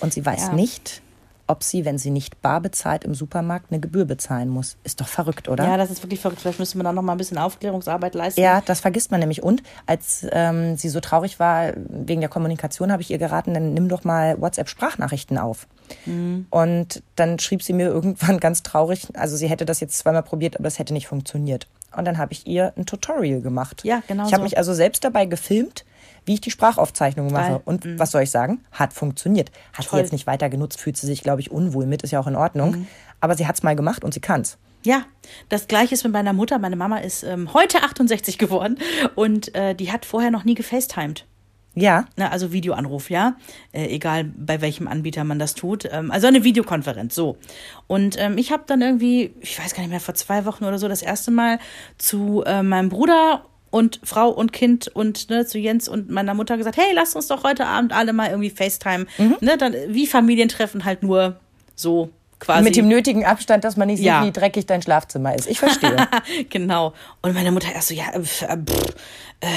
[0.00, 0.52] und sie weiß ja.
[0.54, 1.02] nicht,
[1.46, 4.76] ob sie, wenn sie nicht bar bezahlt im Supermarkt, eine Gebühr bezahlen muss.
[4.84, 5.64] Ist doch verrückt, oder?
[5.64, 6.40] Ja, das ist wirklich verrückt.
[6.40, 8.40] Vielleicht müsste man da noch mal ein bisschen Aufklärungsarbeit leisten.
[8.40, 9.42] Ja, das vergisst man nämlich.
[9.42, 13.74] Und als ähm, sie so traurig war wegen der Kommunikation, habe ich ihr geraten, dann
[13.74, 15.66] nimm doch mal WhatsApp-Sprachnachrichten auf.
[16.04, 16.46] Mhm.
[16.50, 20.56] Und dann schrieb sie mir irgendwann ganz traurig, also sie hätte das jetzt zweimal probiert,
[20.56, 21.68] aber das hätte nicht funktioniert.
[21.96, 23.82] Und dann habe ich ihr ein Tutorial gemacht.
[23.84, 24.26] Ja, genau.
[24.26, 24.44] Ich habe so.
[24.44, 25.84] mich also selbst dabei gefilmt
[26.26, 27.52] wie ich die Sprachaufzeichnung mache.
[27.52, 27.60] Geil.
[27.64, 27.98] Und mhm.
[27.98, 28.64] was soll ich sagen?
[28.72, 29.50] Hat funktioniert.
[29.72, 29.98] Hat Toll.
[29.98, 32.26] sie jetzt nicht weiter genutzt, fühlt sie sich, glaube ich, unwohl mit, ist ja auch
[32.26, 32.72] in Ordnung.
[32.72, 32.86] Mhm.
[33.20, 34.58] Aber sie hat es mal gemacht und sie kann's.
[34.84, 35.04] Ja,
[35.48, 36.58] das gleiche ist mit meiner Mutter.
[36.58, 38.78] Meine Mama ist ähm, heute 68 geworden
[39.14, 41.24] und äh, die hat vorher noch nie gefacetimed.
[41.74, 42.06] Ja.
[42.16, 43.36] Na, also Videoanruf, ja.
[43.72, 45.86] Äh, egal bei welchem Anbieter man das tut.
[45.90, 47.36] Ähm, also eine Videokonferenz, so.
[47.86, 50.78] Und ähm, ich habe dann irgendwie, ich weiß gar nicht mehr, vor zwei Wochen oder
[50.78, 51.58] so das erste Mal
[51.98, 53.44] zu äh, meinem Bruder
[53.76, 57.26] und Frau und Kind und ne, zu Jens und meiner Mutter gesagt, hey, lasst uns
[57.26, 59.06] doch heute Abend alle mal irgendwie FaceTime.
[59.18, 59.36] Mhm.
[59.40, 61.36] Ne, dann wie Familientreffen halt nur
[61.74, 62.08] so
[62.38, 62.64] quasi.
[62.64, 64.22] Mit dem nötigen Abstand, dass man nicht ja.
[64.22, 65.46] sieht, wie dreckig dein Schlafzimmer ist.
[65.46, 66.08] Ich verstehe.
[66.48, 66.94] genau.
[67.20, 68.42] Und meine Mutter erst so, ja, äh, pff,
[69.40, 69.48] äh,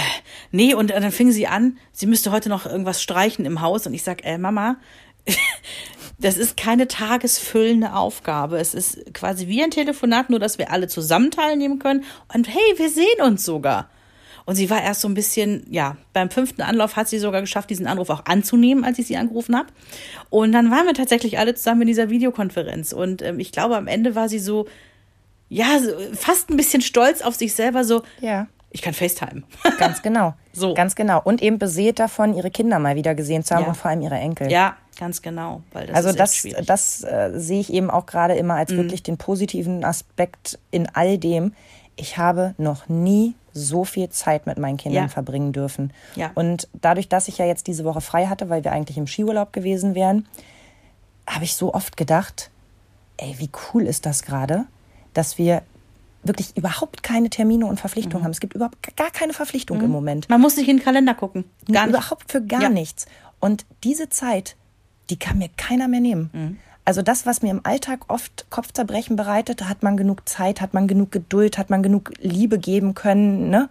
[0.51, 3.93] nee, und dann fing sie an, sie müsste heute noch irgendwas streichen im Haus und
[3.93, 4.75] ich sag, äh, Mama,
[6.19, 8.57] das ist keine tagesfüllende Aufgabe.
[8.57, 12.03] Es ist quasi wie ein Telefonat, nur dass wir alle zusammen teilnehmen können.
[12.33, 13.89] Und hey, wir sehen uns sogar.
[14.49, 17.69] Und sie war erst so ein bisschen, ja, beim fünften Anlauf hat sie sogar geschafft,
[17.69, 19.67] diesen Anruf auch anzunehmen, als ich sie angerufen habe.
[20.31, 22.91] Und dann waren wir tatsächlich alle zusammen in dieser Videokonferenz.
[22.91, 24.65] Und ähm, ich glaube, am Ende war sie so,
[25.49, 25.77] ja,
[26.13, 28.47] fast ein bisschen stolz auf sich selber, so, ja.
[28.71, 29.43] ich kann FaceTime.
[29.77, 30.33] Ganz genau.
[30.51, 30.73] so.
[30.73, 31.21] Ganz genau.
[31.23, 33.69] Und eben beseelt davon, ihre Kinder mal wieder gesehen zu haben ja.
[33.69, 34.51] und vor allem ihre Enkel.
[34.51, 35.61] Ja, ganz genau.
[35.73, 38.77] Weil das also das, das äh, sehe ich eben auch gerade immer als mhm.
[38.77, 41.53] wirklich den positiven Aspekt in all dem.
[41.97, 45.09] Ich habe noch nie so viel Zeit mit meinen Kindern ja.
[45.09, 45.93] verbringen dürfen.
[46.15, 46.31] Ja.
[46.35, 49.53] Und dadurch, dass ich ja jetzt diese Woche frei hatte, weil wir eigentlich im Skiurlaub
[49.53, 50.27] gewesen wären,
[51.27, 52.49] habe ich so oft gedacht,
[53.17, 54.65] ey, wie cool ist das gerade,
[55.13, 55.61] dass wir
[56.23, 58.25] wirklich überhaupt keine Termine und Verpflichtungen mhm.
[58.25, 58.31] haben.
[58.31, 59.85] Es gibt überhaupt gar keine Verpflichtung mhm.
[59.85, 60.29] im Moment.
[60.29, 61.45] Man muss nicht in den Kalender gucken.
[61.71, 61.95] Gar nicht.
[61.95, 62.69] Überhaupt für gar ja.
[62.69, 63.05] nichts.
[63.39, 64.55] Und diese Zeit,
[65.09, 66.29] die kann mir keiner mehr nehmen.
[66.33, 66.57] Mhm.
[66.89, 70.87] Also das, was mir im Alltag oft Kopfzerbrechen bereitet, hat man genug Zeit, hat man
[70.87, 73.69] genug Geduld, hat man genug Liebe geben können, ne?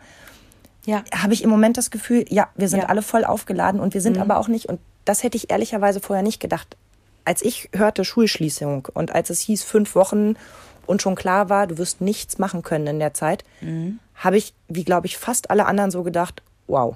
[0.86, 1.02] Ja.
[1.12, 2.86] Habe ich im Moment das Gefühl, ja, wir sind ja.
[2.86, 4.22] alle voll aufgeladen und wir sind mhm.
[4.22, 6.76] aber auch nicht, und das hätte ich ehrlicherweise vorher nicht gedacht.
[7.24, 10.36] Als ich hörte Schulschließung und als es hieß fünf Wochen
[10.86, 13.98] und schon klar war, du wirst nichts machen können in der Zeit, mhm.
[14.14, 16.94] habe ich, wie glaube ich, fast alle anderen so gedacht, wow,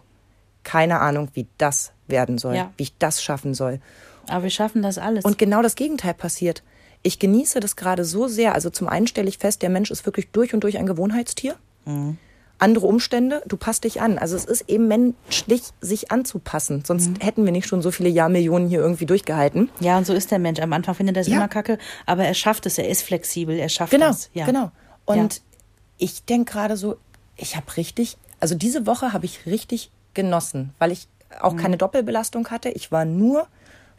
[0.63, 2.71] keine Ahnung, wie das werden soll, ja.
[2.77, 3.81] wie ich das schaffen soll.
[4.29, 5.25] Aber wir schaffen das alles.
[5.25, 6.63] Und genau das Gegenteil passiert.
[7.03, 8.55] Ich genieße das gerade so sehr.
[8.55, 11.57] Also zum einen stelle ich fest, der Mensch ist wirklich durch und durch ein Gewohnheitstier.
[11.85, 12.19] Mhm.
[12.59, 14.19] Andere Umstände, du passt dich an.
[14.19, 16.85] Also es ist eben menschlich, sich anzupassen.
[16.87, 17.17] Sonst mhm.
[17.17, 19.69] hätten wir nicht schon so viele Jahrmillionen hier irgendwie durchgehalten.
[19.81, 20.61] Ja, und so ist der Mensch.
[20.61, 21.39] Am Anfang findet er es ja.
[21.39, 22.79] immer kacke, aber er schafft es.
[22.79, 23.59] Er ist flexibel.
[23.59, 24.31] Er schafft genau, es.
[24.33, 24.47] Ja.
[24.47, 24.71] Genau.
[25.07, 25.41] Und ja.
[25.99, 26.99] ich denke gerade so,
[27.37, 31.09] ich habe richtig, also diese Woche habe ich richtig genossen, weil ich
[31.41, 31.59] auch mhm.
[31.59, 32.69] keine Doppelbelastung hatte.
[32.69, 33.49] Ich war nur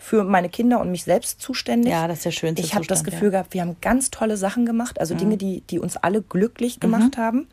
[0.03, 1.93] für meine Kinder und mich selbst zuständig.
[1.93, 3.31] Ja, das ist der schönste Ich habe das Gefühl ja.
[3.31, 5.19] gehabt, wir haben ganz tolle Sachen gemacht, also mhm.
[5.19, 7.21] Dinge, die, die uns alle glücklich gemacht mhm.
[7.21, 7.47] haben.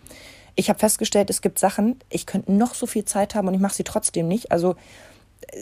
[0.57, 3.61] Ich habe festgestellt, es gibt Sachen, ich könnte noch so viel Zeit haben und ich
[3.61, 4.51] mache sie trotzdem nicht.
[4.51, 4.75] Also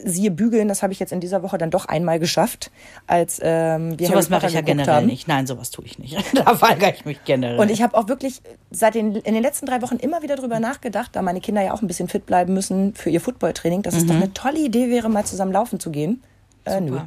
[0.03, 2.71] siehe bügeln, das habe ich jetzt in dieser Woche dann doch einmal geschafft,
[3.05, 5.05] als ähm, wir sowas mache ich ja generell haben.
[5.05, 5.27] nicht.
[5.27, 6.17] Nein, sowas tue ich nicht.
[6.33, 7.59] da weigere ich mich generell.
[7.59, 10.59] Und ich habe auch wirklich seit den in den letzten drei Wochen immer wieder drüber
[10.59, 13.93] nachgedacht, da meine Kinder ja auch ein bisschen fit bleiben müssen für ihr Footballtraining, dass
[13.93, 13.99] mhm.
[13.99, 16.23] es doch eine tolle Idee wäre, mal zusammen laufen zu gehen.
[16.65, 16.99] Äh, nö.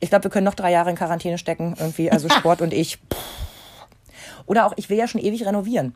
[0.00, 2.98] Ich glaube, wir können noch drei Jahre in Quarantäne stecken, irgendwie, also Sport und ich.
[4.46, 5.94] Oder auch, ich will ja schon ewig renovieren.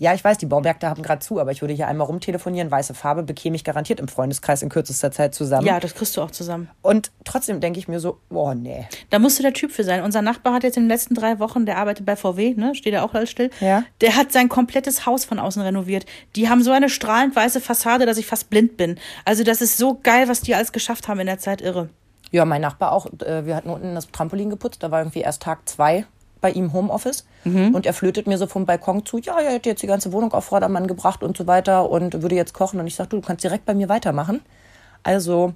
[0.00, 2.70] Ja, ich weiß, die Baumärkte haben gerade zu, aber ich würde hier einmal rumtelefonieren.
[2.70, 5.66] Weiße Farbe bekäme ich garantiert im Freundeskreis in kürzester Zeit zusammen.
[5.66, 6.70] Ja, das kriegst du auch zusammen.
[6.80, 8.88] Und trotzdem denke ich mir so, boah, nee.
[9.10, 10.02] Da musst du der Typ für sein.
[10.02, 12.94] Unser Nachbar hat jetzt in den letzten drei Wochen, der arbeitet bei VW, ne, steht
[12.94, 13.50] ja auch alles still.
[13.60, 13.84] Ja.
[14.00, 16.06] Der hat sein komplettes Haus von außen renoviert.
[16.34, 18.98] Die haben so eine strahlend weiße Fassade, dass ich fast blind bin.
[19.26, 21.60] Also das ist so geil, was die alles geschafft haben in der Zeit.
[21.60, 21.90] Irre.
[22.30, 23.06] Ja, mein Nachbar auch.
[23.22, 24.82] Äh, wir hatten unten das Trampolin geputzt.
[24.82, 26.04] Da war irgendwie erst Tag zwei
[26.40, 27.74] bei ihm Homeoffice Mhm.
[27.74, 30.32] und er flötet mir so vom Balkon zu, ja, er hätte jetzt die ganze Wohnung
[30.32, 33.26] auf Vordermann gebracht und so weiter und würde jetzt kochen und ich sage, du, du
[33.26, 34.40] kannst direkt bei mir weitermachen.
[35.02, 35.52] Also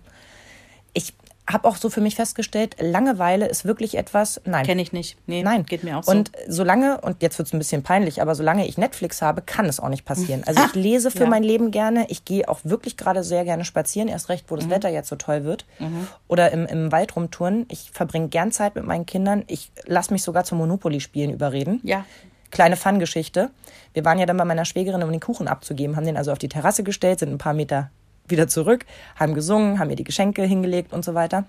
[0.92, 1.14] ich
[1.50, 4.64] habe auch so für mich festgestellt, Langeweile ist wirklich etwas, nein.
[4.64, 5.18] Kenne ich nicht.
[5.26, 5.64] Nee, Nein.
[5.66, 6.10] geht mir auch so.
[6.10, 9.66] Und solange, und jetzt wird es ein bisschen peinlich, aber solange ich Netflix habe, kann
[9.66, 10.42] es auch nicht passieren.
[10.46, 11.28] Also ich lese für Ja.
[11.28, 12.06] mein Leben gerne.
[12.08, 15.16] Ich gehe auch wirklich gerade sehr gerne spazieren, erst recht, wo das Wetter jetzt so
[15.16, 15.66] toll wird.
[15.78, 16.06] Mhm.
[16.28, 17.66] Oder im, im Wald rumtouren.
[17.70, 19.44] Ich verbringe gern Zeit mit meinen Kindern.
[19.46, 21.80] Ich lasse mich sogar zum Monopoly-Spielen überreden.
[21.82, 22.04] ja.
[22.50, 23.50] Kleine Fun-Geschichte.
[23.94, 26.38] Wir waren ja dann bei meiner Schwägerin, um den Kuchen abzugeben, haben den also auf
[26.38, 27.90] die Terrasse gestellt, sind ein paar Meter
[28.26, 28.84] wieder zurück,
[29.16, 31.44] haben gesungen, haben ihr die Geschenke hingelegt und so weiter.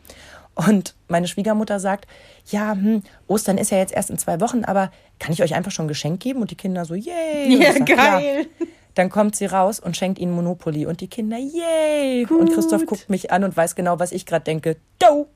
[0.55, 2.07] Und meine Schwiegermutter sagt,
[2.47, 5.71] ja, hm, Ostern ist ja jetzt erst in zwei Wochen, aber kann ich euch einfach
[5.71, 6.41] schon ein Geschenk geben?
[6.41, 7.57] Und die Kinder so, yay.
[7.61, 8.47] Ja, sag, geil.
[8.95, 12.25] Dann kommt sie raus und schenkt ihnen Monopoly und die Kinder, yay.
[12.27, 14.77] Und Christoph guckt mich an und weiß genau, was ich gerade denke.
[14.99, 15.27] Do.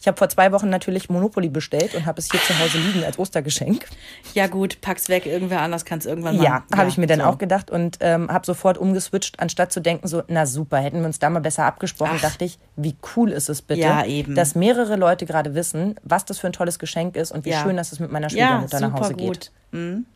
[0.00, 3.04] Ich habe vor zwei Wochen natürlich Monopoly bestellt und habe es hier zu Hause liegen
[3.04, 3.84] als Ostergeschenk.
[4.32, 6.46] Ja, gut, pack's weg, irgendwer anders kann es irgendwann machen.
[6.46, 7.26] Ja, habe ich mir dann so.
[7.26, 11.06] auch gedacht und ähm, habe sofort umgeswitcht, anstatt zu denken, so, na super, hätten wir
[11.06, 12.22] uns da mal besser abgesprochen, Ach.
[12.22, 16.38] dachte ich, wie cool ist es bitte, Ja, dass mehrere Leute gerade wissen, was das
[16.38, 17.62] für ein tolles Geschenk ist und wie Ja.
[17.62, 19.20] schön, dass es mit meiner Ja, Schwiegermutter nach Hause gut.
[19.20, 19.52] geht.
[19.72, 20.06] Mhm.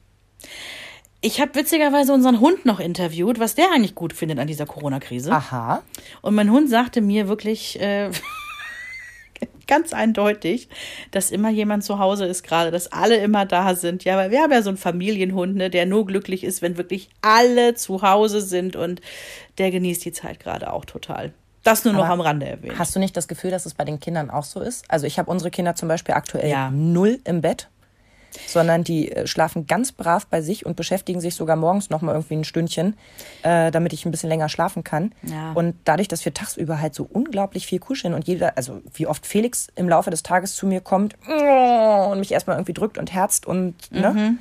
[1.20, 5.32] Ich habe witzigerweise unseren Hund noch interviewt, was der eigentlich gut findet an dieser Corona-Krise.
[5.32, 5.82] Aha.
[6.20, 8.10] Und mein Hund sagte mir wirklich äh,
[9.74, 10.68] ganz eindeutig,
[11.10, 14.04] dass immer jemand zu Hause ist gerade, dass alle immer da sind.
[14.04, 17.08] Ja, weil wir haben ja so einen Familienhund, ne, der nur glücklich ist, wenn wirklich
[17.22, 19.00] alle zu Hause sind und
[19.58, 21.32] der genießt die Zeit gerade auch total.
[21.64, 22.78] Das nur noch Aber am Rande erwähnt.
[22.78, 24.84] Hast du nicht das Gefühl, dass es bei den Kindern auch so ist?
[24.88, 26.70] Also ich habe unsere Kinder zum Beispiel aktuell Ja.
[26.70, 27.68] null im Bett,
[28.46, 32.12] sondern die äh, schlafen ganz brav bei sich und beschäftigen sich sogar morgens noch mal
[32.12, 32.96] irgendwie ein Stündchen,
[33.42, 35.12] äh, damit ich ein bisschen länger schlafen kann.
[35.22, 35.52] Ja.
[35.52, 39.26] Und dadurch, dass wir tagsüber halt so unglaublich viel kuscheln und jeder, also wie oft
[39.26, 43.46] Felix im Laufe des Tages zu mir kommt und mich erstmal irgendwie drückt und herzt
[43.46, 44.10] und ne?
[44.10, 44.38] Mhm.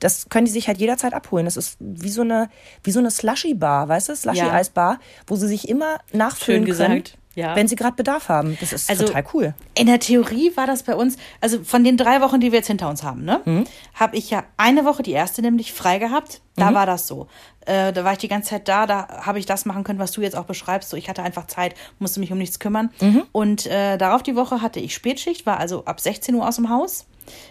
[0.00, 1.44] Das können die sich halt jederzeit abholen.
[1.44, 2.48] Das ist wie so eine,
[2.84, 4.14] wie so eine Slushy-Bar, weißt du?
[4.14, 7.56] Slushy-Eisbar, wo sie sich immer nachfüllen Schön können, gesagt, ja.
[7.56, 8.56] wenn sie gerade Bedarf haben.
[8.60, 9.54] Das ist Also- total cool.
[9.76, 12.66] In der Theorie war das bei uns, also von den drei Wochen, die wir jetzt
[12.66, 13.64] hinter uns haben, ne, Mhm.
[13.94, 16.40] habe ich ja eine Woche, die erste nämlich, frei gehabt.
[16.56, 16.60] Mhm.
[16.60, 17.28] Da war das so.
[17.66, 20.12] Äh, da war ich die ganze Zeit da, da habe ich das machen können, was
[20.12, 20.90] du jetzt auch beschreibst.
[20.90, 22.90] So, ich hatte einfach Zeit, musste mich um nichts kümmern.
[23.00, 23.22] Mhm.
[23.32, 26.68] Und äh, darauf die Woche hatte ich Spätschicht, war also ab 16 Uhr aus dem
[26.70, 27.06] Haus.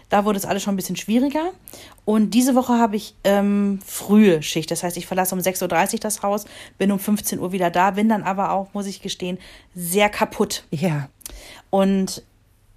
[0.10, 1.52] Da wurde es alles schon ein bisschen schwieriger.
[2.06, 4.72] Und diese Woche habe ich ähm, frühe Schicht.
[4.72, 6.46] Das heißt, ich verlasse um 6.30 Uhr das Haus,
[6.78, 9.38] bin um 15 Uhr wieder da, bin dann aber auch, muss ich gestehen,
[9.76, 10.64] sehr kaputt.
[10.72, 11.10] Ja.
[11.70, 12.24] Und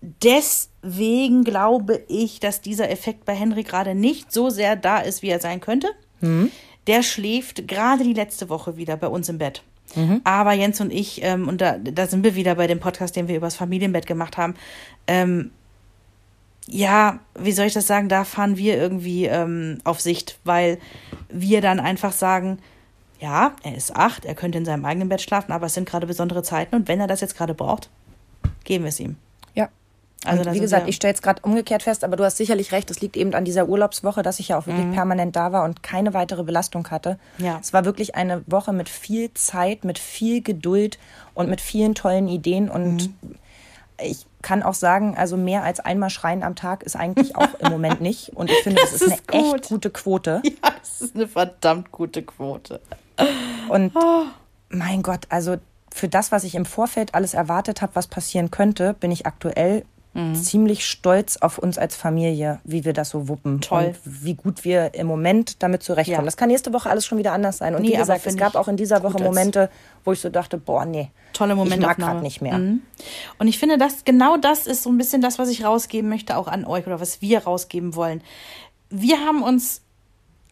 [0.01, 5.29] deswegen glaube ich, dass dieser Effekt bei Henry gerade nicht so sehr da ist, wie
[5.29, 5.89] er sein könnte.
[6.87, 9.63] Der schläft gerade die letzte Woche wieder bei uns im Bett.
[10.25, 13.29] Aber Jens und ich, ähm, und da, da sind wir wieder bei dem Podcast, den
[13.29, 14.55] wir übers Familienbett gemacht haben,
[15.07, 15.51] ähm,
[16.67, 20.79] ja, wie soll ich das sagen, da fahren wir irgendwie ähm, auf Sicht, weil
[21.29, 22.59] wir dann einfach sagen,
[23.21, 26.07] ja, er ist acht, er könnte in seinem eigenen Bett schlafen, aber es sind gerade
[26.07, 27.91] besondere Zeiten und wenn er das jetzt gerade braucht,
[28.65, 29.17] geben wir es ihm.
[29.55, 29.69] Ja.
[30.25, 32.91] Also und wie gesagt, ich stelle es gerade umgekehrt fest, aber du hast sicherlich recht,
[32.91, 34.93] es liegt eben an dieser Urlaubswoche, dass ich ja auch wirklich Mhm.
[34.93, 37.19] permanent da war und keine weitere Belastung hatte.
[37.39, 37.59] Ja.
[37.61, 40.99] Es war wirklich eine Woche mit viel Zeit, mit viel Geduld
[41.35, 43.35] und mit vielen tollen Ideen und Mhm.
[44.03, 47.71] Ich kann auch sagen, also mehr als einmal schreien am Tag ist eigentlich auch im
[47.71, 48.31] Moment nicht.
[48.37, 49.55] Und ich finde, das, Das ist eine ist gut.
[49.61, 50.43] echt gute Quote.
[50.63, 52.81] Ja, das ist eine verdammt gute Quote.
[53.69, 53.93] Und
[54.71, 55.57] mein Gott, also
[55.93, 59.85] für das, was ich im Vorfeld alles erwartet habe, was passieren könnte, bin ich aktuell
[60.13, 60.35] Mhm.
[60.35, 63.61] ziemlich stolz auf uns als Familie, wie wir das so wuppen.
[63.61, 63.85] Toll.
[63.85, 66.23] Und wie gut wir im Moment damit zurechtkommen.
[66.23, 66.25] Ja.
[66.25, 67.77] Das kann nächste Woche alles schon wieder anders sein.
[67.77, 69.71] Und Nee, wie gesagt, es gab auch in dieser Woche Momente,
[70.05, 71.11] wo ich so dachte, boah, nee.
[71.33, 72.59] Tolle Ich mag gerade nicht mehr.
[72.59, 72.83] Mhm.
[73.39, 76.37] Und ich finde, das, genau das ist so ein bisschen das, was ich rausgeben möchte,
[76.37, 78.21] auch an euch oder was wir rausgeben wollen.
[78.89, 79.83] Wir haben uns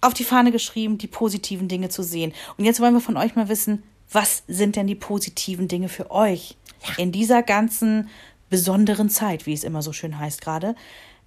[0.00, 2.32] auf die Fahne geschrieben, die positiven Dinge zu sehen.
[2.56, 3.82] Und jetzt wollen wir von euch mal wissen,
[4.12, 6.56] was sind denn die positiven Dinge für euch
[6.96, 8.08] in dieser ganzen
[8.50, 10.74] besonderen Zeit, wie es immer so schön heißt gerade.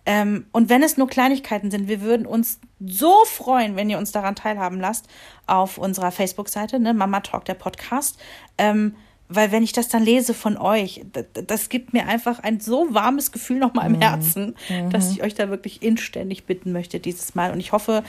[0.06, 4.12] Ähm, und wenn es nur Kleinigkeiten sind, wir würden uns so freuen, wenn ihr uns
[4.12, 5.08] daran teilhaben lasst
[5.46, 8.20] auf unserer Facebook-Seite, ne, Mama Talk, der Podcast.
[8.58, 8.96] Ähm,
[9.34, 12.94] weil wenn ich das dann lese von euch, das, das gibt mir einfach ein so
[12.94, 14.56] warmes Gefühl nochmal im Herzen,
[14.90, 17.52] dass ich euch da wirklich inständig bitten möchte dieses Mal.
[17.54, 18.04] Und ich hoffe,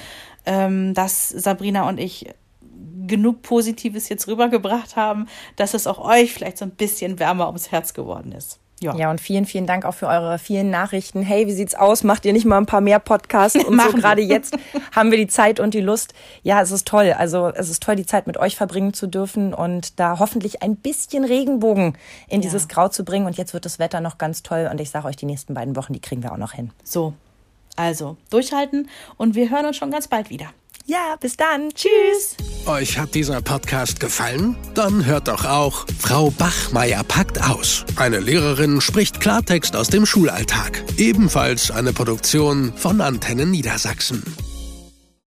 [0.47, 2.27] ähm, dass Sabrina und ich
[3.07, 7.71] genug Positives jetzt rübergebracht haben, dass es auch euch vielleicht so ein bisschen wärmer ums
[7.71, 8.59] Herz geworden ist.
[8.83, 8.97] Ja.
[8.97, 11.23] Ja, und vielen, vielen Dank auch für eure vielen Nachrichten.
[11.23, 12.03] Hey, wie sieht's aus?
[12.03, 13.65] Macht ihr nicht mal ein paar mehr Podcasts?
[13.65, 14.57] Und so gerade jetzt
[14.95, 16.15] haben wir die Zeit und die Lust.
[16.43, 17.15] Ja, es ist toll.
[17.17, 20.77] Also es ist toll, die Zeit mit euch verbringen zu dürfen und da hoffentlich ein
[20.77, 21.97] bisschen Regenbogen
[22.29, 23.27] in dieses Grau zu bringen.
[23.27, 24.69] Und jetzt wird das Wetter noch ganz toll.
[24.71, 26.71] Und ich sage euch, die nächsten beiden Wochen, die kriegen wir auch noch hin.
[26.83, 27.15] So.
[27.77, 30.47] Also durchhalten und wir hören uns schon ganz bald wieder.
[30.85, 31.71] Ja, bis dann.
[31.75, 32.37] Tschüss.
[32.67, 34.57] Euch hat dieser Podcast gefallen?
[34.75, 37.85] Dann hört doch auch Frau Bachmeier packt aus.
[37.97, 40.83] Eine Lehrerin spricht Klartext aus dem Schulalltag.
[40.97, 44.23] Ebenfalls eine Produktion von Antennen Niedersachsen.